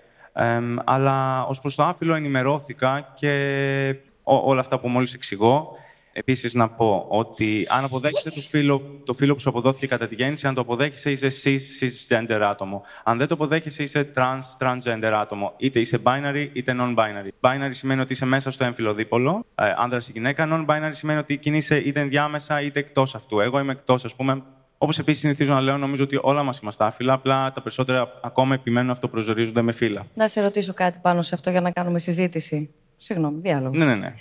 αλλά 0.85 1.45
ως 1.45 1.61
προς 1.61 1.75
το 1.75 1.83
άφυλο 1.83 2.15
ενημερώθηκα 2.15 3.13
και 3.15 3.97
όλα 4.23 4.61
αυτά 4.61 4.79
που 4.81 4.89
μόλις 4.89 5.15
εξηγώ. 5.15 5.73
Επίσης, 6.13 6.55
να 6.55 6.69
πω 6.69 7.07
ότι 7.09 7.67
αν 7.69 7.85
αποδέχεσαι 7.85 8.31
το 8.31 8.41
φίλο, 8.41 9.01
το 9.05 9.13
φίλο 9.13 9.35
που 9.35 9.41
σου 9.41 9.49
αποδόθηκε 9.49 9.87
κατά 9.87 10.09
τη 10.09 10.15
γέννηση, 10.15 10.47
αν 10.47 10.55
το 10.55 10.61
αποδέχεσαι, 10.61 11.11
είσαι 11.11 11.29
cis, 11.43 11.59
cisgender 11.81 12.41
άτομο. 12.51 12.83
Αν 13.05 13.19
δεν 13.19 13.27
το 13.27 13.35
αποδέχεσαι, 13.35 13.83
είσαι 13.83 14.13
trans, 14.17 14.41
transgender 14.59 15.13
άτομο. 15.21 15.55
Είτε 15.57 15.81
είσαι 15.81 16.01
binary, 16.03 16.49
είτε 16.53 16.77
non-binary. 16.79 17.29
Binary 17.41 17.71
σημαίνει 17.71 18.01
ότι 18.01 18.13
είσαι 18.13 18.27
μέσα 18.27 18.51
στο 18.51 18.65
έμφυλο 18.65 18.95
δίπολο, 18.95 19.47
ε, 19.55 19.73
άνδρας 19.77 20.09
ή 20.09 20.13
γυναίκα. 20.13 20.49
Non-binary 20.51 20.91
σημαίνει 20.91 21.19
ότι 21.19 21.37
κινείσαι 21.37 21.77
είτε 21.77 22.01
ενδιάμεσα 22.01 22.61
είτε 22.61 22.79
εκτός 22.79 23.15
αυτού. 23.15 23.41
Εγώ 23.41 23.59
είμαι 23.59 23.73
εκτός, 23.73 24.05
ας 24.05 24.15
πούμε. 24.15 24.43
Όπως 24.79 24.99
επίσης 24.99 25.21
συνηθίζω 25.21 25.53
να 25.53 25.61
λέω, 25.61 25.77
νομίζω 25.77 26.05
ότι 26.05 26.19
όλα 26.23 26.43
μας 26.43 26.59
είμαστε 26.59 26.85
άφυλα, 26.85 27.13
απλά 27.13 27.53
τα 27.53 27.63
περισσότερα 27.63 28.21
ακόμα 28.23 28.55
επιμένουν 28.55 28.91
αυτοπροσδιορίζονται 28.91 29.63
με 29.63 29.73
φύλλα. 29.73 30.07
Να 30.15 30.29
σε 30.29 30.41
ρωτήσω 30.41 30.73
κάτι 30.75 30.99
πάνω 31.03 31.23
σε 31.23 31.35
αυτό 31.35 31.51
για 31.51 31.61
να 31.61 31.71
κάνουμε 31.71 31.99
συζήτηση. 31.99 32.71
Συγγνώμη, 32.97 33.41
διάλογο. 33.41 33.75
Ναι, 33.75 33.85
ναι, 33.85 33.95
ναι 33.95 34.15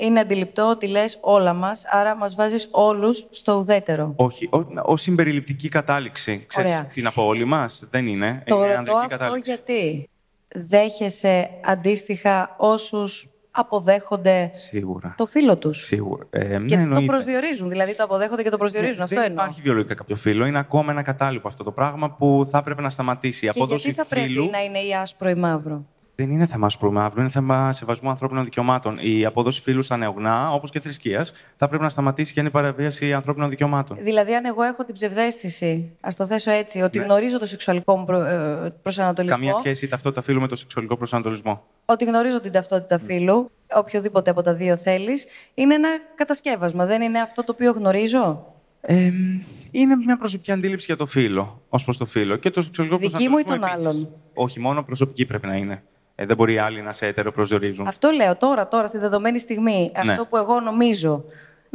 είναι 0.00 0.20
αντιληπτό 0.20 0.68
ότι 0.68 0.86
λες 0.86 1.18
όλα 1.20 1.52
μας, 1.52 1.84
άρα 1.90 2.14
μας 2.16 2.34
βάζεις 2.34 2.68
όλους 2.70 3.26
στο 3.30 3.54
ουδέτερο. 3.54 4.12
Όχι, 4.16 4.48
ως 4.82 5.02
συμπεριληπτική 5.02 5.68
κατάληξη. 5.68 6.44
Ξέρεις 6.46 6.70
Ωραία. 6.70 6.86
τι 6.94 7.02
να 7.02 7.12
πω 7.12 7.22
όλοι 7.22 7.44
μας, 7.44 7.84
δεν 7.90 8.06
είναι. 8.06 8.42
Το 8.46 8.64
είναι 8.64 8.74
ρωτώ 8.74 8.94
αυτό 8.94 9.08
κατάληξη. 9.08 9.50
γιατί; 9.50 10.08
Δέχεσαι 10.54 11.50
αντίστοιχα 11.64 12.54
όσους 12.58 13.28
αποδέχονται 13.50 14.50
Σίγουρα. 14.54 15.14
το 15.16 15.26
φίλο 15.26 15.56
τους. 15.56 15.84
Σίγουρα. 15.84 16.26
Ε, 16.30 16.58
και 16.66 16.76
ναι, 16.76 16.94
το 16.94 17.02
προσδιορίζουν. 17.02 17.68
Δηλαδή 17.68 17.96
το 17.96 18.02
αποδέχονται 18.02 18.42
και 18.42 18.50
το 18.50 18.56
προσδιορίζουν. 18.56 18.96
Ναι, 18.96 19.02
αυτό 19.02 19.16
δεν 19.16 19.24
εννοώ. 19.24 19.44
υπάρχει 19.44 19.60
βιολογικά 19.60 19.94
κάποιο 19.94 20.16
φίλο. 20.16 20.46
Είναι 20.46 20.58
ακόμα 20.58 20.92
ένα 20.92 21.02
κατάλοιπο 21.02 21.48
αυτό 21.48 21.64
το 21.64 21.70
πράγμα 21.70 22.10
που 22.10 22.48
θα 22.50 22.58
έπρεπε 22.58 22.82
να 22.82 22.90
σταματήσει. 22.90 23.48
Και 23.48 23.64
γιατί 23.64 23.92
θα 23.92 24.04
πρέπει 24.04 24.48
να 24.52 24.62
είναι 24.62 24.78
ή 24.78 24.94
άσπρο 24.94 25.28
ή 25.28 25.34
μαύρο; 25.34 25.86
Δεν 26.20 26.30
είναι 26.30 26.46
θέμα 26.46 26.66
ασπρομαύρου, 26.66 27.20
είναι 27.20 27.30
θέμα 27.30 27.72
σεβασμού 27.72 28.10
ανθρώπινων 28.10 28.44
δικαιωμάτων. 28.44 28.98
Η 29.00 29.24
απόδοση 29.24 29.62
φίλου 29.62 29.82
στα 29.82 29.96
νεογνά, 29.96 30.52
όπως 30.52 30.70
και 30.70 30.80
θρησκείας, 30.80 31.32
θα 31.56 31.68
πρέπει 31.68 31.82
να 31.82 31.88
σταματήσει 31.88 32.32
και 32.32 32.40
είναι 32.40 32.50
παραβίαση 32.50 33.12
ανθρώπινων 33.12 33.48
δικαιωμάτων. 33.48 33.96
Δηλαδή, 34.00 34.34
αν 34.34 34.44
εγώ 34.44 34.62
έχω 34.62 34.84
την 34.84 34.94
ψευδέστηση, 34.94 35.96
ας 36.00 36.16
το 36.16 36.26
θέσω 36.26 36.50
έτσι, 36.50 36.80
ότι 36.80 36.98
ναι. 36.98 37.04
γνωρίζω 37.04 37.38
το 37.38 37.46
σεξουαλικό 37.46 37.96
μου 37.96 38.12
ε, 38.12 38.72
προσανατολισμό. 38.82 39.36
Καμία 39.36 39.54
σχέση 39.54 39.84
η 39.84 39.88
ταυτότητα 39.88 40.22
φίλου 40.22 40.40
με 40.40 40.48
το 40.48 40.56
σεξουαλικό 40.56 40.96
προσανατολισμό. 40.96 41.62
Ότι 41.84 42.04
γνωρίζω 42.04 42.40
την 42.40 42.52
ταυτότητα 42.52 42.98
φίλου, 42.98 43.50
οποιοδήποτε 43.74 44.30
από 44.30 44.42
τα 44.42 44.54
δύο 44.54 44.76
θέλεις, 44.76 45.26
είναι 45.54 45.74
ένα 45.74 45.88
κατασκεύασμα. 46.14 46.86
Δεν 46.86 47.02
είναι 47.02 47.20
αυτό 47.20 47.44
το 47.44 47.52
οποίο 47.52 47.72
γνωρίζω; 47.72 48.54
Ε, 48.80 49.10
είναι 49.70 49.96
μια 49.96 50.16
προσωπική 50.16 50.52
αντίληψη 50.52 50.86
για 50.86 50.96
το 50.96 51.06
φίλο, 51.06 51.62
ως 51.68 51.84
προς 51.84 51.96
το 51.96 52.04
φίλο. 52.04 52.36
Και 52.36 52.50
το 52.50 52.62
σεξουαλικό 52.62 52.96
Δική 52.96 53.28
μου 53.28 53.38
ή 53.38 53.44
των 53.44 53.64
άλλων; 53.64 54.08
Όχι, 54.34 54.60
μόνο 54.60 54.82
προσωπική 54.82 55.26
πρέπει 55.26 55.46
να 55.46 55.56
είναι. 55.56 55.82
Ε, 56.20 56.26
δεν 56.26 56.36
μπορεί 56.36 56.58
άλλοι 56.58 56.82
να 56.82 56.92
σε 56.92 57.06
ετεροπροσδιορίζουν. 57.06 57.86
Αυτό 57.86 58.10
λέω 58.10 58.36
τώρα, 58.36 58.68
τώρα, 58.68 58.86
στη 58.86 58.98
δεδομένη 58.98 59.38
στιγμή. 59.38 59.92
Ναι. 60.04 60.10
Αυτό 60.10 60.26
που 60.26 60.36
εγώ 60.36 60.60
νομίζω 60.60 61.24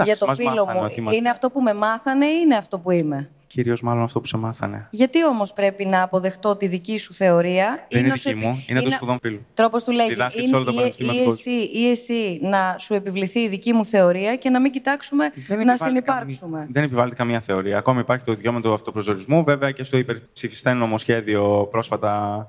για 0.04 0.18
το 0.18 0.34
φίλο 0.36 0.66
μου 0.66 1.12
είναι 1.12 1.30
αυτό 1.30 1.50
που 1.50 1.62
με 1.62 1.74
μάθανε 1.74 2.26
ή 2.26 2.40
είναι 2.44 2.56
αυτό 2.56 2.80
που 2.80 2.92
είμαι; 2.92 3.30
Κυρίως 3.48 3.82
μάλλον 3.82 4.04
αυτό 4.04 4.20
που 4.20 4.28
σε 4.28 4.38
μάθανε. 4.38 4.88
Γιατί 4.90 5.26
όμως 5.26 5.54
πρέπει 5.54 5.86
να 5.86 6.02
αποδεχτώ 6.02 6.56
τη 6.56 6.68
δική 6.68 6.98
σου 6.98 7.14
θεωρία; 7.14 7.86
Δεν 7.90 8.06
είναι, 8.06 8.14
δική 8.14 8.36
μου, 8.36 8.44
είναι, 8.44 8.64
είναι 8.68 8.82
το 8.82 8.92
σπουδών 8.92 9.20
φίλου. 9.22 9.46
Τρόπος 9.54 9.84
του 9.84 9.92
λέγει. 9.92 10.12
Ή, 10.12 11.06
ή, 11.14 11.28
εσύ, 11.28 11.70
ή 11.74 11.90
εσύ 11.90 12.40
να 12.42 12.76
σου 12.78 12.94
επιβληθεί 12.94 13.40
η 13.40 13.48
δική 13.48 13.74
μου 13.74 13.86
θεωρία 13.86 14.36
και 14.36 14.50
να 14.50 14.62
μην 14.62 14.72
κοιτάξουμε 14.72 15.32
να 15.66 15.76
συνεπάρξουμε. 15.76 16.58
Καμία, 16.58 16.68
δεν 16.72 16.84
επιβάλλεται 16.84 17.16
καμία 17.16 17.42
θεωρία. 17.42 17.78
Ακόμα 17.78 18.00
υπάρχει 18.00 18.26
το 18.26 18.34
δικαίωμα 18.34 18.62
του 18.62 18.74
αυτοπροσδιορισμού. 18.74 19.44
Βέβαια 19.44 19.72
και 19.72 19.84
στο 19.84 19.98
υπερψηφιστέν 19.98 20.78
νομοσχέδιο 20.78 21.68
πρόσφατα 21.72 22.48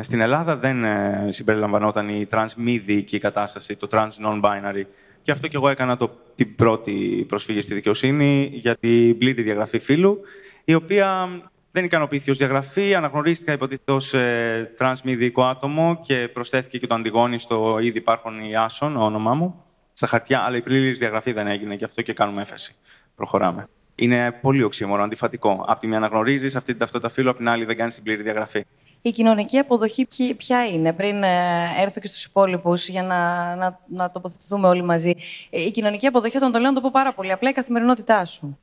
στην 0.00 0.20
Ελλάδα 0.20 0.56
δεν 0.56 0.84
ε, 0.84 1.26
συμπεριλαμβανόταν 1.28 2.08
η 2.08 2.26
trans 2.30 2.52
μη 2.56 2.78
δίκη 2.78 3.18
κατάσταση, 3.18 3.76
το 3.76 3.88
trans 3.90 4.08
non-binary. 4.26 4.84
Και 5.22 5.30
αυτό 5.30 5.48
και 5.48 5.56
εγώ 5.56 5.68
έκανα 5.68 5.96
το, 5.96 6.10
την 6.34 6.54
πρώτη 6.54 7.24
προσφύγη 7.28 7.60
στη 7.60 7.74
δικαιοσύνη 7.74 8.50
για 8.52 8.76
την 8.76 9.18
πλήρη 9.18 9.42
διαγραφή 9.42 9.78
φύλου, 9.78 10.20
η 10.64 10.74
οποία 10.74 11.28
δεν 11.70 11.84
ικανοποιήθηκε 11.84 12.30
ως 12.30 12.38
διαγραφή, 12.38 12.94
αναγνωρίστηκα 12.94 13.52
υποτίθεται 13.52 13.92
ω 13.92 14.18
ε, 14.18 14.70
trans 14.78 14.96
μη 15.04 15.14
δίκο 15.14 15.44
άτομο 15.44 16.00
και 16.02 16.28
προσθέθηκε 16.32 16.78
και 16.78 16.86
το 16.86 16.94
αντιγόνι 16.94 17.38
στο 17.38 17.78
ήδη 17.80 17.98
υπάρχον 17.98 18.40
η 18.40 18.56
Άσον, 18.56 18.96
όνομά 18.96 19.34
μου, 19.34 19.64
στα 19.92 20.06
χαρτιά, 20.06 20.40
αλλά 20.40 20.56
η 20.56 20.62
πλήρη 20.62 20.90
διαγραφή 20.90 21.32
δεν 21.32 21.46
έγινε 21.46 21.76
και 21.76 21.84
αυτό 21.84 22.02
και 22.02 22.12
κάνουμε 22.12 22.42
έφεση. 22.42 22.74
Προχωράμε. 23.16 23.68
Είναι 23.94 24.32
πολύ 24.40 24.62
οξύμορο, 24.62 25.02
αντιφατικό. 25.02 25.64
Απ' 25.68 25.80
τη 25.80 25.86
μία 25.86 25.96
αναγνωρίζεις 25.96 26.56
αυτή 26.56 26.70
την 26.70 26.78
ταυτότητα 26.78 27.12
φύλου, 27.12 27.30
απ' 27.30 27.36
την 27.36 27.48
άλλη 27.48 27.64
δεν 27.64 27.76
κάνεις 27.76 27.94
την 27.94 28.04
πλήρη 28.04 28.22
διαγραφή 28.22 28.64
η 29.02 29.10
κοινωνική 29.10 29.58
αποδοχή 29.58 30.06
ποια 30.36 30.66
είναι, 30.66 30.92
πριν 30.92 31.22
ε, 31.22 31.28
έρθω 31.80 32.00
και 32.00 32.06
στους 32.06 32.24
υπόλοιπους 32.24 32.88
για 32.88 33.02
να, 33.02 33.54
να, 33.56 33.80
να 33.86 34.10
τοποθετηθούμε 34.10 34.68
όλοι 34.68 34.82
μαζί. 34.82 35.14
Ε, 35.50 35.62
η 35.62 35.70
κοινωνική 35.70 36.06
αποδοχή, 36.06 36.36
όταν 36.36 36.52
το 36.52 36.58
λέω, 36.58 36.68
να 36.68 36.74
το 36.74 36.80
πω 36.80 36.90
πάρα 36.92 37.12
πολύ 37.12 37.32
απλά, 37.32 37.50
η 37.50 37.52
καθημερινότητά 37.52 38.24
σου. 38.24 38.58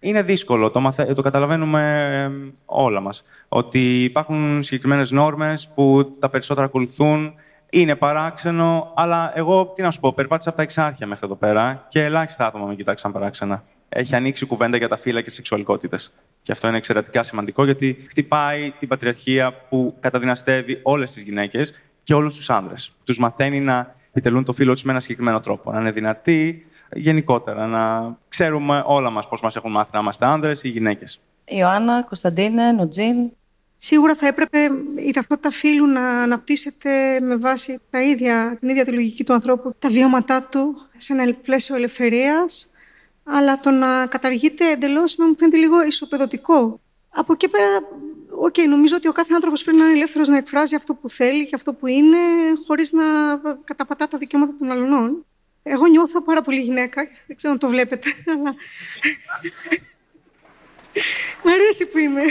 Είναι 0.00 0.22
δύσκολο, 0.22 0.70
το, 0.70 0.80
μαθε... 0.80 1.04
το 1.14 1.22
καταλαβαίνουμε 1.22 2.32
όλα 2.64 3.00
μας. 3.00 3.22
Ότι 3.48 4.04
υπάρχουν 4.04 4.62
συγκεκριμένες 4.62 5.10
νόρμες 5.10 5.68
που 5.74 6.10
τα 6.18 6.28
περισσότερα 6.28 6.66
ακολουθούν, 6.66 7.34
είναι 7.70 7.96
παράξενο, 7.96 8.92
αλλά 8.94 9.32
εγώ 9.34 9.66
τι 9.66 9.82
να 9.82 9.90
σου 9.90 10.00
πω, 10.00 10.12
περπάτησα 10.12 10.48
από 10.48 10.58
τα 10.58 10.64
εξάρχεια 10.64 11.06
μέχρι 11.06 11.26
εδώ 11.26 11.34
πέρα 11.34 11.86
και 11.88 12.04
ελάχιστα 12.04 12.46
άτομα 12.46 12.66
με 12.66 12.74
κοιτάξαν 12.74 13.12
παράξενα 13.12 13.64
έχει 13.92 14.14
ανοίξει 14.14 14.46
κουβέντα 14.46 14.76
για 14.76 14.88
τα 14.88 14.96
φύλλα 14.96 15.20
και 15.20 15.30
σεξουαλικότητες. 15.30 16.12
Και 16.42 16.52
αυτό 16.52 16.68
είναι 16.68 16.76
εξαιρετικά 16.76 17.22
σημαντικό, 17.22 17.64
γιατί 17.64 18.06
χτυπάει 18.08 18.72
την 18.78 18.88
πατριαρχία 18.88 19.52
που 19.68 19.96
καταδυναστεύει 20.00 20.80
όλες 20.82 21.12
τις 21.12 21.22
γυναίκες 21.22 21.74
και 22.02 22.14
όλους 22.14 22.36
τους 22.36 22.50
άνδρες. 22.50 22.92
Τους 23.04 23.18
μαθαίνει 23.18 23.60
να 23.60 23.94
επιτελούν 24.08 24.44
το 24.44 24.52
φύλλο 24.52 24.72
τους 24.72 24.82
με 24.82 24.90
ένα 24.90 25.00
συγκεκριμένο 25.00 25.40
τρόπο. 25.40 25.72
Να 25.72 25.80
είναι 25.80 25.90
δυνατοί, 25.90 26.66
γενικότερα. 26.92 27.66
Να 27.66 28.16
ξέρουμε 28.28 28.82
όλα 28.86 29.10
μας 29.10 29.28
πώς 29.28 29.40
μας 29.40 29.56
έχουν 29.56 29.70
μάθει 29.70 29.90
να 29.92 29.98
είμαστε 29.98 30.26
άνδρες 30.26 30.62
ή 30.62 30.68
γυναίκες. 30.68 31.20
Ιωάννα, 31.44 32.02
Κωνσταντίνε, 32.02 32.72
Νουτζίν. 32.72 33.30
Σίγουρα 33.76 34.14
θα 34.14 34.26
έπρεπε 34.26 34.58
η 35.06 35.10
ταυτότητα 35.10 35.50
φύλου 35.50 35.86
να 35.86 36.08
αναπτύσσεται 36.22 37.20
με 37.20 37.36
βάση 37.36 37.80
τα 37.90 38.02
ίδια, 38.02 38.56
την 38.60 38.68
ίδια 38.68 38.84
τη 38.84 38.92
λογική 38.92 39.24
του 39.24 39.32
ανθρώπου, 39.32 39.74
τα 39.78 39.88
βιώματά 39.88 40.42
του 40.42 40.76
σε 40.96 41.12
ένα 41.12 41.34
πλαίσιο 41.42 41.76
ελευθερίας, 41.76 42.69
αλλά 43.24 43.60
το 43.60 43.70
να 43.70 44.06
καταργείται 44.06 44.70
εντελώς 44.70 45.16
μου 45.16 45.36
φαίνεται 45.38 45.56
λίγο 45.56 45.84
ισοπεδωτικό. 45.84 46.80
Από 47.10 47.32
εκεί 47.32 47.48
πέρα, 47.48 47.82
OK, 48.30 48.54
okay, 48.56 48.66
νομίζω 48.68 48.96
ότι 48.96 49.08
ο 49.08 49.12
κάθε 49.12 49.34
άνθρωπος 49.34 49.62
πρέπει 49.62 49.78
να 49.78 49.84
είναι 49.84 49.94
ελεύθερος 49.94 50.28
να 50.28 50.36
εκφράζει 50.36 50.74
αυτό 50.74 50.94
που 50.94 51.08
θέλει 51.08 51.46
και 51.46 51.54
αυτό 51.54 51.72
που 51.72 51.86
είναι, 51.86 52.18
χωρίς 52.66 52.92
να 52.92 53.04
καταπατά 53.64 54.08
τα 54.08 54.18
δικαιώματα 54.18 54.52
των 54.58 54.70
αλλωνών. 54.70 55.24
Εγώ 55.62 55.86
νιώθω 55.86 56.22
πάρα 56.22 56.42
πολύ 56.42 56.60
γυναίκα, 56.60 57.08
δεν 57.26 57.36
ξέρω 57.36 57.52
αν 57.52 57.58
το 57.58 57.68
βλέπετε, 57.68 58.08
αλλά. 58.26 58.54
Μ' 61.44 61.48
αρέσει 61.48 61.86
που 61.86 61.98
είμαι. 61.98 62.22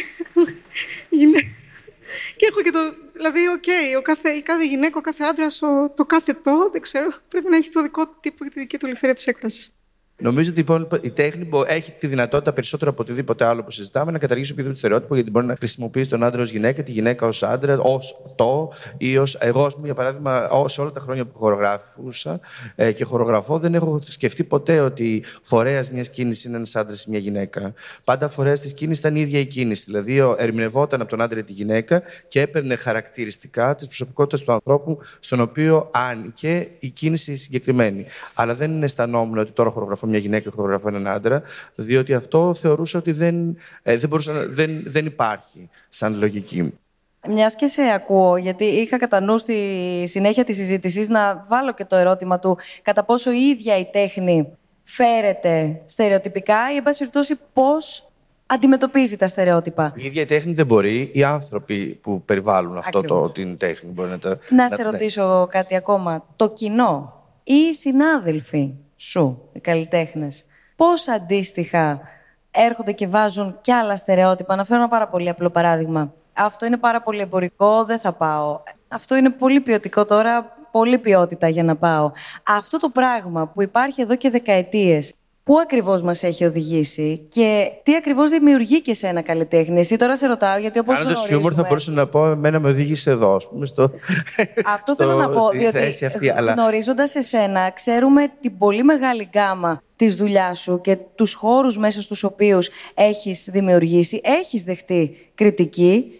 και 2.35 2.45
έχω 2.49 2.61
και 2.61 2.71
το. 2.71 2.79
Δηλαδή, 3.13 3.47
OK, 3.47 3.63
okay, 3.65 4.01
κάθε, 4.01 4.29
η 4.29 4.41
κάθε 4.41 4.65
γυναίκα, 4.65 4.97
ο 4.97 5.01
κάθε 5.01 5.23
άντρας, 5.23 5.59
το 5.95 6.05
κάθε 6.05 6.33
το, 6.33 6.69
δεν 6.71 6.81
ξέρω, 6.81 7.09
πρέπει 7.29 7.49
να 7.49 7.55
έχει 7.57 7.69
το 7.69 7.81
δικό 7.81 8.07
του 8.07 8.17
τύπο 8.19 8.43
και 8.43 8.49
τη 8.49 8.59
δική 8.59 8.77
του 8.77 8.85
ελευθερία 8.85 9.15
της 9.15 9.27
έκφρασης. 9.27 9.73
Νομίζω 10.21 10.49
ότι 10.49 10.59
λοιπόν, 10.59 10.87
η 11.01 11.09
τέχνη 11.09 11.49
έχει 11.67 11.91
τη 11.91 12.07
δυνατότητα 12.07 12.53
περισσότερο 12.53 12.91
από 12.91 13.01
οτιδήποτε 13.01 13.45
άλλο 13.45 13.63
που 13.63 13.71
συζητάμε 13.71 14.11
να 14.11 14.17
καταργήσει 14.17 14.51
οποιοδήποτε 14.51 14.79
στερεότυπο, 14.79 15.15
γιατί 15.15 15.31
μπορεί 15.31 15.45
να 15.45 15.55
χρησιμοποιήσει 15.55 16.09
τον 16.09 16.23
άντρα 16.23 16.41
ως 16.41 16.51
γυναίκα, 16.51 16.83
τη 16.83 16.91
γυναίκα 16.91 17.27
ως 17.27 17.43
άντρα, 17.43 17.79
ως 17.79 18.21
το 18.35 18.73
ή 18.97 19.17
ω. 19.17 19.23
Εγώ, 19.39 19.71
για 19.83 19.93
παράδειγμα, 19.93 20.49
σε 20.65 20.81
όλα 20.81 20.91
τα 20.91 20.99
χρόνια 20.99 21.25
που 21.25 21.37
χορογραφούσα 21.37 22.39
ε, 22.75 22.91
και 22.91 23.03
χορογραφώ, 23.03 23.59
δεν 23.59 23.73
έχω 23.73 23.99
σκεφτεί 24.01 24.43
ποτέ 24.43 24.79
ότι 24.79 25.23
φορέας 25.41 25.91
μιας 25.91 26.09
κίνησης 26.09 26.43
είναι 26.43 26.55
ένας 26.55 26.75
άντρας 26.75 27.05
ή 27.05 27.09
μια 27.09 27.19
γυναίκα. 27.19 27.73
Πάντα 28.03 28.29
φορέας 28.29 28.59
της 28.59 28.73
κίνησης 28.73 28.99
ήταν 28.99 29.15
η 29.15 29.21
ίδια 29.21 29.39
η 29.39 29.45
κίνηση. 29.45 29.83
Δηλαδή, 29.85 30.17
ερμηνευόταν 30.37 31.01
από 31.01 31.09
τον 31.09 31.21
άντρα 31.21 31.39
ή 31.39 31.43
τη 31.43 31.53
γυναίκα 31.53 32.01
και 32.27 32.41
έπαιρνε 32.41 32.75
χαρακτηριστικά 32.75 33.75
της 33.75 33.87
προσωπικότητας 33.87 34.41
του 34.41 34.51
ανθρώπου 34.51 34.99
στον 35.19 35.39
οποίο 35.39 35.89
άνοιγε 35.91 36.67
η 36.79 36.89
κίνηση 36.89 37.35
συγκεκριμένη. 37.35 38.05
Αλλά 38.33 38.55
δεν 38.55 38.83
αισθανόμουν 38.83 39.37
ότι 39.37 39.51
τώρα 39.51 39.69
χορογραφώ 39.69 40.07
μια 40.09 40.19
γυναίκα 40.19 40.43
και 40.43 40.55
χορογραφώ 40.55 40.87
έναν 40.87 41.07
άντρα, 41.07 41.41
διότι 41.75 42.13
αυτό 42.13 42.53
θεωρούσα 42.53 42.99
ότι 42.99 43.11
δεν, 43.11 43.57
ε, 43.83 43.97
δεν, 43.97 44.09
μπορούσα, 44.09 44.47
δεν, 44.47 44.83
δεν 44.85 45.05
υπάρχει 45.05 45.69
σαν 45.89 46.17
λογική. 46.19 46.73
Μιας 47.27 47.55
και 47.55 47.67
σε 47.67 47.81
ακούω, 47.95 48.37
γιατί 48.37 48.63
είχα 48.63 48.97
κατά 48.97 49.19
νου 49.19 49.37
στη 49.37 49.55
συνέχεια 50.05 50.43
της 50.43 50.55
συζήτησης 50.55 51.09
να 51.09 51.45
βάλω 51.47 51.73
και 51.73 51.85
το 51.85 51.95
ερώτημα 51.95 52.39
του 52.39 52.57
κατά 52.81 53.03
πόσο 53.03 53.31
η 53.31 53.39
ίδια 53.39 53.77
η 53.77 53.85
τέχνη 53.85 54.47
φέρεται 54.83 55.81
στερεοτυπικά 55.85 56.73
ή, 56.73 56.75
εν 56.75 56.83
πάση 56.83 56.97
περιπτώσει, 56.97 57.35
πώς 57.53 58.09
αντιμετωπίζει 58.45 59.17
τα 59.17 59.27
στερεότυπα. 59.27 59.93
Η 59.95 60.05
ίδια 60.05 60.21
η 60.21 60.25
τέχνη 60.25 60.53
δεν 60.53 60.65
μπορεί. 60.65 61.09
Οι 61.13 61.23
άνθρωποι 61.23 61.85
που 62.01 62.23
περιβάλλουν 62.23 62.77
αυτό 62.77 63.01
το, 63.01 63.29
την 63.29 63.57
τέχνη 63.57 63.91
μπορεί 63.91 64.09
να 64.09 64.19
τα. 64.19 64.37
Να, 64.49 64.69
να 64.69 64.75
σε 64.75 64.83
ρωτήσω 64.83 65.47
κάτι 65.49 65.75
ακόμα. 65.75 66.25
Το 66.35 66.49
κοινό 66.49 67.23
ή 67.43 67.53
οι 67.53 67.73
συνάδελφοι; 67.73 68.73
Σου, 68.99 69.49
οι 69.53 69.59
καλλιτέχνες, 69.59 70.45
πώς 70.75 71.07
αντίστοιχα 71.07 72.01
έρχονται 72.51 72.91
και 72.91 73.07
βάζουν 73.07 73.57
κι 73.61 73.71
άλλα 73.71 73.95
στερεότυπα; 73.95 74.55
Να 74.55 74.65
φέρω 74.65 74.79
ένα 74.79 74.89
πάρα 74.89 75.07
πολύ 75.07 75.29
απλό 75.29 75.49
παράδειγμα. 75.49 76.13
Αυτό 76.33 76.65
είναι 76.65 76.77
πάρα 76.77 77.01
πολύ 77.01 77.21
εμπορικό, 77.21 77.85
δεν 77.85 77.99
θα 77.99 78.13
πάω. 78.13 78.61
Αυτό 78.87 79.15
είναι 79.15 79.29
πολύ 79.29 79.59
ποιοτικό 79.59 80.05
τώρα, 80.05 80.57
πολύ 80.71 80.97
ποιότητα 80.97 81.47
για 81.47 81.63
να 81.63 81.75
πάω. 81.75 82.11
Αυτό 82.43 82.77
το 82.77 82.89
πράγμα 82.89 83.47
που 83.47 83.61
υπάρχει 83.61 84.01
εδώ 84.01 84.15
και 84.15 84.29
δεκαετίες, 84.29 85.13
πού 85.49 85.59
ακριβώς 85.59 86.01
μας 86.01 86.23
έχει 86.23 86.45
οδηγήσει 86.45 87.25
και 87.29 87.71
τι 87.83 87.95
ακριβώς 87.95 88.29
δημιουργεί 88.29 88.81
και 88.81 88.93
σε 88.93 89.07
ένα 89.07 89.21
καλλιτέχνη; 89.21 89.79
Εσύ 89.79 89.95
τώρα 89.95 90.17
σε 90.17 90.27
ρωτάω, 90.27 90.57
γιατί 90.57 90.79
όπως 90.79 90.95
γνωρίζουμε... 90.95 91.27
Κάνοντα 91.27 91.35
χιούμορ 91.35 91.53
θα 91.55 91.63
μπορούσα 91.67 91.91
να 91.91 92.07
πω, 92.07 92.25
εμένα 92.25 92.59
με 92.59 92.69
οδήγησε 92.69 93.09
εδώ, 93.09 93.35
ας 93.35 93.47
πούμε, 93.47 93.65
στο... 93.65 93.91
Αυτό 94.75 94.95
θέλω 94.95 95.15
να 95.15 95.29
πω, 95.29 95.49
διότι 95.49 96.05
αυτή, 96.05 96.29
αλλά... 96.29 96.53
γνωρίζοντας 96.53 97.15
εσένα, 97.15 97.71
ξέρουμε 97.71 98.31
την 98.41 98.57
πολύ 98.57 98.83
μεγάλη 98.83 99.29
γκάμα 99.31 99.81
της 99.95 100.15
δουλειάς 100.15 100.59
σου 100.59 100.81
και 100.81 100.97
τους 101.15 101.33
χώρους 101.33 101.77
μέσα 101.77 102.01
στους 102.01 102.23
οποίους 102.23 102.69
έχεις 102.93 103.49
δημιουργήσει, 103.51 104.21
έχεις 104.23 104.63
δεχτεί 104.63 105.31
κριτική 105.35 106.11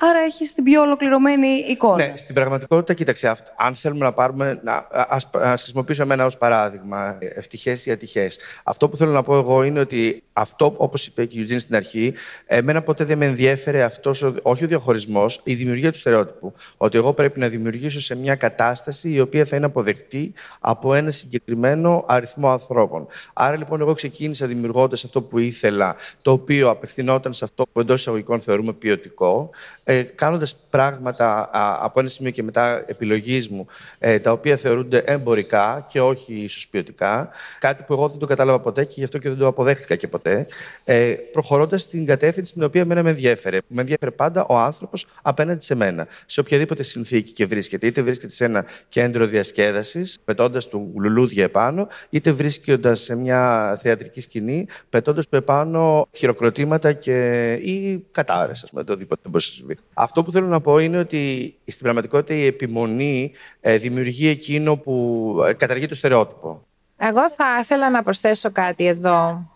Άρα 0.00 0.18
έχεις 0.18 0.54
την 0.54 0.64
πιο 0.64 0.82
ολοκληρωμένη 0.82 1.48
εικόνα. 1.48 2.06
Ναι, 2.06 2.16
στην 2.16 2.34
πραγματικότητα, 2.34 2.94
κοίταξε, 2.94 3.36
αν 3.56 3.74
θέλουμε 3.74 4.04
να 4.04 4.12
πάρουμε. 4.12 4.60
Να, 4.62 4.86
ας, 4.90 5.28
ας 5.32 5.62
χρησιμοποιήσω 5.62 6.02
εμένα 6.02 6.24
ως 6.24 6.38
παράδειγμα, 6.38 7.18
ευτυχές 7.34 7.86
ή 7.86 7.90
ατυχές. 7.90 8.38
Αυτό 8.64 8.88
που 8.88 8.96
θέλω 8.96 9.10
να 9.12 9.22
πω 9.22 9.36
εγώ 9.36 9.62
είναι 9.62 9.80
ότι 9.80 10.22
αυτό, 10.32 10.74
όπως 10.76 11.06
είπε 11.06 11.24
και 11.24 11.40
η 11.40 11.46
Eugene 11.48 11.60
στην 11.60 11.76
αρχή, 11.76 12.14
εμένα 12.46 12.82
ποτέ 12.82 13.04
δεν 13.04 13.18
με 13.18 13.26
ενδιέφερε 13.26 13.82
αυτός, 13.82 14.32
όχι 14.42 14.64
ο 14.64 14.66
διαχωρισμός, 14.66 15.40
η 15.44 15.54
δημιουργία 15.54 15.92
του 15.92 15.98
στερεότυπου. 15.98 16.52
Ότι 16.76 16.98
εγώ 16.98 17.12
πρέπει 17.12 17.40
να 17.40 17.48
δημιουργήσω 17.48 18.00
σε 18.00 18.14
μια 18.14 18.34
κατάσταση 18.34 19.10
η 19.10 19.20
οποία 19.20 19.44
θα 19.44 19.56
είναι 19.56 19.66
αποδεκτή 19.66 20.32
από 20.60 20.94
ένα 20.94 21.10
συγκεκριμένο 21.10 22.04
αριθμό 22.08 22.50
ανθρώπων. 22.50 23.06
Άρα 23.32 23.56
λοιπόν, 23.56 23.80
εγώ 23.80 23.94
ξεκίνησα 23.94 24.46
δημιουργώντας 24.46 25.04
αυτό 25.04 25.22
που 25.22 25.38
ήθελα, 25.38 25.96
το 26.22 26.30
οποίο 26.30 26.70
απευθυνόταν 26.70 27.32
σε 27.32 27.44
αυτό 27.44 27.66
που 27.72 27.80
εντός 27.80 28.00
εισαγωγικών 28.00 28.40
θεωρούμε 28.40 28.72
ποιοτικό 28.72 29.50
ε, 29.88 30.02
κάνοντας 30.02 30.56
πράγματα 30.70 31.50
από 31.80 32.00
ένα 32.00 32.08
σημείο 32.08 32.30
και 32.30 32.42
μετά 32.42 32.82
επιλογής 32.86 33.48
μου, 33.48 33.66
ε, 33.98 34.18
τα 34.18 34.32
οποία 34.32 34.56
θεωρούνται 34.56 34.98
εμπορικά 35.06 35.86
και 35.88 36.00
όχι 36.00 36.34
ίσως 36.34 36.68
ποιοτικά, 36.68 37.30
κάτι 37.58 37.82
που 37.82 37.92
εγώ 37.92 38.08
δεν 38.08 38.18
το 38.18 38.26
κατάλαβα 38.26 38.60
ποτέ 38.60 38.84
και 38.84 38.94
γι' 38.96 39.04
αυτό 39.04 39.18
και 39.18 39.28
δεν 39.28 39.38
το 39.38 39.46
αποδέχτηκα 39.46 39.96
και 39.96 40.08
ποτέ, 40.08 40.46
ε, 40.84 41.14
προχωρώντας 41.32 41.82
στην 41.82 42.06
κατεύθυνση 42.06 42.52
την 42.52 42.62
οποία 42.62 42.80
εμένα 42.80 43.02
με 43.02 43.10
ενδιέφερε. 43.10 43.58
Με 43.66 43.80
ενδιέφερε 43.80 44.10
πάντα 44.10 44.46
ο 44.46 44.58
άνθρωπος 44.58 45.06
απέναντι 45.22 45.64
σε 45.64 45.74
μένα, 45.74 46.06
σε 46.26 46.40
οποιαδήποτε 46.40 46.82
συνθήκη 46.82 47.32
και 47.32 47.46
βρίσκεται. 47.46 47.86
Είτε 47.86 48.02
βρίσκεται 48.02 48.32
σε 48.32 48.44
ένα 48.44 48.64
κέντρο 48.88 49.26
διασκέδασης, 49.26 50.18
πετώντας 50.24 50.68
του 50.68 50.92
λουλούδια 50.96 51.44
επάνω, 51.44 51.88
είτε 52.10 52.32
βρίσκοντας 52.32 53.00
σε 53.00 53.16
μια 53.16 53.74
θεατρική 53.80 54.20
σκηνή, 54.20 54.66
πετώντας 54.90 55.28
του 55.28 55.36
επάνω 55.36 56.08
χειροκροτήματα 56.12 56.92
και... 56.92 57.52
ή 57.52 58.04
κατάρε, 58.12 58.52
ας 58.52 58.66
πούμε, 58.70 58.84
το 58.84 58.92
οτιδήποτε 58.92 59.28
μπορεί 59.28 59.44
να 59.44 59.54
συμβεί. 59.54 59.75
Αυτό 59.94 60.22
που 60.22 60.30
θέλω 60.30 60.46
να 60.46 60.60
πω 60.60 60.78
είναι 60.78 60.98
ότι 60.98 61.54
στην 61.66 61.82
πραγματικότητα 61.82 62.34
η 62.34 62.46
επιμονή 62.46 63.32
ε, 63.60 63.76
δημιουργεί 63.76 64.28
εκείνο 64.28 64.76
που 64.76 65.34
ε, 65.48 65.52
καταργεί 65.52 65.86
το 65.86 65.94
στερεότυπο. 65.94 66.66
Εγώ 66.96 67.30
θα 67.30 67.58
ήθελα 67.60 67.90
να 67.90 68.02
προσθέσω 68.02 68.50
κάτι 68.50 68.86
εδώ. 68.86 69.50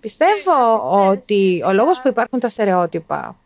Πιστεύω 0.00 0.52
ότι 1.08 1.62
ο 1.66 1.72
λόγος 1.72 2.00
που 2.00 2.08
υπάρχουν 2.08 2.40
τα 2.40 2.48
στερεότυπα 2.48 3.36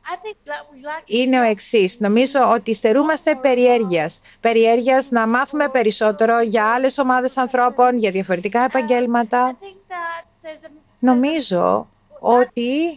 είναι 1.07 1.41
ο 1.41 1.43
εξής. 1.43 2.01
Νομίζω 2.01 2.51
ότι 2.55 2.75
στερούμαστε 2.75 3.35
περιέργειας. 3.35 4.21
Περιέργειας 4.41 5.11
να 5.11 5.27
μάθουμε 5.27 5.69
περισσότερο 5.69 6.41
για 6.41 6.65
άλλες 6.65 6.99
ομάδες 6.99 7.37
ανθρώπων, 7.37 7.97
για 7.99 8.11
διαφορετικά 8.11 8.61
επαγγέλματα. 8.61 9.59
Νομίζω 10.99 11.89
ότι 12.27 12.97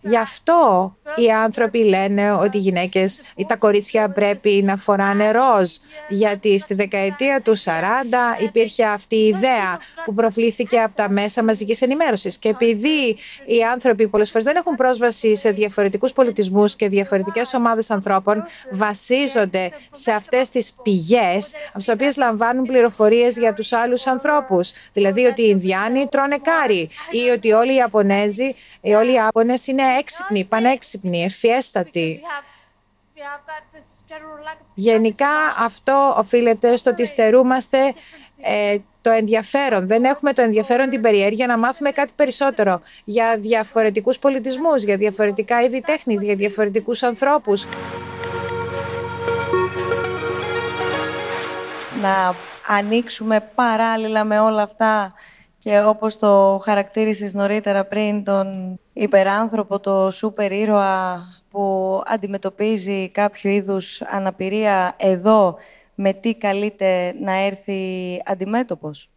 γι' 0.00 0.16
αυτό 0.16 0.96
οι 1.16 1.30
άνθρωποι 1.30 1.78
λένε 1.78 2.32
ότι 2.32 2.56
οι 2.56 2.60
γυναίκες 2.60 3.22
ή 3.36 3.46
τα 3.46 3.56
κορίτσια 3.56 4.10
πρέπει 4.10 4.62
να 4.64 4.76
φοράνε 4.76 5.30
ροζ. 5.30 5.70
Γιατί 6.08 6.58
στη 6.58 6.74
δεκαετία 6.74 7.40
του 7.40 7.58
40 7.58 7.62
υπήρχε 8.42 8.84
αυτή 8.84 9.16
η 9.16 9.26
ιδέα 9.26 9.78
που 10.04 10.14
προβλήθηκε 10.14 10.78
από 10.78 10.94
τα 10.94 11.10
μέσα 11.10 11.44
μαζικής 11.44 11.82
ενημέρωσης. 11.82 12.38
Και 12.38 12.48
επειδή 12.48 13.16
οι 13.46 13.62
άνθρωποι 13.72 14.08
πολλές 14.08 14.30
φορές 14.30 14.46
δεν 14.46 14.56
έχουν 14.56 14.74
πρόσβαση 14.74 15.36
σε 15.36 15.50
διαφορετικούς 15.50 16.12
πολιτισμούς 16.12 16.76
και 16.76 16.88
διαφορετικές 16.88 17.54
ομάδες 17.54 17.90
ανθρώπων, 17.90 18.44
βασίζονται 18.70 19.70
σε 19.90 20.12
αυτές 20.12 20.48
τις 20.48 20.74
πηγές 20.82 21.52
από 21.68 21.78
τις 21.78 21.88
οποίες 21.88 22.16
λαμβάνουν 22.16 22.64
πληροφορίες 22.64 23.36
για 23.36 23.54
τους 23.54 23.72
άλλους 23.72 24.06
ανθρώπους. 24.06 24.70
Δηλαδή 24.92 25.24
ότι 25.24 25.42
οι 25.42 25.48
Ινδιάνοι 25.48 26.06
τρώνε 26.06 26.38
κάρι 26.42 26.88
ή 27.10 27.28
ότι 27.28 27.52
όλοι 27.52 27.74
οι 27.74 27.80
Ιαπωνέζοι 28.18 28.54
οι 28.80 28.94
όλοι 28.94 29.10
οι 29.10 29.14
Ιάπωνες 29.14 29.66
είναι 29.66 29.82
έξυπνοι, 29.98 30.44
πανέξυπνοι, 30.44 31.22
ευφιέστατοι. 31.22 32.20
Γενικά 34.74 35.28
αυτό 35.58 36.14
οφείλεται 36.18 36.76
στο 36.76 36.90
ότι 36.90 37.06
στερούμαστε 37.06 37.94
ε, 38.42 38.78
το 39.00 39.10
ενδιαφέρον. 39.10 39.86
Δεν 39.86 40.04
έχουμε 40.04 40.32
το 40.32 40.42
ενδιαφέρον, 40.42 40.90
την 40.90 41.00
περιέργεια 41.00 41.46
να 41.46 41.58
μάθουμε 41.58 41.90
κάτι 41.90 42.12
περισσότερο 42.16 42.80
για 43.04 43.36
διαφορετικούς 43.38 44.18
πολιτισμούς, 44.18 44.82
για 44.82 44.96
διαφορετικά 44.96 45.62
είδη 45.62 45.80
τέχνης, 45.80 46.22
για 46.22 46.34
διαφορετικούς 46.34 47.02
ανθρώπους. 47.02 47.66
Να 52.02 52.34
ανοίξουμε 52.76 53.50
παράλληλα 53.54 54.24
με 54.24 54.40
όλα 54.40 54.62
αυτά 54.62 55.14
και 55.58 55.80
όπως 55.80 56.18
το 56.18 56.60
χαρακτήρισες 56.64 57.34
νωρίτερα 57.34 57.84
πριν, 57.84 58.24
τον 58.24 58.78
υπεράνθρωπο, 58.92 59.80
το 59.80 60.10
σούπερ 60.10 60.52
ήρωα 60.52 61.26
που 61.50 62.02
αντιμετωπίζει 62.06 63.08
κάποιο 63.08 63.50
είδους 63.50 64.02
αναπηρία 64.02 64.94
εδώ, 64.98 65.56
με 65.94 66.12
τι 66.12 66.34
καλείται 66.34 67.14
να 67.20 67.32
έρθει 67.32 67.82
αντιμέτωπος; 68.24 69.10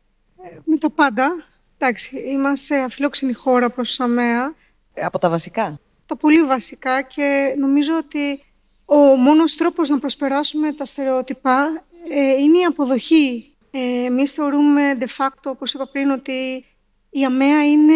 Με 0.63 0.77
τα 0.77 0.89
πάντα. 0.89 1.43
Εντάξει, 1.77 2.17
είμαστε 2.19 2.83
αφιλόξενη 2.83 3.33
χώρα 3.33 3.69
προς 3.69 3.99
ΑΜΕΑ. 3.99 4.55
Από 5.01 5.17
τα 5.17 5.29
βασικά; 5.29 5.79
Τα 6.05 6.17
πολύ 6.17 6.43
βασικά 6.43 7.01
και 7.01 7.55
νομίζω 7.57 7.93
ότι 7.97 8.43
ο 8.85 8.95
μόνος 8.97 9.55
τρόπος 9.55 9.89
να 9.89 9.99
προσπεράσουμε 9.99 10.73
τα 10.73 10.85
στερεότυπα 10.85 11.83
ε, 12.09 12.31
είναι 12.31 12.57
η 12.57 12.63
αποδοχή 12.63 13.53
ε, 13.71 14.05
Εμείς 14.05 14.31
θεωρούμε 14.31 14.97
de 14.99 15.07
facto, 15.17 15.43
όπως 15.43 15.73
είπα 15.73 15.87
πριν, 15.91 16.09
ότι 16.09 16.65
οι 17.09 17.25
ΑΜΕΑ 17.25 17.65
είναι 17.65 17.93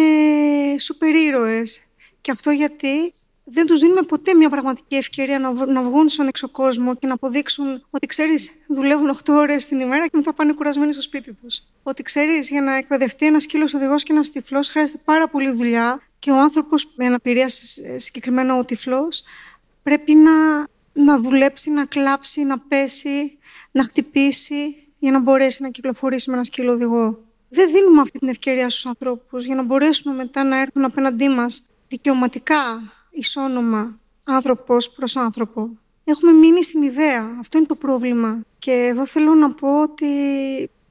σούπερ 0.78 1.14
ήρωες. 1.14 1.86
Και 2.20 2.30
αυτό 2.30 2.50
γιατί 2.50 3.12
δεν 3.48 3.66
τους 3.66 3.80
δίνουμε 3.80 4.02
ποτέ 4.02 4.34
μια 4.34 4.50
πραγματική 4.50 4.94
ευκαιρία 4.94 5.38
να, 5.38 5.66
να 5.66 5.82
βγουν 5.82 6.08
στον 6.08 6.26
εξωκόσμο 6.26 6.94
και 6.94 7.06
να 7.06 7.14
αποδείξουν 7.14 7.86
ότι 7.90 8.06
ξέρεις, 8.06 8.50
δουλεύουν 8.68 9.10
8 9.24 9.34
ώρες 9.34 9.66
την 9.66 9.80
ημέρα 9.80 10.06
και 10.06 10.16
μετά 10.16 10.32
πάνε 10.32 10.52
κουρασμένοι 10.52 10.92
στο 10.92 11.02
σπίτι 11.02 11.32
τους. 11.32 11.62
Ότι 11.82 12.02
ξέρεις, 12.02 12.50
για 12.50 12.62
να 12.62 12.76
εκπαιδευτεί 12.76 13.26
ένας 13.26 13.42
σκύλος 13.42 13.74
οδηγός 13.74 14.02
και 14.02 14.12
ένας 14.12 14.30
τυφλός 14.30 14.68
χρειάζεται 14.68 15.00
πάρα 15.04 15.28
πολύ 15.28 15.50
δουλειά 15.50 16.02
και 16.18 16.30
ο 16.30 16.36
άνθρωπος 16.36 16.92
με 16.96 17.06
αναπηρία, 17.06 17.48
συγκεκριμένα 17.96 18.56
ο 18.56 18.64
τυφλός, 18.64 19.22
πρέπει 19.82 20.14
να, 20.14 20.66
να 20.92 21.18
δουλέψει, 21.18 21.70
να 21.70 21.84
κλάψει, 21.84 22.42
να 22.42 22.58
πέσει, 22.58 23.38
να 23.70 23.84
χτυπήσει, 23.84 24.85
για 24.98 25.10
να 25.10 25.20
μπορέσει 25.20 25.62
να 25.62 25.68
κυκλοφορήσει 25.68 26.30
με 26.30 26.36
ένα 26.36 26.44
σκύλο 26.44 26.72
οδηγό. 26.72 27.24
δεν 27.48 27.72
δίνουμε 27.72 28.00
αυτή 28.00 28.18
την 28.18 28.28
ευκαιρία 28.28 28.70
στους 28.70 28.86
ανθρώπους 28.86 29.44
για 29.44 29.54
να 29.54 29.62
μπορέσουμε 29.62 30.14
μετά 30.14 30.44
να 30.44 30.60
έρθουν 30.60 30.84
απέναντί 30.84 31.28
μας 31.28 31.62
δικαιωματικά, 31.88 32.92
ισόνομα, 33.10 33.98
άνθρωπος 34.24 34.90
προς 34.90 35.16
άνθρωπο. 35.16 35.70
Έχουμε 36.04 36.32
μείνει 36.32 36.64
στην 36.64 36.82
ιδέα. 36.82 37.36
Αυτό 37.38 37.58
είναι 37.58 37.66
το 37.66 37.74
πρόβλημα. 37.74 38.40
Και 38.58 38.72
εδώ 38.72 39.06
θέλω 39.06 39.34
να 39.34 39.50
πω 39.50 39.82
ότι 39.82 40.06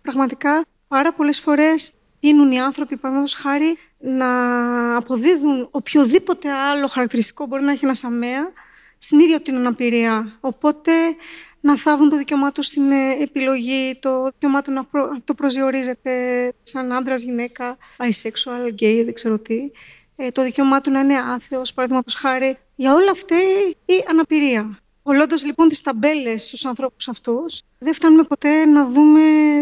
πραγματικά 0.01 0.65
πάρα 0.87 1.13
πολλές 1.13 1.39
φορές 1.39 1.91
τείνουν 2.19 2.51
οι 2.51 2.59
άνθρωποι, 2.59 2.95
παραδείγματος 2.95 3.33
χάρη, 3.33 3.77
να 3.99 4.95
αποδίδουν 4.95 5.67
οποιοδήποτε 5.71 6.51
άλλο 6.51 6.87
χαρακτηριστικό 6.87 7.45
μπορεί 7.45 7.63
να 7.63 7.71
έχει 7.71 7.85
ένας 7.85 8.03
αμαία 8.03 8.51
στην 8.97 9.19
ίδια 9.19 9.41
την 9.41 9.55
αναπηρία. 9.55 10.37
Οπότε 10.39 10.91
να 11.65 11.77
θάβουν 11.77 12.09
το 12.09 12.17
δικαίωμά 12.17 12.51
τους 12.51 12.65
στην 12.65 12.91
ε, 12.91 13.11
επιλογή, 13.21 13.97
το 13.99 14.23
δικαίωμά 14.23 14.61
του 14.61 14.71
να 14.71 14.87
το 15.23 15.33
προσδιορίζεται 15.33 16.11
σαν 16.63 16.93
άντρας, 16.93 17.21
γυναίκα, 17.21 17.77
bisexual, 17.97 18.81
gay, 18.81 19.01
δεν 19.05 19.13
ξέρω 19.13 19.39
τι. 19.39 19.71
Ε, 20.17 20.29
το 20.29 20.43
δικαίωμά 20.43 20.81
του 20.81 20.91
να 20.91 20.99
είναι 20.99 21.17
άθεος, 21.17 21.73
παραδείγματος 21.73 22.13
χάρη. 22.15 22.57
Για 22.75 22.93
όλα 22.93 23.11
αυτά 23.11 23.35
η 23.85 23.93
αναπηρία. 24.09 24.79
Κολλώντας 25.03 25.45
λοιπόν 25.45 25.69
τις 25.69 25.81
ταμπέλες 25.81 26.43
στους 26.43 26.65
ανθρώπους 26.65 27.07
αυτούς, 27.07 27.61
δεν 27.79 27.93
φτάνουμε 27.93 28.23
ποτέ 28.23 28.65
να 28.65 28.85
δούμε 28.85 29.21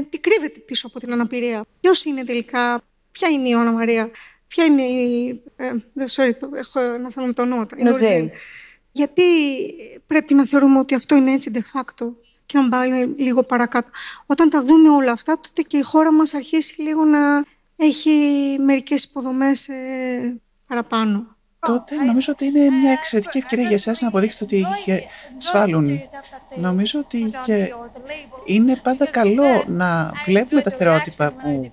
τι 0.09 0.19
κρύβεται 0.19 0.59
πίσω 0.59 0.87
από 0.87 0.99
την 0.99 1.11
αναπηρία. 1.11 1.65
Ποιος 1.79 2.05
είναι 2.05 2.23
τελικά, 2.23 2.81
ποια 3.11 3.29
είναι 3.29 3.47
η 3.47 3.49
Ιωάννα 3.51 3.71
Μαρία, 3.71 4.09
ποια 4.47 4.65
είναι 4.65 4.81
η. 4.81 5.41
Ε, 5.55 5.71
sorry, 6.09 6.31
το, 6.39 6.49
έχω 6.55 6.79
ένα 6.79 7.09
θέμα 7.11 7.25
με 7.25 7.33
το 7.33 7.41
ονόματα. 7.41 7.77
Η 7.77 7.83
Γιατί 8.95 9.23
πρέπει 10.07 10.33
να 10.33 10.45
θεωρούμε 10.45 10.79
ότι 10.79 10.95
αυτό 10.95 11.15
είναι 11.15 11.31
έτσι 11.31 11.51
de 11.53 11.59
facto 11.59 12.07
και 12.45 12.57
να 12.57 12.69
πάει 12.69 13.05
λίγο 13.05 13.43
παρακάτω. 13.43 13.89
Όταν 14.25 14.49
τα 14.49 14.63
δούμε 14.63 14.89
όλα 14.89 15.11
αυτά, 15.11 15.39
τότε 15.39 15.61
και 15.61 15.77
η 15.77 15.81
χώρα 15.81 16.13
μας 16.13 16.33
αρχίσει 16.33 16.81
λίγο 16.81 17.03
να 17.03 17.43
έχει 17.75 18.11
μερικές 18.59 19.03
υποδομές 19.03 19.67
ε, 19.67 20.41
παραπάνω 20.67 21.33
τότε 21.65 21.95
νομίζω 21.95 22.31
ότι 22.31 22.45
είναι 22.45 22.69
μια 22.69 22.91
εξαιρετική 22.91 23.37
ευκαιρία 23.37 23.65
για 23.65 23.75
εσάς 23.75 24.01
να 24.01 24.07
αποδείξετε 24.07 24.43
ότι 24.43 24.65
σφάλουν. 25.37 25.99
Νομίζω 26.55 26.99
ότι 26.99 27.31
είναι 28.45 28.75
πάντα 28.75 29.05
καλό 29.05 29.63
να 29.67 30.11
βλέπουμε 30.25 30.61
τα 30.61 30.69
στερεότυπα 30.69 31.31
που 31.31 31.71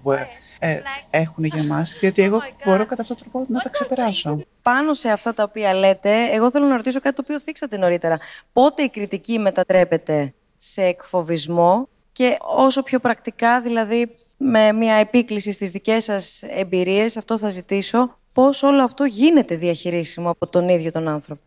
ε, 0.63 0.81
έχουν 1.11 1.45
για 1.45 1.65
μας, 1.65 1.99
γιατί 2.01 2.23
εγώ 2.23 2.39
μπορώ 2.65 2.87
κατά 2.87 3.03
αυτόν 3.03 3.17
τον 3.17 3.31
τρόπο 3.31 3.47
να 3.49 3.61
τα 3.61 3.69
ξεπεράσω. 3.69 4.41
Πάνω 4.63 4.95
σε 4.95 5.11
αυτά 5.11 5.35
τα 5.35 5.43
οποία 5.43 5.75
λέτε, 5.75 6.25
εγώ 6.33 6.51
θέλω 6.51 6.67
να 6.67 6.77
ρωτήσω 6.77 7.01
κάτι 7.01 7.17
το 7.17 7.23
οποίο 7.25 7.41
θίξατε 7.41 7.77
νωρίτερα. 7.77 8.19
Πότε 8.53 8.83
η 8.83 8.89
κριτική 8.89 9.39
μετατρέπεται 9.39 10.35
σε 10.59 10.83
εκφοβισμό 10.83 11.89
και 12.13 12.37
όσο 12.41 12.83
πιο 12.83 12.99
πρακτικά, 12.99 13.61
δηλαδή 13.61 14.17
με 14.37 14.73
μια 14.73 14.95
επίκληση 14.95 15.53
στις 15.53 15.71
δικές 15.71 16.05
σας 16.05 16.43
εμπειρίες, 16.43 17.17
αυτό 17.17 17.39
θα 17.39 17.49
ζητήσω, 17.49 18.19
πώς 18.33 18.63
όλο 18.63 18.83
αυτό 18.83 19.05
γίνεται 19.05 19.55
διαχειρίσιμο 19.55 20.31
από 20.31 20.47
τον 20.47 20.69
ίδιο 20.69 20.91
τον 20.91 21.09
άνθρωπο; 21.09 21.43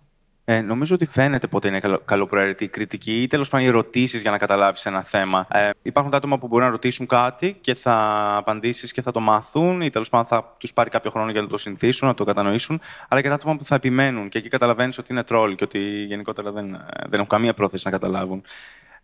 Ε, 0.45 0.61
νομίζω 0.61 0.95
ότι 0.95 1.05
φαίνεται 1.05 1.47
πότε 1.47 1.67
είναι 1.67 1.81
καλοπροαιρετή 2.05 2.63
η 2.63 2.67
κριτική 2.67 3.21
ή 3.21 3.27
τέλος 3.27 3.49
πάντων 3.49 3.65
οι 3.65 3.69
ερωτήσεις 3.69 4.21
για 4.21 4.31
να 4.31 4.37
καταλάβεις 4.37 4.85
ένα 4.85 5.03
θέμα. 5.03 5.47
Ε, 5.51 5.69
υπάρχουν 5.81 6.11
τα 6.11 6.17
άτομα 6.17 6.37
που 6.37 6.47
μπορεί 6.47 6.63
να 6.63 6.69
ρωτήσουν 6.69 7.07
κάτι 7.07 7.57
και 7.61 7.73
θα 7.73 7.95
απαντήσεις 8.37 8.91
και 8.91 9.01
θα 9.01 9.11
το 9.11 9.19
μάθουν, 9.19 9.81
ή 9.81 9.89
τέλος 9.89 10.09
πάντων 10.09 10.27
θα 10.27 10.55
τους 10.57 10.73
πάρει 10.73 10.89
κάποιο 10.89 11.11
χρόνο 11.11 11.31
για 11.31 11.41
να 11.41 11.47
το 11.47 11.57
συνηθίσουν, 11.57 12.07
να 12.07 12.13
το 12.13 12.23
κατανοήσουν. 12.23 12.81
Αλλά 13.07 13.21
και 13.21 13.27
τα 13.27 13.33
άτομα 13.33 13.55
που 13.55 13.65
θα 13.65 13.75
επιμένουν 13.75 14.29
και 14.29 14.37
εκεί 14.37 14.49
καταλαβαίνεις 14.49 14.97
ότι 14.97 15.11
είναι 15.11 15.23
τρόλ 15.23 15.55
και 15.55 15.63
ότι 15.63 15.79
γενικότερα 16.03 16.51
δεν, 16.51 16.65
δεν 17.07 17.13
έχουν 17.13 17.27
καμία 17.27 17.53
πρόθεση 17.53 17.85
να 17.85 17.91
καταλάβουν. 17.91 18.43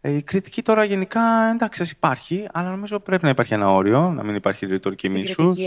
Ε, 0.01 0.11
η 0.11 0.21
κριτική 0.21 0.61
τώρα 0.61 0.83
γενικά 0.83 1.21
εντάξει 1.53 1.83
υπάρχει, 1.95 2.47
αλλά 2.51 2.69
νομίζω 2.69 2.99
πρέπει 2.99 3.23
να 3.23 3.29
υπάρχει 3.29 3.53
ένα 3.53 3.73
όριο, 3.73 4.11
να 4.15 4.23
μην 4.23 4.35
υπάρχει 4.35 4.65
ρητορική 4.65 5.09
μίσους 5.09 5.57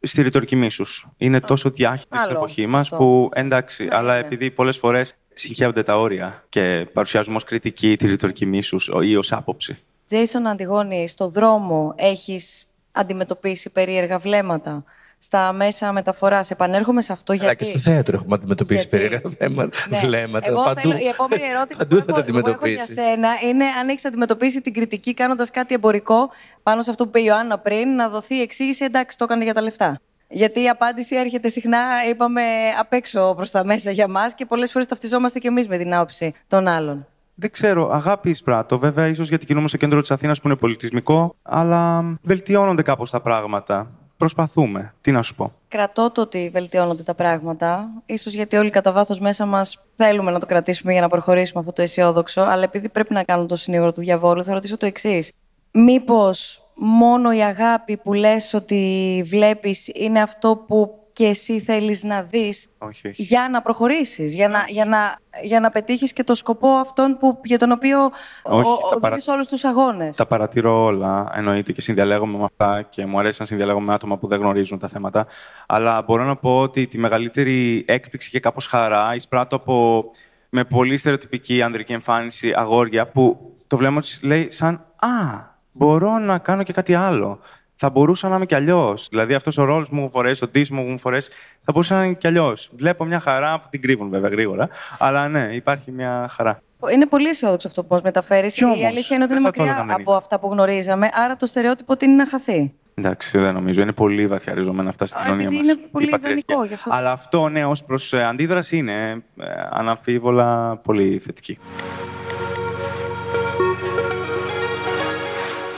στη 0.00 0.22
ρητορική 0.22 0.56
μίσους. 0.56 1.06
Είναι 1.16 1.40
τόσο 1.40 1.70
διάχυτη 1.70 2.18
στην 2.18 2.36
εποχή 2.36 2.66
μας 2.66 2.88
που 2.88 3.28
εντάξει, 3.32 3.88
αλλά 3.90 4.14
επειδή 4.14 4.50
πολλές 4.50 4.78
φορές 4.78 5.14
συγχέονται 5.34 5.82
τα 5.82 5.98
όρια 5.98 6.44
και 6.48 6.86
παρουσιάζουμε 6.92 7.36
ως 7.36 7.44
κριτική 7.44 7.96
τη 7.96 8.06
ρητορική 8.06 8.46
μίσους 8.46 8.90
ή 9.02 9.16
ως 9.16 9.32
άποψη. 9.32 9.78
Τζέισον 10.06 10.46
Αντιγόνη, 10.46 11.08
στο 11.08 11.28
δρόμο 11.28 11.94
έχεις 11.96 12.66
αντιμετωπίσει 12.92 13.70
περίεργα 13.70 14.18
βλέμματα; 14.18 14.84
Στα 15.22 15.52
μέσα 15.52 15.92
μεταφοράς. 15.92 16.50
Επανέρχομαι 16.50 17.02
σε 17.02 17.12
αυτό 17.12 17.32
γιατί. 17.32 17.46
Αλλά 17.46 17.54
και 17.54 17.64
στο 17.64 17.90
θέατρο 17.90 18.16
έχουμε 18.16 18.34
αντιμετωπίσει 18.34 18.88
περίεργα 18.88 19.20
θέματα. 19.38 19.78
Ναι. 19.88 19.98
Βλέμματα. 19.98 20.46
Εγώ 20.48 20.62
παντού... 20.62 20.80
θέλω, 20.80 20.96
η 20.96 21.06
επόμενη 21.06 21.42
ερώτηση 21.44 21.86
που, 21.86 21.96
έχω, 21.96 22.40
που 22.40 22.48
έχω 22.48 22.66
για 22.66 22.84
σένα 22.84 23.28
είναι 23.48 23.64
αν 23.64 23.88
έχεις 23.88 24.04
αντιμετωπίσει 24.04 24.60
την 24.60 24.72
κριτική 24.72 25.14
κάνοντας 25.14 25.50
κάτι 25.50 25.74
εμπορικό 25.74 26.30
πάνω 26.62 26.82
σε 26.82 26.90
αυτό 26.90 27.02
που 27.02 27.08
είπε 27.08 27.20
η 27.20 27.24
Ιωάννα 27.26 27.58
πριν, 27.58 27.94
να 27.94 28.08
δοθεί 28.08 28.42
εξήγηση 28.42 28.84
εντάξει, 28.84 29.18
το 29.18 29.24
έκανε 29.24 29.44
για 29.44 29.54
τα 29.54 29.62
λεφτά. 29.62 30.00
Γιατί 30.28 30.62
η 30.62 30.68
απάντηση 30.68 31.16
έρχεται 31.16 31.48
συχνά, 31.48 31.84
είπαμε, 32.10 32.42
απ' 32.78 32.92
έξω 32.92 33.34
προς 33.36 33.50
τα 33.50 33.64
μέσα 33.64 33.90
για 33.90 34.08
μας 34.08 34.34
και 34.34 34.46
πολλές 34.46 34.72
φορές 34.72 34.88
ταυτιζόμαστε 34.88 35.38
κι 35.38 35.46
εμείς 35.46 35.68
με 35.68 35.76
την 35.76 35.94
άποψη 35.94 36.34
των 36.46 36.68
άλλων. 36.68 37.06
Δεν 37.34 37.50
ξέρω, 37.50 37.90
αγάπη 37.92 38.30
εισπράττω. 38.30 38.78
Βέβαια, 38.78 39.06
ίσως 39.06 39.28
γιατί 39.28 39.46
κινούμαι 39.46 39.68
στο 39.68 39.76
κέντρο 39.76 40.00
της 40.00 40.10
Αθήνας 40.10 40.40
που 40.40 40.48
είναι 40.48 40.56
πολιτισμικό, 40.56 41.34
αλλά 41.42 42.04
βελτιώνονται 42.22 42.82
κάπως 42.82 43.10
τα 43.10 43.20
πράγματα. 43.20 43.90
Προσπαθούμε. 44.20 44.94
Τι 45.00 45.12
να 45.12 45.22
σου 45.22 45.34
πω. 45.34 45.52
Κρατώ 45.68 46.10
το 46.10 46.20
ότι 46.20 46.50
βελτιώνονται 46.52 47.02
τα 47.02 47.14
πράγματα. 47.14 47.88
σω 48.18 48.30
γιατί 48.30 48.56
όλοι 48.56 48.70
κατά 48.70 48.92
βάθος 48.92 49.20
μέσα 49.20 49.46
μας 49.46 49.78
θέλουμε 49.96 50.30
να 50.30 50.38
το 50.38 50.46
κρατήσουμε 50.46 50.92
για 50.92 51.00
να 51.00 51.08
προχωρήσουμε 51.08 51.60
αυτό 51.60 51.72
το 51.72 51.82
αισιόδοξο. 51.82 52.40
Αλλά 52.40 52.62
επειδή 52.62 52.88
πρέπει 52.88 53.14
να 53.14 53.22
κάνω 53.24 53.46
το 53.46 53.56
συνήγορο 53.56 53.92
του 53.92 54.00
διαβόλου, 54.00 54.44
θα 54.44 54.52
ρωτήσω 54.52 54.76
το 54.76 54.86
εξής. 54.86 55.32
Μήπως 55.72 56.64
μόνο 56.74 57.32
η 57.32 57.42
αγάπη 57.42 57.96
που 57.96 58.12
λες 58.12 58.54
ότι 58.54 59.22
βλέπεις 59.26 59.90
είναι 59.94 60.20
αυτό 60.20 60.64
που 60.66 60.99
και 61.20 61.26
εσύ 61.26 61.60
θέλεις 61.60 62.04
να 62.04 62.22
δεις 62.22 62.68
για 63.02 63.48
να 63.50 63.62
προχωρήσεις, 63.62 64.34
για 64.34 64.48
να, 64.48 64.64
για 64.68 64.84
να, 64.84 65.16
για 65.42 65.60
να 65.60 65.70
πετύχεις 65.70 66.12
και 66.12 66.24
το 66.24 66.34
σκοπό 66.34 66.68
αυτόν 66.68 67.16
που, 67.18 67.40
για 67.44 67.58
τον 67.58 67.70
οποίο 67.70 67.98
όχι, 68.42 68.68
ο, 68.68 68.78
ο, 68.94 68.98
παρα... 68.98 69.16
όλους 69.28 69.46
τους 69.46 69.64
αγώνες. 69.64 70.16
Τα 70.16 70.26
παρατηρώ 70.26 70.84
όλα, 70.84 71.30
εννοείται 71.34 71.72
και 71.72 71.80
συνδιαλέγομαι 71.80 72.38
με 72.38 72.44
αυτά 72.44 72.82
και 72.90 73.06
μου 73.06 73.18
αρέσει 73.18 73.40
να 73.40 73.46
συνδιαλέγομαι 73.46 73.86
με 73.86 73.94
άτομα 73.94 74.18
που 74.18 74.26
δεν 74.26 74.38
γνωρίζουν 74.38 74.78
τα 74.78 74.88
θέματα. 74.88 75.26
Αλλά 75.66 76.02
μπορώ 76.02 76.24
να 76.24 76.36
πω 76.36 76.60
ότι 76.60 76.86
τη 76.86 76.98
μεγαλύτερη 76.98 77.84
έκπληξη 77.88 78.30
και 78.30 78.40
κάπως 78.40 78.66
χαρά 78.66 79.14
εισπράττω 79.14 79.56
από 79.56 80.04
με 80.48 80.64
πολύ 80.64 80.96
στερεοτυπική 80.96 81.62
ανδρική 81.62 81.92
εμφάνιση 81.92 82.52
αγόρια 82.56 83.06
που 83.06 83.54
το 83.66 83.76
βλέμμα 83.76 84.00
τους 84.00 84.22
λέει 84.22 84.50
σαν 84.50 84.74
«Α, 84.96 85.48
μπορώ 85.72 86.18
να 86.18 86.38
κάνω 86.38 86.62
και 86.62 86.72
κάτι 86.72 86.94
άλλο. 86.94 87.40
Θα 87.82 87.90
μπορούσα 87.90 88.28
να 88.28 88.36
είμαι 88.36 88.46
κι 88.46 88.54
αλλιώς. 88.54 89.08
Δηλαδή, 89.10 89.34
αυτός 89.34 89.58
ο 89.58 89.64
ρόλος 89.64 89.88
μου 89.88 90.00
μου 90.00 90.10
φορέσει, 90.10 90.44
ο 90.44 90.48
ντύσιμο 90.48 90.82
μου 90.82 90.90
μου 90.90 90.98
φορέσει, 90.98 91.30
θα 91.64 91.72
μπορούσα 91.72 91.94
να 91.96 92.04
είναι 92.04 92.14
κι 92.14 92.26
αλλιώς. 92.26 92.70
Βλέπω 92.76 93.04
μια 93.04 93.20
χαρά 93.20 93.60
που 93.60 93.66
την 93.70 93.82
κρύβουν 93.82 94.08
βέβαια 94.08 94.30
γρήγορα. 94.30 94.68
Αλλά 94.98 95.28
ναι, 95.28 95.48
υπάρχει 95.52 95.90
μια 95.90 96.30
χαρά. 96.30 96.62
Είναι 96.92 97.06
πολύ 97.06 97.28
αισιόδοξο 97.28 97.68
αυτό 97.68 97.84
που 97.84 97.94
μα 97.94 98.00
μεταφέρει. 98.04 98.50
Η 98.80 98.86
αλήθεια 98.86 99.16
είναι 99.16 99.24
ότι 99.24 99.32
είναι 99.32 99.42
μακριά 99.42 99.86
από 99.88 100.12
αυτά 100.12 100.38
που 100.38 100.48
γνωρίζαμε. 100.52 101.08
Άρα 101.12 101.36
το 101.36 101.46
στερεότυπο 101.46 101.92
ότι 101.92 102.04
είναι 102.04 102.14
να 102.14 102.26
χαθεί. 102.26 102.74
Εντάξει, 102.94 103.38
δεν 103.38 103.54
νομίζω. 103.54 103.82
Είναι 103.82 103.92
πολύ 103.92 104.26
βαθιά 104.26 104.54
ριζωμένα 104.54 104.88
αυτά 104.88 105.06
στην 105.06 105.20
κοινωνία 105.22 105.50
μα. 105.50 105.56
Είναι 105.56 105.74
πολύ 105.90 106.12
ιδανικό 106.14 106.64
γι' 106.64 106.74
αυτό. 106.74 106.90
Αλλά 106.92 107.12
αυτό, 107.12 107.48
ναι, 107.48 107.64
ως 107.64 107.84
προς 107.84 108.12
ε, 108.12 108.24
αντίδραση 108.24 108.76
είναι 108.76 109.22
ε, 109.40 109.44
αναμφίβολα 109.70 110.76
πολύ 110.84 111.18
θετική. 111.18 111.58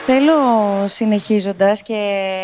Θέλω 0.07 0.35
συνεχίζοντας 0.87 1.83
και 1.83 1.99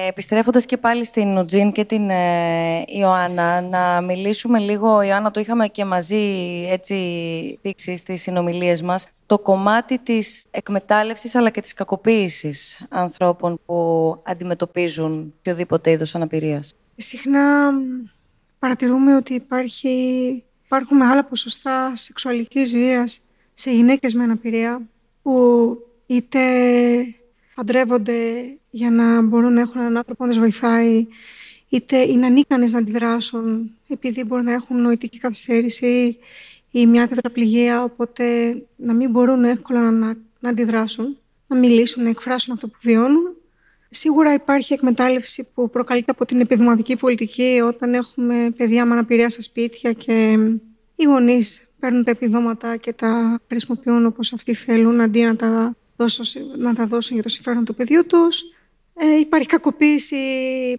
επιστρέφοντας 0.08 0.66
και 0.66 0.76
πάλι 0.76 1.04
στην 1.04 1.28
Νουτζίν 1.28 1.72
και 1.72 1.84
την 1.84 2.10
ε, 2.10 2.84
Ιωάννα 2.86 3.60
να 3.60 4.00
μιλήσουμε 4.00 4.58
λίγο, 4.58 5.02
Ιωάννα 5.02 5.30
το 5.30 5.40
είχαμε 5.40 5.68
και 5.68 5.84
μαζί 5.84 6.16
έτσι 6.68 6.94
δείξει 7.62 7.96
στις 7.96 8.22
συνομιλίες 8.22 8.82
μας, 8.82 9.06
το 9.26 9.38
κομμάτι 9.38 9.98
της 9.98 10.46
εκμετάλλευσης 10.50 11.34
αλλά 11.34 11.50
και 11.50 11.60
της 11.60 11.72
κακοποίησης 11.72 12.86
ανθρώπων 12.88 13.60
που 13.66 14.20
αντιμετωπίζουν 14.22 15.34
οποιοδήποτε 15.38 15.90
είδος 15.90 16.14
αναπηρίας. 16.14 16.74
Συχνά 16.96 17.72
παρατηρούμε 18.58 19.16
ότι 19.16 19.34
υπάρχει, 19.34 20.44
υπάρχουν 20.64 20.96
μεγάλα 20.96 21.24
ποσοστά 21.24 21.92
σεξουαλικής 21.94 22.72
βίας 22.72 23.20
σε 23.54 23.70
γυναίκες 23.70 24.14
με 24.14 24.22
αναπηρία 24.22 24.80
που 25.22 25.76
είτε 26.06 26.40
παντρεύονται 27.58 28.44
για 28.70 28.90
να 28.90 29.22
μπορούν 29.22 29.52
να 29.52 29.60
έχουν 29.60 29.80
έναν 29.80 29.96
άνθρωπο 29.96 30.24
να 30.24 30.30
τους 30.30 30.38
βοηθάει, 30.38 31.06
είτε 31.68 31.96
είναι 31.96 32.26
ανίκανες 32.26 32.72
να 32.72 32.78
αντιδράσουν 32.78 33.70
επειδή 33.88 34.24
μπορεί 34.24 34.42
να 34.42 34.52
έχουν 34.52 34.80
νοητική 34.80 35.18
καθυστέρηση 35.18 36.18
ή 36.70 36.86
μια 36.86 37.08
τετραπληγία, 37.08 37.82
οπότε 37.82 38.56
να 38.76 38.94
μην 38.94 39.10
μπορούν 39.10 39.44
εύκολα 39.44 39.90
να, 39.90 40.16
να 40.40 40.48
αντιδράσουν, 40.48 41.18
να 41.46 41.56
μιλήσουν, 41.56 42.02
να 42.02 42.08
εκφράσουν 42.08 42.52
αυτό 42.52 42.68
που 42.68 42.78
βιώνουν. 42.80 43.36
Σίγουρα 43.90 44.34
υπάρχει 44.34 44.72
εκμετάλλευση 44.72 45.48
που 45.54 45.70
προκαλείται 45.70 46.10
από 46.10 46.24
την 46.24 46.40
επιδοματική 46.40 46.96
πολιτική 46.96 47.60
όταν 47.64 47.94
έχουμε 47.94 48.50
παιδιά 48.56 48.84
με 48.84 48.92
αναπηρία 48.92 49.30
στα 49.30 49.42
σπίτια 49.42 49.92
και 49.92 50.38
οι 50.96 51.04
γονείς 51.04 51.68
παίρνουν 51.78 52.04
τα 52.04 52.10
επιδόματα 52.10 52.76
και 52.76 52.92
τα 52.92 53.40
χρησιμοποιούν 53.48 54.06
όπως 54.06 54.32
αυτοί 54.32 54.54
θέλουν 54.54 55.00
αντί 55.00 55.22
να 55.22 55.36
τα 55.36 55.76
να 56.56 56.74
τα 56.74 56.86
δώσουν 56.86 57.14
για 57.14 57.22
το 57.22 57.28
συμφέρον 57.28 57.64
του 57.64 57.74
παιδιού 57.74 58.06
τους. 58.06 58.42
Ε, 58.94 59.18
υπάρχει 59.18 59.46
κακοποίηση 59.46 60.16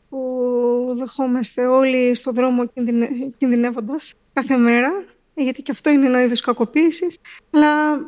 που 0.10 0.96
δεχόμαστε 0.98 1.66
όλοι 1.66 2.16
στον 2.16 2.34
δρόμο 2.34 2.68
κινδυνε... 2.68 3.10
κινδυνεύοντας 3.38 4.14
κάθε 4.34 4.58
μέρα, 4.58 5.04
γιατί 5.36 5.62
και 5.62 5.72
αυτό 5.72 5.90
είναι 5.90 6.06
ένα 6.06 6.24
είδος 6.24 6.42
κακοποίησης. 6.42 7.18
Αλλά 7.52 8.00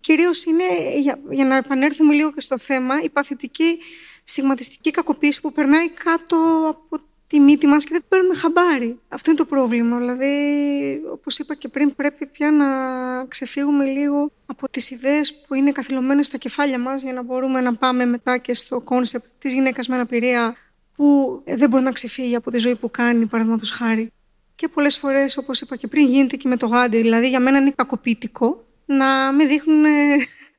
κυρίως 0.00 0.44
είναι, 0.44 0.64
για, 0.98 1.18
για 1.30 1.44
να 1.44 1.56
επανέλθουμε 1.56 2.14
λίγο 2.14 2.32
και 2.32 2.40
στο 2.40 2.58
θέμα, 2.58 3.02
η 3.02 3.08
παθητική 3.08 3.78
στιγματιστική 4.24 4.90
κακοποίηση 4.90 5.40
που 5.40 5.52
περνάει 5.52 5.90
κάτω 5.90 6.36
από 6.68 7.00
τη 7.28 7.40
μύτη 7.40 7.66
μας 7.66 7.84
και 7.84 7.90
δεν 7.92 8.02
παίρνουμε 8.08 8.34
χαμπάρι. 8.34 8.98
Αυτό 9.08 9.30
είναι 9.30 9.38
το 9.38 9.44
πρόβλημα. 9.44 9.98
Δηλαδή, 9.98 10.32
όπως 11.12 11.38
είπα 11.38 11.54
και 11.54 11.68
πριν, 11.68 11.94
πρέπει 11.94 12.26
πια 12.26 12.50
να 12.50 12.66
ξεφύγουμε 13.24 13.84
λίγο 13.84 14.32
από 14.46 14.68
τις 14.68 14.90
ιδέες 14.90 15.34
που 15.34 15.54
είναι 15.54 15.72
καθυλωμένες 15.72 16.26
στα 16.26 16.38
κεφάλια 16.38 16.78
μας 16.78 17.02
για 17.02 17.12
να 17.12 17.22
μπορούμε 17.22 17.60
να 17.60 17.74
πάμε 17.74 18.04
μετά 18.04 18.38
και 18.38 18.54
στο 18.54 18.80
concept 18.80 19.26
της 19.38 19.52
γυναίκας 19.52 19.88
με 19.88 19.94
αναπηρία 19.94 20.54
που 20.96 21.42
δεν 21.46 21.68
μπορεί 21.68 21.82
να 21.82 21.92
ξεφύγει 21.92 22.34
από 22.34 22.50
τη 22.50 22.58
ζωή 22.58 22.74
που 22.74 22.90
κάνει, 22.90 23.26
παραδείγματος 23.26 23.70
χάρη. 23.70 24.12
Και 24.54 24.68
πολλές 24.68 24.98
φορές, 24.98 25.36
όπως 25.36 25.60
είπα 25.60 25.76
και 25.76 25.86
πριν, 25.86 26.08
γίνεται 26.08 26.36
και 26.36 26.48
με 26.48 26.56
το 26.56 26.66
γάντι. 26.66 26.96
Δηλαδή, 26.96 27.28
για 27.28 27.40
μένα 27.40 27.58
είναι 27.58 27.72
κακοποιητικό 27.76 28.64
να 28.86 29.32
με 29.32 29.46
δείχνουν, 29.46 29.82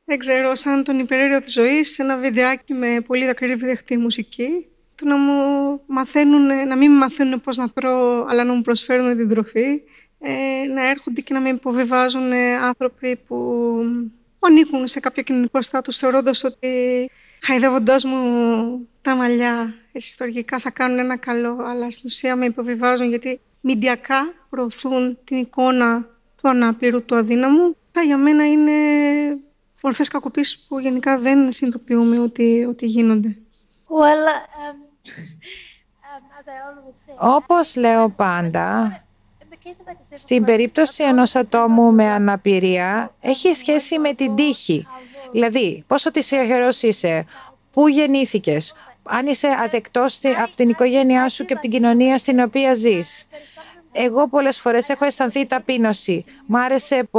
δεν 0.06 0.18
ξέρω, 0.18 0.56
σαν 0.56 0.84
τον 0.84 1.00
υπερήρωα 1.00 1.42
της 1.42 1.54
ζωής, 1.54 2.00
ένα 2.00 2.18
βιντεάκι 2.18 2.74
με 2.74 3.02
πολύ 3.08 3.26
δακρύβρεχτη 3.26 3.98
μουσική 3.98 4.68
του 4.98 5.08
να 5.08 5.18
μου 5.18 5.82
μαθαίνουν, 5.86 6.68
να 6.68 6.78
μην 6.78 6.92
μαθαίνουν 6.92 7.42
πώς 7.42 7.58
να 7.58 7.70
τρώω, 7.70 8.26
αλλά 8.28 8.44
να 8.44 8.54
μου 8.54 8.62
προσφέρουν 8.62 9.18
την 9.18 9.30
τροφή, 9.30 9.82
ε, 10.20 10.68
να 10.74 10.88
έρχονται 10.88 11.22
και 11.22 11.34
να 11.34 11.40
με 11.40 11.50
υποβιβάζουν 11.50 12.34
άνθρωποι 12.62 13.20
που 13.28 13.76
ανήκουν 14.40 14.88
σε 14.88 15.00
κάποιο 15.00 15.24
κοινωνικό 15.24 15.62
στάτους, 15.62 15.98
θεωρώντας 15.98 16.44
ότι 16.44 16.68
χαϊδεύοντάς 17.42 18.06
μου 18.06 18.88
τα 19.02 19.16
μαλλιά 19.16 19.74
ιστορικά 19.92 20.60
θα 20.60 20.72
κάνουν 20.72 21.00
ένα 21.00 21.18
καλό, 21.18 21.58
αλλά 21.66 21.92
στην 21.92 22.06
ουσία 22.06 22.36
με 22.36 22.46
υποβιβάζουν 22.46 23.08
γιατί 23.08 23.40
μηντιακά 23.62 24.34
προωθούν 24.50 25.18
την 25.24 25.38
εικόνα 25.38 26.10
του 26.42 26.50
ανάπηρου, 26.50 27.06
του 27.06 27.16
αδύναμου. 27.16 27.76
Τα 27.92 28.02
για 28.02 28.18
μένα 28.18 28.52
είναι 28.52 28.72
μορφές 29.82 30.08
κακοποίησης 30.08 30.66
που 30.68 30.80
γενικά 30.80 31.18
δεν 31.18 31.52
συνειδητοποιούμε 31.52 32.20
ότι, 32.20 32.66
ότι 32.70 32.86
γίνονται. 32.86 33.38
Well, 33.90 34.28
um, 34.28 34.87
όπως 37.18 37.76
λέω 37.76 38.10
πάντα, 38.10 39.02
στην 40.14 40.46
περίπτωση 40.46 41.04
ενός 41.04 41.36
ατόμου 41.36 41.92
με 41.94 42.06
αναπηρία, 42.06 43.12
έχει 43.22 43.54
σχέση 43.54 44.00
με 44.00 44.14
την 44.14 44.36
τύχη. 44.36 44.88
Δηλαδή, 45.32 45.84
πόσο 45.88 46.12
τυχερός 46.12 46.82
είσαι, 46.82 47.26
πού 47.72 47.88
γεννήθηκες, 47.88 48.74
αν 49.04 49.28
είσαι 49.28 49.48
αδεκτός 49.64 50.20
από 50.44 50.56
την 50.56 50.70
οικογένειά 50.70 51.30
σου 51.30 51.46
και 51.46 51.54
από 51.54 51.62
την 51.62 51.72
κοινωνία 51.72 52.18
στην 52.18 52.40
οποία 52.40 52.74
ζεις. 52.74 53.28
Εγώ 53.92 54.28
πολλές 54.28 54.60
φορές 54.60 54.90
έχω 54.90 55.06
αισθανθεί 55.06 55.46
ταπείνωση. 55.46 56.26
Μ' 56.46 56.56
άρεσε, 56.56 57.10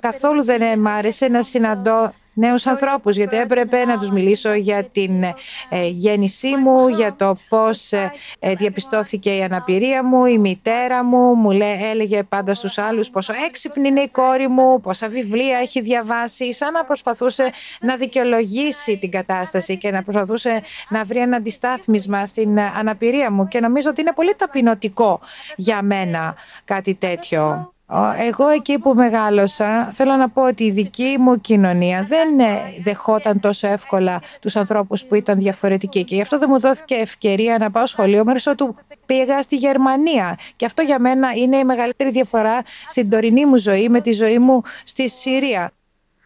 καθόλου 0.00 0.44
δεν 0.44 0.78
μ' 0.78 0.86
άρεσε 0.86 1.28
να 1.28 1.42
συναντώ 1.42 2.12
νέους 2.38 2.66
ανθρώπους, 2.66 3.16
γιατί 3.16 3.36
έπρεπε 3.36 3.84
να 3.84 3.98
τους 3.98 4.10
μιλήσω 4.10 4.54
για 4.54 4.84
την 4.84 5.22
ε, 5.68 5.86
γέννησή 5.86 6.56
μου, 6.56 6.88
για 6.88 7.14
το 7.16 7.36
πώς 7.48 7.92
ε, 7.92 8.12
ε, 8.38 8.54
διαπιστώθηκε 8.54 9.36
η 9.36 9.42
αναπηρία 9.42 10.04
μου, 10.04 10.24
η 10.24 10.38
μητέρα 10.38 11.04
μου, 11.04 11.34
μου 11.34 11.50
λέ, 11.50 11.76
έλεγε 11.90 12.22
πάντα 12.22 12.54
στους 12.54 12.78
άλλους 12.78 13.10
πόσο 13.10 13.32
έξυπνη 13.46 13.88
είναι 13.88 14.00
η 14.00 14.08
κόρη 14.08 14.48
μου, 14.48 14.80
πόσα 14.80 15.08
βιβλία 15.08 15.58
έχει 15.58 15.80
διαβάσει, 15.80 16.54
σαν 16.54 16.72
να 16.72 16.84
προσπαθούσε 16.84 17.50
να 17.80 17.96
δικαιολογήσει 17.96 18.98
την 18.98 19.10
κατάσταση 19.10 19.78
και 19.78 19.90
να 19.90 20.02
προσπαθούσε 20.02 20.62
να 20.88 21.04
βρει 21.04 21.18
ένα 21.18 21.36
αντιστάθμισμα 21.36 22.26
στην 22.26 22.60
αναπηρία 22.60 23.30
μου. 23.30 23.48
Και 23.48 23.60
νομίζω 23.60 23.90
ότι 23.90 24.00
είναι 24.00 24.12
πολύ 24.12 24.34
ταπεινωτικό 24.34 25.20
για 25.56 25.82
μένα 25.82 26.34
κάτι 26.64 26.94
τέτοιο. 26.94 27.72
Εγώ 28.18 28.48
εκεί 28.48 28.78
που 28.78 28.94
μεγάλωσα, 28.94 29.88
θέλω 29.90 30.16
να 30.16 30.28
πω 30.28 30.46
ότι 30.46 30.64
η 30.64 30.70
δική 30.70 31.16
μου 31.18 31.40
κοινωνία 31.40 32.02
δεν 32.02 32.40
ε, 32.40 32.60
δεχόταν 32.82 33.40
τόσο 33.40 33.66
εύκολα 33.66 34.22
τους 34.40 34.56
ανθρώπους 34.56 35.04
που 35.04 35.14
ήταν 35.14 35.38
διαφορετικοί 35.38 36.04
και 36.04 36.14
γι' 36.14 36.20
αυτό 36.20 36.38
δεν 36.38 36.48
μου 36.52 36.60
δόθηκε 36.60 36.94
ευκαιρία 36.94 37.58
να 37.58 37.70
πάω 37.70 37.86
σχολείο 37.86 38.24
μέχρι 38.24 38.50
ότου 38.50 38.74
πήγα 39.06 39.42
στη 39.42 39.56
Γερμανία. 39.56 40.38
Και 40.56 40.64
αυτό 40.64 40.82
για 40.82 40.98
μένα 40.98 41.32
είναι 41.32 41.56
η 41.56 41.64
μεγαλύτερη 41.64 42.10
διαφορά 42.10 42.62
στην 42.88 43.10
τωρινή 43.10 43.46
μου 43.46 43.56
ζωή 43.56 43.88
με 43.88 44.00
τη 44.00 44.12
ζωή 44.12 44.38
μου 44.38 44.62
στη 44.84 45.08
Συρία. 45.08 45.72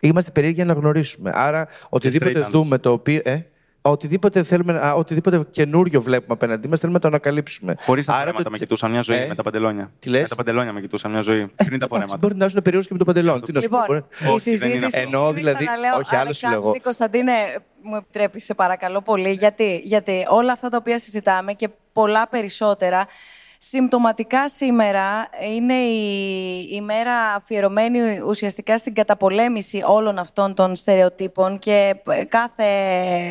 Είμαστε 0.01 0.31
περίεργοι 0.31 0.65
να 0.65 0.73
γνωρίσουμε. 0.73 1.31
Άρα, 1.35 1.69
οτιδήποτε 1.89 2.41
δούμε 2.51 2.79
το 2.79 2.93
οποίο. 2.93 3.21
Ε; 3.25 3.41
Οτιδήποτε, 3.83 4.43
θέλουμε, 4.43 4.73
α, 4.73 4.95
οτιδήποτε 4.95 5.47
καινούριο 5.51 6.03
βλέπουμε 6.03 6.35
απέναντί 6.35 6.69
μας, 6.69 6.81
θέλουμε 6.81 6.99
να 6.99 7.03
το 7.03 7.09
ανακαλύψουμε. 7.09 7.75
Χωρίς 7.79 8.07
τα 8.07 8.13
φορέματα 8.13 8.43
το... 8.43 8.51
με 8.51 8.59
κοιτούσαν 8.59 8.91
μια 8.91 9.03
ζωή 9.03 9.19
ε; 9.19 9.27
με 9.27 9.35
τα 9.35 9.43
παντελόνια. 9.43 9.93
Τι 9.99 10.09
λες; 10.09 10.21
Με 10.21 10.29
τα 10.29 10.35
παντελόνια 10.35 10.73
με 10.73 10.81
κοιτούσαν 10.81 11.11
μια 11.11 11.21
ζωή. 11.21 11.51
Πριν 11.67 11.79
τα 11.79 11.87
φορέματα. 11.87 12.17
Μπορεί 12.17 12.35
να 12.37 12.49
ζουν 12.49 12.63
περίοδο 12.63 12.85
και 12.87 12.93
με 12.93 12.99
το 12.99 13.05
παντελόνι. 13.05 13.41
Τι 13.41 13.53
να 13.53 13.61
σου 13.61 13.69
λοιπόν, 13.71 14.07
πω. 14.27 14.35
Η 14.35 14.39
συζήτηση. 14.39 15.01
Εννοώ 15.01 15.33
δηλαδή. 15.33 15.67
Όχι, 15.99 16.17
άλλο 16.17 16.33
σου 16.33 16.49
λέγω. 16.49 16.75
Κωνσταντίνε, 16.83 17.33
μου 17.83 17.97
επιτρέπει, 17.97 18.41
σε 18.41 18.55
παρακαλώ 18.55 19.01
πολύ. 19.01 19.31
Γιατί, 19.31 19.81
γιατί 19.85 20.27
όλα 20.29 20.53
αυτά 20.53 20.69
τα 20.69 20.77
οποία 20.77 20.99
συζητάμε 20.99 21.53
και 21.53 21.69
πολλά 21.93 22.29
περισσότερα 22.29 23.07
Συμπτωματικά 23.65 24.49
σήμερα 24.49 25.29
είναι 25.55 25.75
η 25.75 26.69
ημέρα 26.71 27.35
αφιερωμένη 27.35 28.21
ουσιαστικά 28.21 28.79
στην 28.79 28.95
καταπολέμηση 28.95 29.83
όλων 29.87 30.19
αυτών 30.19 30.55
των 30.55 30.77
στερεοτύπων 30.77 31.59
και 31.59 31.95
κάθε 32.29 32.65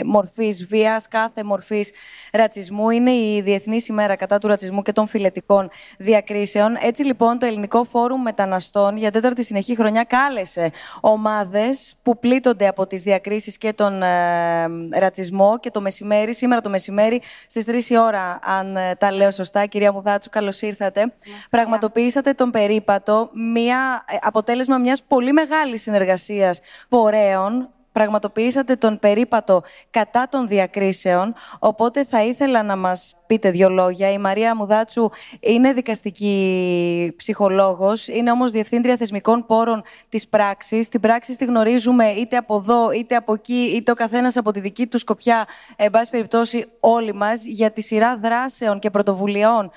μορφής 0.06 0.66
βίας, 0.66 1.08
κάθε 1.08 1.44
μορφής 1.44 1.92
ρατσισμού. 2.32 2.90
Είναι 2.90 3.12
η 3.12 3.42
Διεθνής 3.42 3.88
ημέρα 3.88 4.16
κατά 4.16 4.38
του 4.38 4.48
ρατσισμού 4.48 4.82
και 4.82 4.92
των 4.92 5.08
φιλετικών 5.08 5.70
διακρίσεων. 5.98 6.78
Έτσι 6.82 7.04
λοιπόν 7.04 7.40
το 7.40 7.46
Ελληνικό 7.46 7.84
Φόρουμ 7.84 8.22
Μεταναστών 8.22 8.98
για 8.98 9.12
τέταρτη 9.12 9.44
συνεχή 9.44 9.76
χρονιά 9.76 10.04
κάλεσε 10.04 10.72
ομάδες 11.02 11.96
που 12.04 12.20
πλήττονται 12.20 12.68
από 12.68 12.88
τις 12.88 13.04
διακρίσεις 13.04 13.58
και 13.58 13.74
τον 13.74 14.04
ε, 14.04 14.68
ρατσισμό 14.92 15.60
και 15.60 15.72
το 15.72 15.82
μεσημέρι, 15.82 16.34
σήμερα 16.34 16.62
το 16.62 16.70
μεσημέρι 16.70 17.22
στις 17.48 17.64
3 17.68 17.92
η 17.92 17.98
ώρα, 17.98 18.40
αν 18.44 18.76
ε, 18.76 18.96
τα 18.96 19.12
λέω 19.12 19.32
σωστά, 19.32 19.66
κυρία 19.66 19.92
Μουδά, 19.92 20.20
Καλώς 20.30 20.62
ήρθατε. 20.62 21.14
Πραγματοποιήσατε 21.50 22.34
τον 22.34 22.50
περίπατο, 22.50 23.30
μια, 23.54 24.04
ε, 24.08 24.16
αποτέλεσμα 24.22 24.78
μιας 24.78 25.04
πολύ 25.04 25.32
μεγάλης 25.32 25.82
συνεργασίας 25.82 26.60
φορέων, 26.90 27.70
πραγματοποιήσατε 27.92 28.76
τον 28.76 29.00
περίπατο 29.00 29.64
κατά 29.90 30.28
των 30.30 30.48
διακρίσεων, 30.48 31.34
οπότε 31.60 32.04
θα 32.06 32.24
ήθελα 32.24 32.64
να 32.64 32.76
μας 32.76 33.16
πείτε 33.28 33.52
δύο 33.52 33.70
λόγια. 33.70 34.12
Η 34.12 34.18
Μαρία 34.18 34.56
Μουδάτσου 34.56 35.10
είναι 35.40 35.74
δικαστική 35.74 37.14
ψυχολόγος, 37.18 38.08
είναι 38.08 38.32
όμως 38.32 38.52
διευθύντρια 38.52 38.98
θεσμικών 38.98 39.46
πόρων 39.46 39.84
της 40.10 40.28
πράξης. 40.28 40.90
Την 40.90 41.00
πράξη 41.00 41.38
τη 41.38 41.46
γνωρίζουμε 41.46 42.10
είτε 42.10 42.38
από 42.38 42.56
εδώ, 42.56 42.92
είτε 42.92 43.16
από 43.16 43.34
εκεί, 43.34 43.72
είτε 43.76 43.92
ο 43.92 43.96
καθένας 43.96 44.38
από 44.38 44.52
τη 44.52 44.60
δική 44.60 44.88
του 44.88 44.98
σκοπιά, 44.98 45.48
εν 45.76 45.92
πάση 45.92 46.12
περιπτώσει 46.12 46.66
όλοι 46.80 47.14
μας, 47.14 47.46
για 47.46 47.72
τη 47.72 47.82
σειρά 47.82 48.18
δράσεων 48.18 48.80
και 48.80 48.90
πρωτοβουλειών 48.90 49.72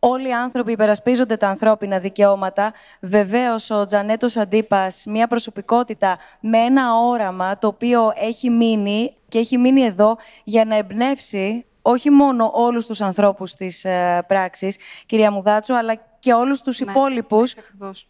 Όλοι 0.00 0.28
οι 0.28 0.32
άνθρωποι 0.32 0.72
υπερασπίζονται 0.72 1.36
τα 1.36 1.48
ανθρώπινα 1.48 1.98
δικαιώματα. 1.98 2.72
Βεβαίως, 3.00 3.70
ο 3.70 3.84
Τζανέτος 3.84 4.36
Αντίπας, 4.36 5.04
μια 5.06 5.26
προσωπικότητα 5.26 6.18
με 6.40 6.58
ένα 6.58 6.94
όραμα 6.94 7.58
το 7.58 7.66
οποίο 7.66 8.12
έχει 8.14 8.50
μείνει 8.50 9.16
και 9.28 9.38
έχει 9.38 9.58
μείνει 9.58 9.82
εδώ 9.82 10.16
για 10.44 10.64
να 10.64 10.76
εμπνεύσει 10.76 11.64
όχι 11.82 12.10
μόνο 12.10 12.50
όλους 12.54 12.86
τους 12.86 13.00
ανθρώπους 13.00 13.54
της 13.54 13.84
ε, 13.84 14.24
πράξης, 14.26 14.76
κυρία 15.06 15.30
Μουδάτσου, 15.30 15.76
αλλά 15.76 15.94
και 16.18 16.32
όλους 16.32 16.60
τους 16.60 16.80
ναι, 16.80 16.90
υπόλοιπους 16.90 17.54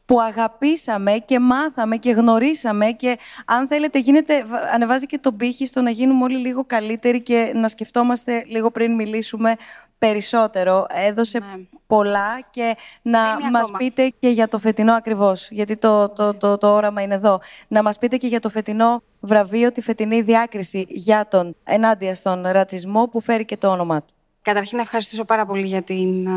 που 0.06 0.20
αγαπήσαμε 0.20 1.12
και 1.12 1.38
μάθαμε 1.38 1.96
και 1.96 2.10
γνωρίσαμε 2.10 2.90
και 2.90 3.18
αν 3.46 3.68
θέλετε 3.68 3.98
γίνεται, 3.98 4.44
ανεβάζει 4.74 5.06
και 5.06 5.18
τον 5.18 5.36
πύχη 5.36 5.66
στο 5.66 5.80
να 5.80 5.90
γίνουμε 5.90 6.24
όλοι 6.24 6.36
λίγο 6.36 6.64
καλύτεροι 6.64 7.22
και 7.22 7.52
να 7.54 7.68
σκεφτόμαστε 7.68 8.44
λίγο 8.46 8.70
πριν 8.70 8.94
μιλήσουμε 8.94 9.54
περισσότερο. 9.98 10.86
Έδωσε 10.88 11.38
ναι. 11.38 11.46
πολλά 11.86 12.40
και 12.50 12.76
να 13.02 13.50
μας 13.50 13.70
πείτε 13.78 14.12
και 14.18 14.28
για 14.28 14.48
το 14.48 14.58
φετινό 14.58 14.92
ακριβώς, 14.92 15.50
γιατί 15.50 15.76
το, 15.76 16.08
το, 16.08 16.34
το, 16.34 16.58
το, 16.58 16.74
όραμα 16.74 17.02
είναι 17.02 17.14
εδώ. 17.14 17.40
Να 17.68 17.82
μας 17.82 17.98
πείτε 17.98 18.16
και 18.16 18.26
για 18.26 18.40
το 18.40 18.48
φετινό 18.48 19.02
βραβείο, 19.20 19.72
τη 19.72 19.80
φετινή 19.80 20.20
διάκριση 20.20 20.86
για 20.88 21.28
τον 21.28 21.56
ενάντια 21.64 22.14
στον 22.14 22.42
ρατσισμό 22.46 23.08
που 23.08 23.20
φέρει 23.20 23.44
και 23.44 23.56
το 23.56 23.68
όνομά 23.68 24.02
του. 24.02 24.08
Καταρχήν 24.42 24.76
να 24.76 24.82
ευχαριστήσω 24.82 25.24
πάρα 25.24 25.46
πολύ 25.46 25.66
για 25.66 25.82
την 25.82 26.28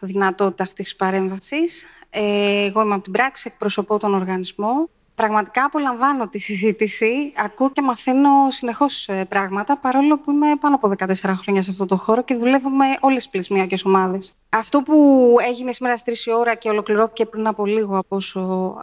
δυνατότητα 0.00 0.62
αυτής 0.62 0.84
της 0.88 0.96
παρέμβασης. 0.96 1.86
Ε, 2.10 2.64
εγώ 2.64 2.80
είμαι 2.80 2.94
από 2.94 3.02
την 3.02 3.12
πράξη, 3.12 3.50
εκπροσωπώ 3.52 3.98
τον 3.98 4.14
οργανισμό 4.14 4.88
Πραγματικά 5.16 5.64
απολαμβάνω 5.64 6.28
τη 6.28 6.38
συζήτηση. 6.38 7.32
Ακούω 7.36 7.70
και 7.70 7.82
μαθαίνω 7.82 8.30
συνεχώς 8.48 9.08
πράγματα, 9.28 9.76
παρόλο 9.76 10.18
που 10.18 10.30
είμαι 10.30 10.46
πάνω 10.60 10.74
από 10.74 10.92
14 10.98 11.14
χρόνια 11.36 11.62
σε 11.62 11.70
αυτό 11.70 11.86
το 11.86 11.96
χώρο 11.96 12.22
και 12.22 12.34
δουλεύω 12.34 12.68
με 12.68 12.84
όλες 13.00 13.16
τις 13.16 13.28
πλησμιακές 13.28 13.84
ομάδες. 13.84 14.32
Αυτό 14.48 14.82
που 14.82 15.26
έγινε 15.46 15.72
σήμερα 15.72 15.96
στις 15.96 16.28
3 16.28 16.32
ώρα 16.38 16.54
και 16.54 16.68
ολοκληρώθηκε 16.68 17.26
πριν 17.26 17.46
από 17.46 17.66
λίγο, 17.66 17.98
από 17.98 18.16
όσο 18.16 18.40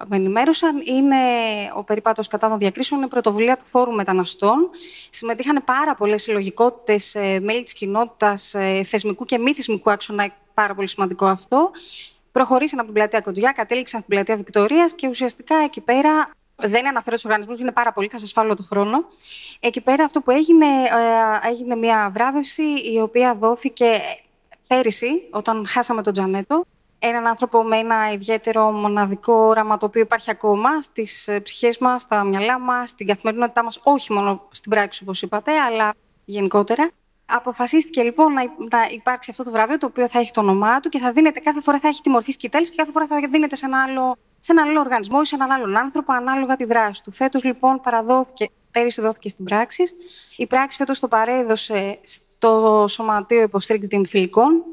με 0.07 0.15
ενημέρωσαν, 0.15 0.81
είναι 0.85 1.15
ο 1.75 1.83
περίπατο 1.83 2.21
κατά 2.29 2.49
των 2.49 2.57
διακρίσεων, 2.57 2.99
είναι 2.99 3.09
πρωτοβουλία 3.09 3.57
του 3.57 3.65
Φόρου 3.65 3.91
Μεταναστών. 3.91 4.69
Συμμετείχαν 5.09 5.63
πάρα 5.65 5.95
πολλές 5.95 6.21
συλλογικότητες, 6.21 7.15
ε, 7.15 7.39
μέλη 7.39 7.63
της 7.63 7.73
κοινότητας, 7.73 8.53
ε, 8.53 8.83
θεσμικού 8.83 9.25
και 9.25 9.39
μη 9.39 9.53
θεσμικού 9.53 9.91
άξονα. 9.91 10.33
Πάρα 10.53 10.75
πολύ 10.75 10.87
σημαντικό 10.87 11.25
αυτό 11.25 11.71
προχωρήσαν 12.33 12.79
από 12.79 12.87
την 12.87 12.95
πλατεία 12.95 13.21
Κοντζιά, 13.21 13.51
κατέληξαν 13.51 14.01
στην 14.01 14.15
πλατεία 14.15 14.35
Βικτωρίας 14.35 14.93
και 14.93 15.07
ουσιαστικά 15.07 15.55
εκεί 15.55 15.81
πέρα. 15.81 16.29
Δεν 16.55 16.87
αναφέρω 16.87 17.15
τους 17.15 17.25
οργανισμούς, 17.25 17.59
είναι 17.59 17.71
πάρα 17.71 17.93
πολύ, 17.93 18.07
θα 18.07 18.17
σας 18.17 18.31
φάλω 18.31 18.55
το 18.55 18.63
χρόνο. 18.63 19.05
Εκεί 19.59 19.81
πέρα 19.81 20.03
αυτό 20.03 20.21
που 20.21 20.31
έγινε, 20.31 20.65
ε, 20.65 21.47
έγινε 21.49 21.75
μια 21.75 22.09
βράβευση 22.13 22.63
η 22.93 22.99
οποία 22.99 23.35
δόθηκε 23.35 24.01
πέρυσι, 24.67 25.27
όταν 25.31 25.67
χάσαμε 25.67 26.01
τον 26.01 26.13
Τζανέτο. 26.13 26.65
Έναν 26.99 27.27
άνθρωπο 27.27 27.63
με 27.63 27.77
ένα 27.77 28.11
ιδιαίτερο 28.11 28.71
μοναδικό 28.71 29.33
όραμα 29.33 29.77
το 29.77 29.85
οποίο 29.85 30.01
υπάρχει 30.01 30.31
ακόμα 30.31 30.81
στις 30.81 31.27
ε, 31.27 31.39
ψυχές 31.39 31.77
μας, 31.77 32.01
στα 32.01 32.23
μυαλά 32.23 32.59
μας, 32.59 32.89
στην 32.89 33.07
καθημερινότητά 33.07 33.63
μας, 33.63 33.79
όχι 33.83 34.13
μόνο 34.13 34.47
στην 34.51 34.71
πράξη 34.71 35.03
όπως 35.03 35.21
είπατε, 35.21 35.51
αλλά 35.59 35.93
γενικότερα. 36.25 36.89
Αποφασίστηκε 37.35 38.03
λοιπόν 38.03 38.33
να, 38.33 38.43
να 38.43 38.87
υπάρξει 38.91 39.29
αυτό 39.31 39.43
το 39.43 39.51
βραβείο, 39.51 39.77
το 39.77 39.85
οποίο 39.85 40.07
θα 40.07 40.19
έχει 40.19 40.31
το 40.31 40.41
όνομά 40.41 40.79
του 40.79 40.89
και 40.89 40.99
θα 40.99 41.11
δίνεται 41.11 41.39
κάθε 41.39 41.61
φορά 41.61 41.79
θα 41.79 41.87
έχει 41.87 42.01
τη 42.01 42.09
μορφή 42.09 42.31
σκητέλη 42.31 42.69
και 42.69 42.75
κάθε 42.75 42.91
φορά 42.91 43.07
θα 43.07 43.27
δίνεται 43.31 43.55
σε, 43.55 43.65
ένα 43.65 43.81
άλλο, 43.81 44.17
σε 44.39 44.51
έναν 44.51 44.67
άλλο 44.67 44.79
οργανισμό 44.79 45.19
ή 45.21 45.25
σε 45.25 45.35
έναν 45.35 45.51
άλλον 45.51 45.77
άνθρωπο, 45.77 46.13
ανάλογα 46.13 46.55
τη 46.55 46.65
δράση 46.65 47.03
του. 47.03 47.11
Φέτος 47.11 47.43
λοιπόν 47.43 47.81
παραδόθηκε, 47.81 48.49
πέρυσι 48.71 49.01
δόθηκε 49.01 49.29
στην 49.29 49.45
πράξη. 49.45 49.83
Η 50.37 50.47
πράξη 50.47 50.77
φέτος 50.77 50.99
το 50.99 51.07
παρέδωσε 51.07 51.99
στο 52.03 52.85
Σωματείο 52.87 53.41
Υποστήριξης 53.41 53.89
Δημοφιλικών 53.89 54.63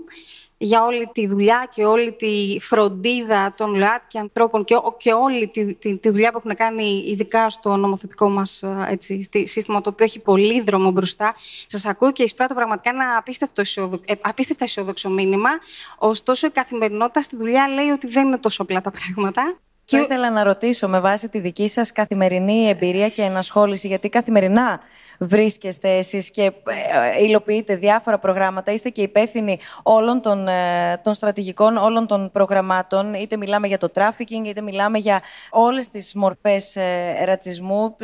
για 0.63 0.85
όλη 0.85 1.11
τη 1.13 1.27
δουλειά 1.27 1.69
και 1.71 1.85
όλη 1.85 2.13
τη 2.13 2.57
φροντίδα 2.61 3.55
των 3.57 3.75
ΛΟΑΤΚΙ 3.75 4.19
ανθρώπων 4.19 4.65
και, 4.65 4.77
και 4.97 5.13
όλη 5.13 5.49
τη, 5.49 5.75
τη, 5.75 5.97
τη, 5.97 6.09
δουλειά 6.11 6.33
που 6.33 6.39
έχουν 6.39 6.55
κάνει 6.55 7.05
ειδικά 7.07 7.51
στο 7.51 7.77
νομοθετικό 7.77 8.29
μας 8.29 8.65
έτσι, 8.89 9.29
σύστημα, 9.45 9.81
το 9.81 9.91
οποίο 9.91 10.05
έχει 10.05 10.21
πολύ 10.21 10.61
δρόμο 10.61 10.91
μπροστά. 10.91 11.35
Σας 11.67 11.85
ακούω 11.85 12.13
και 12.13 12.23
εισπράττω 12.23 12.55
πραγματικά 12.55 12.91
ένα 12.91 13.17
απίστευτο 13.17 13.61
αισιόδο, 13.61 14.01
ε, 14.05 14.15
απίστευτα 14.21 14.65
αισιόδοξο 14.65 15.11
μήνυμα. 15.11 15.51
Ωστόσο, 15.99 16.47
η 16.47 16.51
καθημερινότητα 16.51 17.23
στη 17.23 17.37
δουλειά 17.37 17.69
λέει 17.69 17.89
ότι 17.89 18.07
δεν 18.07 18.27
είναι 18.27 18.39
τόσο 18.39 18.63
απλά 18.63 18.81
τα 18.81 18.91
πράγματα. 18.91 19.59
Θα 19.91 20.01
ήθελα 20.01 20.31
να 20.31 20.45
ρωτήσω 20.45 20.89
με 20.89 21.01
βάση 21.01 21.29
τη 21.29 21.39
δική 21.39 21.69
σας 21.69 21.93
καθημερινή 21.93 22.69
εμπειρία 22.69 23.09
και 23.09 23.23
ενασχόληση, 23.23 23.87
γιατί 23.87 24.09
καθημερινά 24.09 24.81
βρίσκεστε 25.23 25.89
εσείς 25.97 26.31
και 26.31 26.43
ε, 26.43 27.23
υλοποιείτε 27.25 27.77
διάφορα 27.77 28.19
προγράμματα, 28.19 28.73
είστε 28.73 28.89
και 28.89 29.03
υπεύθυνοι 29.03 29.59
όλων 29.83 30.21
των, 30.21 30.49
ε, 30.49 31.01
των 31.03 31.15
στρατηγικών, 31.15 31.77
όλων 31.77 32.07
των 32.07 32.31
προγραμμάτων, 32.31 33.15
είτε 33.15 33.37
μιλάμε 33.37 33.67
για 33.67 33.79
το 33.79 33.89
τράφικινγκ, 33.89 34.47
είτε 34.47 34.61
μιλάμε 34.61 34.99
για 34.99 35.23
όλες 35.51 35.89
τις 35.89 36.15
μορφές 36.15 36.77
ε, 36.77 37.25
ρατσισμού. 37.25 37.97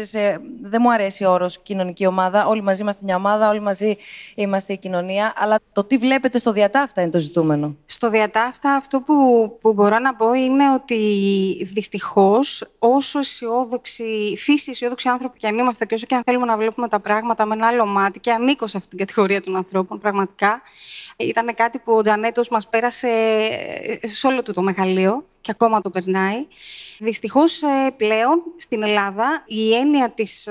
Δεν 0.62 0.80
μου 0.82 0.92
αρέσει 0.92 1.24
ο 1.24 1.30
όρος 1.30 1.58
κοινωνική 1.58 2.06
ομάδα, 2.06 2.46
όλοι 2.46 2.62
μαζί 2.62 2.82
είμαστε 2.82 3.02
μια 3.04 3.16
ομάδα, 3.16 3.48
όλοι 3.48 3.60
μαζί 3.60 3.96
είμαστε 4.34 4.72
η 4.72 4.78
κοινωνία, 4.78 5.32
αλλά 5.36 5.58
το 5.72 5.84
τι 5.84 5.96
βλέπετε 5.96 6.38
στο 6.38 6.52
διατάφτα 6.52 7.00
είναι 7.00 7.10
το 7.10 7.18
ζητούμενο. 7.18 7.76
Στο 7.86 8.10
διατάφτα 8.10 8.72
αυτό 8.72 9.00
που, 9.00 9.14
που 9.60 9.72
μπορώ 9.72 9.98
να 9.98 10.14
πω 10.14 10.32
είναι 10.32 10.72
ότι 10.72 10.96
δυστυχώς, 11.76 12.64
όσο 12.78 13.18
αισιόδοξοι, 13.18 14.34
φύση 14.36 14.70
αισιόδοξοι 14.70 15.08
άνθρωποι 15.08 15.38
και 15.38 15.46
αν 15.46 15.58
είμαστε 15.58 15.84
και 15.86 15.94
όσο 15.94 16.06
και 16.06 16.14
αν 16.14 16.22
θέλουμε 16.26 16.46
να 16.46 16.56
βλέπουμε 16.56 16.88
τα 16.88 17.00
πράγματα 17.00 17.46
με 17.46 17.54
ένα 17.54 17.66
άλλο 17.66 17.86
μάτι, 17.86 18.20
και 18.20 18.30
ανήκω 18.32 18.66
σε 18.66 18.76
αυτήν 18.76 18.96
την 18.96 19.06
κατηγορία 19.06 19.40
των 19.40 19.56
ανθρώπων, 19.56 19.98
πραγματικά. 19.98 20.62
Ήταν 21.16 21.54
κάτι 21.54 21.78
που 21.78 21.92
ο 21.92 22.02
Τζανέτος 22.02 22.48
μας 22.48 22.68
πέρασε 22.68 23.08
ε, 24.00 24.06
σε 24.06 24.26
όλο 24.26 24.42
του 24.42 24.52
το 24.52 24.62
μεγαλείο 24.62 25.24
και 25.40 25.50
ακόμα 25.50 25.80
το 25.80 25.90
περνάει. 25.90 26.46
Δυστυχώς 26.98 27.62
ε, 27.62 27.90
πλέον 27.96 28.42
στην 28.56 28.82
Ελλάδα 28.82 29.44
η 29.46 29.74
έννοια 29.74 30.10
της 30.10 30.48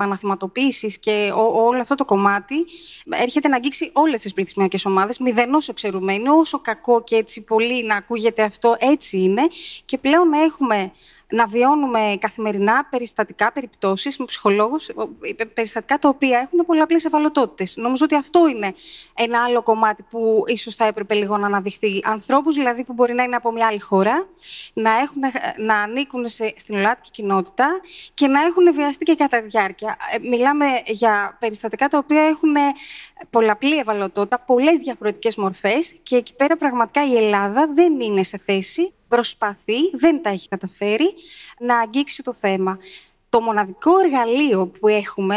παναθυματοποίηση 0.00 0.98
και 1.00 1.32
όλο 1.34 1.80
αυτό 1.80 1.94
το 1.94 2.04
κομμάτι 2.04 2.54
έρχεται 3.10 3.48
να 3.48 3.56
αγγίξει 3.56 3.90
όλες 3.94 4.20
τις 4.20 4.32
πληθυσμιακές 4.32 4.84
ομάδες, 4.84 5.18
μηδενός 5.18 5.68
εξαιρουμένου, 5.68 6.38
όσο 6.38 6.60
κακό 6.60 7.02
και 7.02 7.16
έτσι 7.16 7.40
πολύ 7.40 7.84
να 7.84 7.96
ακούγεται 7.96 8.42
αυτό, 8.42 8.76
έτσι 8.78 9.18
είναι. 9.18 9.42
Και 9.84 9.98
πλέον 9.98 10.32
έχουμε 10.32 10.92
να 11.30 11.46
βιώνουμε 11.46 12.16
καθημερινά 12.20 12.86
περιστατικά, 12.90 13.52
περιπτώσεις 13.52 14.18
με 14.18 14.24
ψυχολόγους, 14.24 14.88
ε, 14.88 15.44
περιστατικά 15.44 15.98
τα 15.98 16.08
οποία 16.08 16.38
έχουν 16.38 16.66
πολλαπλές 16.66 17.04
ευαλωτότητες. 17.04 17.76
Νομίζω 17.76 18.04
ότι 18.04 18.14
αυτό 18.14 18.48
είναι 18.48 18.74
ένα 19.14 19.44
άλλο 19.44 19.62
κομμάτι 19.62 20.02
που 20.02 20.44
ίσως 20.46 20.74
θα 20.74 20.84
έπρεπε 20.84 21.14
λίγο 21.14 21.36
να 21.36 21.46
αναδειχθεί. 21.46 22.00
Ανθρώπους 22.04 22.54
δηλαδή 22.54 22.84
που 22.84 22.92
μπορεί 22.92 23.12
να 23.12 23.22
είναι 23.22 23.36
από 23.36 23.52
μια 23.52 23.66
άλλη 23.66 23.80
χώρα, 23.80 24.28
να, 24.72 24.90
έχουν, 24.98 25.22
να 25.56 25.74
ανήκουν 25.74 26.28
σε, 26.28 26.52
στην 26.56 26.76
ελλαδική 26.76 27.10
κοινότητα 27.10 27.80
και 28.14 28.26
να 28.26 28.40
έχουν 28.40 28.74
βιαστεί 28.74 29.04
και 29.04 29.14
κατά 29.14 29.42
διάρκεια. 29.42 29.96
Ε, 30.12 30.28
μιλάμε 30.28 30.66
για 30.86 31.36
περιστατικά 31.40 31.88
τα 31.88 31.98
οποία 31.98 32.22
έχουν 32.22 32.54
πολλαπλή 33.30 33.78
ευαλωτότητα, 33.78 34.38
πολλές 34.38 34.78
διαφορετικές 34.78 35.36
μορφές 35.36 35.94
και 36.02 36.16
εκεί 36.16 36.34
πέρα 36.34 36.56
πραγματικά 36.56 37.06
η 37.06 37.16
Ελλάδα 37.16 37.70
δεν 37.74 38.00
είναι 38.00 38.22
σε 38.22 38.38
θέση 38.38 38.94
προσπαθεί, 39.10 39.90
δεν 39.92 40.22
τα 40.22 40.30
έχει 40.30 40.48
καταφέρει, 40.48 41.14
να 41.58 41.78
αγγίξει 41.78 42.22
το 42.22 42.34
θέμα. 42.34 42.78
Το 43.28 43.40
μοναδικό 43.40 43.98
εργαλείο 43.98 44.66
που 44.66 44.88
έχουμε 44.88 45.36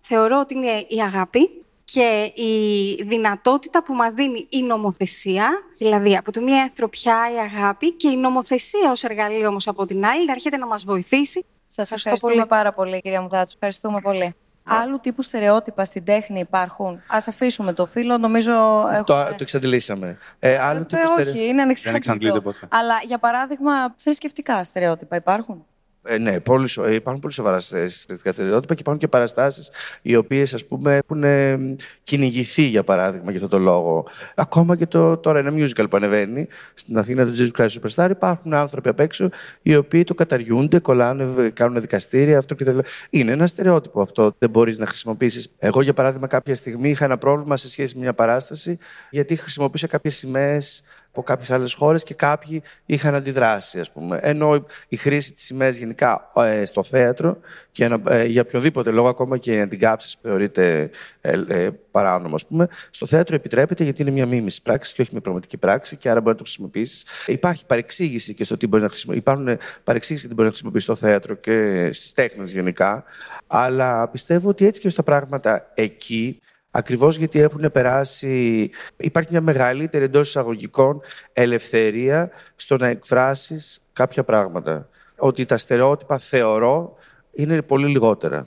θεωρώ 0.00 0.40
ότι 0.40 0.54
είναι 0.54 0.86
η 0.88 1.00
αγάπη 1.02 1.50
και 1.84 2.32
η 2.34 2.94
δυνατότητα 3.02 3.82
που 3.82 3.94
μας 3.94 4.12
δίνει 4.12 4.46
η 4.48 4.62
νομοθεσία, 4.62 5.50
δηλαδή 5.78 6.16
από 6.16 6.30
τη 6.30 6.40
μία 6.40 6.62
ανθρωπιά 6.62 7.30
η 7.34 7.38
αγάπη 7.38 7.92
και 7.92 8.08
η 8.08 8.16
νομοθεσία 8.16 8.90
ως 8.90 9.04
εργαλείο 9.04 9.48
όμως 9.48 9.68
από 9.68 9.84
την 9.84 10.04
άλλη 10.04 10.24
να 10.24 10.32
έρχεται 10.32 10.56
να 10.56 10.66
μας 10.66 10.84
βοηθήσει. 10.84 11.44
Σας 11.66 11.92
ευχαριστούμε 11.92 12.34
πολύ. 12.34 12.46
πάρα 12.46 12.72
πολύ 12.72 13.00
κυρία 13.00 13.20
Μουδάτσου. 13.20 13.54
Ευχαριστούμε 13.54 14.00
πολύ. 14.00 14.34
Άλλου 14.64 15.00
τύπου 15.00 15.22
στερεότυπα 15.22 15.84
στην 15.84 16.04
τέχνη 16.04 16.40
υπάρχουν. 16.40 16.94
Α 16.94 17.18
αφήσουμε 17.28 17.72
το 17.72 17.86
φίλο, 17.86 18.18
νομίζω. 18.18 18.50
Έχουμε... 18.88 19.02
Το, 19.06 19.24
το 19.24 19.36
εξαντλήσαμε. 19.40 20.18
Ε, 20.38 20.58
άλλου 20.58 20.80
ε, 20.80 20.84
τύπου 20.84 21.02
όχι, 21.18 21.46
είναι 21.46 21.62
ανεξαρτήτω. 21.86 22.42
Αλλά 22.68 22.98
για 23.02 23.18
παράδειγμα, 23.18 23.94
θρησκευτικά 23.96 24.64
στερεότυπα 24.64 25.16
υπάρχουν; 25.16 25.66
Ε, 26.04 26.18
ναι, 26.18 26.40
πολύ, 26.40 26.68
ε, 26.86 26.94
υπάρχουν 26.94 27.20
πολύ 27.20 27.34
σοβαρά 27.34 27.60
στρατιωτικά 27.60 28.32
στερεότυπα 28.32 28.74
και 28.74 28.80
υπάρχουν 28.80 29.02
και 29.02 29.08
παραστάσεις 29.08 29.70
οι 30.02 30.16
οποίες 30.16 30.64
έχουν 30.84 31.24
ε, 31.24 31.76
κυνηγηθεί, 32.04 32.62
για 32.62 32.84
παράδειγμα, 32.84 33.30
για 33.30 33.40
αυτό 33.40 33.56
το 33.56 33.62
λόγο. 33.62 34.06
Ακόμα 34.34 34.76
και 34.76 34.86
το, 34.86 35.16
τώρα 35.16 35.38
ένα 35.38 35.52
musical 35.54 35.86
που 35.90 35.96
ανεβαίνει 35.96 36.48
στην 36.74 36.98
Αθήνα, 36.98 37.26
το 37.26 37.32
Jesus 37.38 37.60
Christ 37.60 37.68
Superstar, 37.68 38.10
υπάρχουν 38.10 38.54
άνθρωποι 38.54 38.88
απ' 38.88 39.00
έξω 39.00 39.28
οι 39.62 39.76
οποίοι 39.76 40.04
το 40.04 40.14
καταργούνται, 40.14 40.78
κολλάνε, 40.78 41.50
κάνουν 41.50 41.80
δικαστήρια. 41.80 42.38
Αυτό 42.38 42.54
και 42.54 42.74
Είναι 43.10 43.32
ένα 43.32 43.46
στερεότυπο 43.46 44.02
αυτό. 44.02 44.34
Δεν 44.38 44.50
μπορείς 44.50 44.78
να 44.78 44.86
χρησιμοποιήσεις. 44.86 45.52
Εγώ, 45.58 45.82
για 45.82 45.92
παράδειγμα, 45.92 46.26
κάποια 46.26 46.54
στιγμή 46.54 46.90
είχα 46.90 47.04
ένα 47.04 47.18
πρόβλημα 47.18 47.56
σε 47.56 47.68
σχέση 47.68 47.94
με 47.94 48.00
μια 48.02 48.14
παράσταση, 48.14 48.78
γιατί 49.10 49.36
χρησιμοποιούσα 49.36 49.86
κάποιες 49.86 50.16
σημαίες 50.16 50.82
από 51.12 51.22
κάποιες 51.22 51.50
άλλες 51.50 51.74
χώρες 51.74 52.04
και 52.04 52.14
κάποιοι 52.14 52.62
είχαν 52.86 53.14
αντιδράσει, 53.14 53.80
ας 53.80 53.90
πούμε. 53.90 54.18
Ενώ 54.22 54.66
η 54.88 54.96
χρήση 54.96 55.32
της 55.32 55.44
σημαίας 55.44 55.76
γενικά 55.76 56.30
ε, 56.36 56.64
στο 56.64 56.82
θέατρο 56.82 57.38
και 57.72 57.98
ε, 58.08 58.24
για 58.24 58.42
οποιοδήποτε 58.42 58.90
λόγο, 58.90 59.08
ακόμα 59.08 59.38
και 59.38 59.52
η 59.52 59.60
αντικάψη 59.60 60.16
θεωρείται 60.22 60.90
ε, 61.20 61.42
ε, 61.48 61.70
παράνομο, 61.90 62.34
ας 62.34 62.46
πούμε, 62.46 62.68
στο 62.90 63.06
θέατρο 63.06 63.34
επιτρέπεται 63.34 63.84
γιατί 63.84 64.02
είναι 64.02 64.10
μια 64.10 64.26
μίμηση 64.26 64.62
πράξη 64.62 64.94
και 64.94 65.00
όχι 65.02 65.10
μια 65.12 65.20
πραγματική 65.20 65.56
πράξη 65.56 65.96
και 65.96 66.10
άρα 66.10 66.20
μπορεί 66.20 66.30
να 66.32 66.36
το 66.36 66.42
χρησιμοποιήσεις. 66.42 67.06
Υπάρχει 67.26 67.66
παρεξήγηση 67.66 68.34
και 68.34 68.44
στο 68.44 68.56
τι 68.56 68.66
μπορείς 68.66 68.84
να 68.84 68.90
χρησιμοποιήσει. 68.90 69.28
Υπάρχουν 69.28 69.58
παρεξήγηση 69.84 70.26
γιατί 70.26 70.42
μπορείς 70.42 70.50
να 70.50 70.56
χρησιμοποιήσεις 70.58 70.84
στο 70.84 71.06
θέατρο 71.06 71.34
και 71.34 71.88
στις 71.92 72.12
τέχνες 72.12 72.52
γενικά. 72.52 73.04
Αλλά 73.46 74.08
πιστεύω 74.08 74.48
ότι 74.48 74.66
έτσι 74.66 74.80
και 74.80 74.88
στα 74.88 75.02
πράγματα 75.02 75.70
εκεί 75.74 76.40
Ακριβώς 76.74 77.16
γιατί 77.16 77.40
έχουν 77.40 77.72
περάσει, 77.72 78.70
υπάρχει 78.96 79.30
μια 79.30 79.40
μεγαλύτερη 79.40 80.04
εντός 80.04 80.28
εισαγωγικών 80.28 81.00
ελευθερία 81.32 82.30
στο 82.56 82.76
να 82.76 82.86
εκφράσεις 82.86 83.82
κάποια 83.92 84.24
πράγματα. 84.24 84.88
Ότι 85.16 85.44
τα 85.44 85.58
στερεότυπα 85.58 86.18
θεωρώ 86.18 86.96
είναι 87.32 87.62
πολύ 87.62 87.88
λιγότερα. 87.88 88.46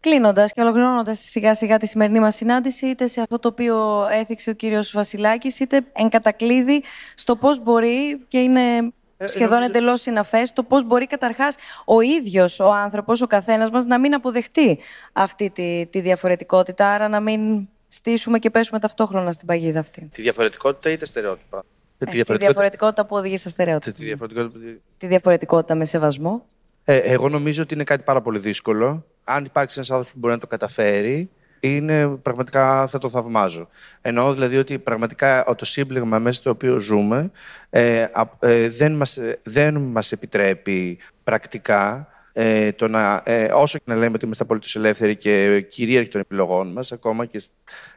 Κλείνοντας 0.00 0.52
και 0.52 0.60
ολοκληρώνοντας 0.60 1.18
σιγά 1.18 1.54
σιγά 1.54 1.78
τη 1.78 1.86
σημερινή 1.86 2.20
μας 2.20 2.34
συνάντηση, 2.34 2.86
είτε 2.86 3.06
σε 3.06 3.20
αυτό 3.20 3.38
το 3.38 3.48
οποίο 3.48 4.06
έθιξε 4.12 4.50
ο 4.50 4.52
κύριος 4.52 4.92
Βασιλάκης, 4.92 5.60
είτε 5.60 5.80
εν 5.92 6.08
κατακλείδη 6.08 6.82
στο 7.14 7.36
πώς 7.36 7.62
μπορεί 7.62 8.24
και 8.28 8.38
είναι 8.38 8.76
ε, 8.76 8.92
σχεδόν 9.24 9.62
εντελώς 9.62 10.00
συναφές 10.00 10.52
το 10.52 10.62
πώς 10.62 10.84
μπορεί 10.84 11.06
καταρχάς 11.06 11.56
ο 11.84 12.00
ίδιος 12.00 12.60
ο 12.60 12.72
άνθρωπος, 12.72 13.22
ο 13.22 13.26
καθένας 13.26 13.70
μας, 13.70 13.84
να 13.84 13.98
μην 13.98 14.14
αποδεχτεί 14.14 14.78
αυτή 15.12 15.50
τη, 15.50 15.86
τη 15.90 16.00
διαφορετικότητα. 16.00 16.88
Άρα 16.88 17.08
να 17.08 17.20
μην 17.20 17.68
στήσουμε 17.88 18.38
και 18.38 18.50
πέσουμε 18.50 18.80
ταυτόχρονα 18.80 19.32
στην 19.32 19.46
παγίδα 19.46 19.80
αυτή. 19.80 20.08
Τη 20.12 20.22
διαφορετικότητα 20.22 20.90
ή 20.90 20.96
τα 20.96 21.06
στερεότυπα; 21.06 21.58
Ε, 21.58 22.04
τη, 22.04 22.10
διαφορετικότητα... 22.10 22.32
τη 22.32 22.44
διαφορετικότητα 22.44 23.06
που 23.06 23.16
οδηγεί 23.16 23.36
στα 23.36 23.48
στερεότυπα. 23.48 23.96
Τη 23.96 24.04
διαφορετικότητα... 24.04 24.78
τη 24.98 25.06
διαφορετικότητα 25.06 25.74
με 25.74 25.84
σεβασμό. 25.84 26.44
Ε, 26.84 26.96
εγώ 26.96 27.28
νομίζω 27.28 27.62
ότι 27.62 27.74
είναι 27.74 27.84
κάτι 27.84 28.02
πάρα 28.02 28.20
πολύ 28.20 28.38
δύσκολο. 28.38 29.04
Αν 29.24 29.44
υπάρξει 29.44 29.74
ένας 29.76 29.90
άνθρωπος 29.90 30.12
που 30.12 30.18
μπορεί 30.18 30.34
να 30.34 30.40
το 30.40 30.46
καταφέρει, 30.46 31.30
είναι 31.74 32.06
πραγματικά 32.08 32.86
θα 32.86 32.98
το 32.98 33.08
θαυμάζω. 33.08 33.68
Εννοώ 34.02 34.32
δηλαδή 34.32 34.56
ότι 34.56 34.78
πραγματικά 34.78 35.54
το 35.56 35.64
σύμπλεγμα 35.64 36.18
μέσα 36.18 36.40
στο 36.40 36.50
οποίο 36.50 36.80
ζούμε 36.80 37.30
ε, 37.70 38.06
ε, 38.38 38.68
δεν, 38.68 38.92
μας, 38.92 39.18
δεν 39.42 39.76
μας 39.76 40.12
επιτρέπει 40.12 40.98
πρακτικά 41.24 42.08
ε, 42.38 42.72
το 42.72 42.88
να, 42.88 43.22
ε, 43.24 43.52
όσο 43.52 43.78
και 43.78 43.84
να 43.86 43.94
λέμε 43.94 44.14
ότι 44.14 44.24
είμαστε 44.24 44.44
απολύτως 44.44 44.76
ελεύθεροι 44.76 45.16
και 45.16 45.60
κυρίαρχοι 45.60 46.10
των 46.10 46.20
επιλογών 46.20 46.72
μας, 46.72 46.92
ακόμα 46.92 47.26
και, 47.26 47.42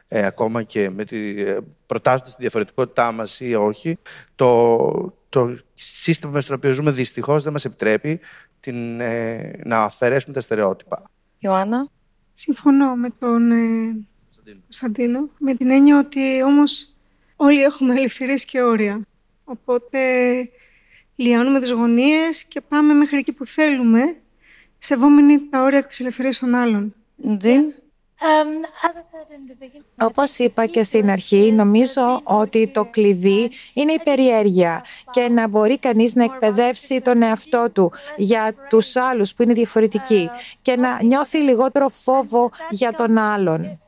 ε, 0.08 0.26
ακόμα 0.26 0.62
και 0.62 0.90
με 0.90 1.04
τη, 1.04 1.42
ε, 1.42 1.58
προτάσσοντας 1.86 2.34
τη 2.34 2.40
διαφορετικότητά 2.40 3.12
μας 3.12 3.40
ή 3.40 3.54
όχι, 3.54 3.98
το, 4.34 5.14
το 5.28 5.58
σύστημα 5.74 6.32
με 6.32 6.40
στο 6.40 6.54
οποίο 6.54 6.72
ζούμε 6.72 6.90
δυστυχώς 6.90 7.42
δεν 7.42 7.52
μας 7.52 7.64
επιτρέπει 7.64 8.20
την, 8.60 9.00
ε, 9.00 9.60
να 9.64 9.82
αφαιρέσουμε 9.82 10.34
τα 10.34 10.40
στερεότυπα. 10.40 11.02
Ιωάννα. 11.38 11.88
Συμφωνώ 12.40 12.94
με 12.94 13.10
τον 13.18 13.50
ε, 13.50 14.06
Σαντίνο, 14.68 15.30
με 15.38 15.54
την 15.54 15.70
έννοια 15.70 15.98
ότι 15.98 16.42
όμως 16.42 16.94
όλοι 17.36 17.62
έχουμε 17.62 17.94
ελευθερίες 17.94 18.44
και 18.44 18.62
όρια. 18.62 19.00
Οπότε 19.44 20.00
λιώνουμε 21.16 21.60
τις 21.60 21.70
γωνίες 21.70 22.44
και 22.44 22.60
πάμε 22.60 22.94
μέχρι 22.94 23.18
εκεί 23.18 23.32
που 23.32 23.46
θέλουμε, 23.46 24.16
σεβόμενοι 24.78 25.48
τα 25.48 25.62
όρια 25.62 25.86
της 25.86 26.00
ελευθερίας 26.00 26.38
των 26.38 26.54
άλλων. 26.54 26.94
Τζιν. 27.38 27.62
Όπως 30.00 30.38
είπα 30.38 30.66
και 30.66 30.82
στην 30.82 31.10
αρχή, 31.10 31.52
νομίζω 31.52 32.20
ότι 32.22 32.68
το 32.68 32.84
κλειδί 32.84 33.50
είναι 33.74 33.92
η 33.92 34.00
περιέργεια 34.04 34.84
και 35.10 35.28
να 35.28 35.48
μπορεί 35.48 35.78
κανείς 35.78 36.14
να 36.14 36.24
εκπαιδεύσει 36.24 37.00
τον 37.00 37.22
εαυτό 37.22 37.70
του 37.72 37.92
για 38.16 38.54
τους 38.68 38.96
άλλους 38.96 39.34
που 39.34 39.42
είναι 39.42 39.52
διαφορετικοί 39.52 40.30
και 40.62 40.76
να 40.76 41.02
νιώθει 41.02 41.38
λιγότερο 41.38 41.88
φόβο 41.88 42.50
για 42.70 42.92
τον 42.92 43.18
άλλον. 43.18 43.78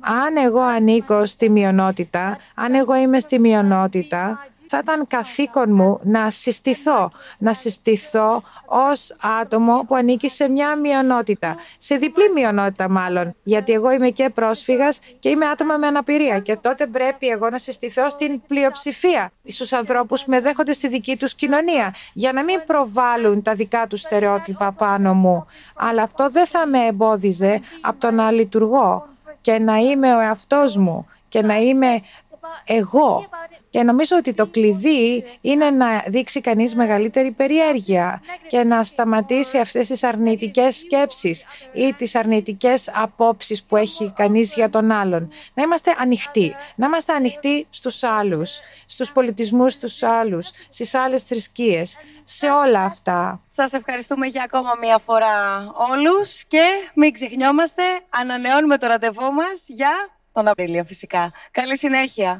Αν 0.00 0.36
εγώ 0.36 0.60
ανήκω 0.60 1.26
στη 1.26 1.50
μειονότητα, 1.50 2.38
αν 2.54 2.74
εγώ 2.74 2.96
είμαι 2.96 3.20
στη 3.20 3.38
μειονότητα, 3.38 4.46
θα 4.68 4.78
ήταν 4.78 5.06
καθήκον 5.06 5.74
μου 5.74 6.00
να 6.02 6.30
συστηθώ, 6.30 7.10
να 7.38 7.54
συστηθώ 7.54 8.42
ως 8.66 9.16
άτομο 9.40 9.84
που 9.88 9.94
ανήκει 9.94 10.28
σε 10.28 10.48
μια 10.48 10.76
μειονότητα, 10.76 11.56
σε 11.78 11.96
διπλή 11.96 12.32
μειονότητα 12.34 12.88
μάλλον, 12.88 13.34
γιατί 13.42 13.72
εγώ 13.72 13.90
είμαι 13.90 14.08
και 14.08 14.30
πρόσφυγας 14.30 14.98
και 15.18 15.28
είμαι 15.28 15.46
άτομα 15.46 15.76
με 15.76 15.86
αναπηρία 15.86 16.38
και 16.38 16.56
τότε 16.56 16.86
πρέπει 16.86 17.28
εγώ 17.28 17.50
να 17.50 17.58
συστηθώ 17.58 18.08
στην 18.08 18.40
πλειοψηφία, 18.46 19.32
στους 19.48 19.72
ανθρώπους 19.72 20.24
που 20.24 20.30
με 20.30 20.40
δέχονται 20.40 20.72
στη 20.72 20.88
δική 20.88 21.16
τους 21.16 21.34
κοινωνία, 21.34 21.94
για 22.12 22.32
να 22.32 22.44
μην 22.44 22.62
προβάλλουν 22.66 23.42
τα 23.42 23.54
δικά 23.54 23.86
τους 23.86 24.00
στερεότυπα 24.00 24.72
πάνω 24.72 25.14
μου. 25.14 25.46
Αλλά 25.76 26.02
αυτό 26.02 26.30
δεν 26.30 26.46
θα 26.46 26.66
με 26.66 26.86
εμπόδιζε 26.86 27.60
από 27.80 28.00
το 28.00 28.10
να 28.10 28.30
λειτουργώ 28.30 29.08
και 29.40 29.58
να 29.58 29.76
είμαι 29.76 30.14
ο 30.14 30.20
εαυτός 30.20 30.76
μου 30.76 31.06
και 31.28 31.42
να 31.42 31.56
είμαι 31.56 32.02
εγώ. 32.64 33.28
Και 33.76 33.82
νομίζω 33.82 34.16
ότι 34.16 34.34
το 34.34 34.46
κλειδί 34.46 35.24
είναι 35.40 35.70
να 35.70 36.04
δείξει 36.06 36.40
κανείς 36.40 36.74
μεγαλύτερη 36.74 37.30
περιέργεια 37.30 38.22
και 38.48 38.64
να 38.64 38.84
σταματήσει 38.84 39.58
αυτές 39.58 39.88
τις 39.88 40.02
αρνητικές 40.02 40.76
σκέψεις 40.76 41.46
ή 41.72 41.92
τις 41.92 42.14
αρνητικές 42.14 42.90
απόψεις 42.94 43.64
που 43.64 43.76
έχει 43.76 44.12
κανείς 44.16 44.54
για 44.54 44.70
τον 44.70 44.90
άλλον. 44.90 45.30
Να 45.54 45.62
είμαστε 45.62 45.94
ανοιχτοί. 45.98 46.54
Να 46.76 46.86
είμαστε 46.86 47.12
ανοιχτοί 47.12 47.66
στους 47.70 48.02
άλλους, 48.02 48.60
στους 48.86 49.12
πολιτισμούς 49.12 49.76
τους 49.76 50.02
άλλους, 50.02 50.50
στις 50.68 50.94
άλλες 50.94 51.22
θρησκείες, 51.22 51.96
σε 52.24 52.50
όλα 52.50 52.80
αυτά. 52.80 53.40
Σας 53.48 53.72
ευχαριστούμε 53.72 54.26
για 54.26 54.42
ακόμα 54.42 54.70
μία 54.80 54.98
φορά 54.98 55.56
όλους 55.90 56.44
και 56.44 56.64
μην 56.94 57.12
ξεχνιόμαστε, 57.12 57.82
ανανεώνουμε 58.08 58.78
το 58.78 58.86
ραντεβού 58.86 59.32
μας 59.32 59.64
για 59.66 59.90
τον 60.32 60.48
Απρίλιο 60.48 60.84
φυσικά. 60.84 61.32
Καλή 61.50 61.78
συνέχεια. 61.78 62.34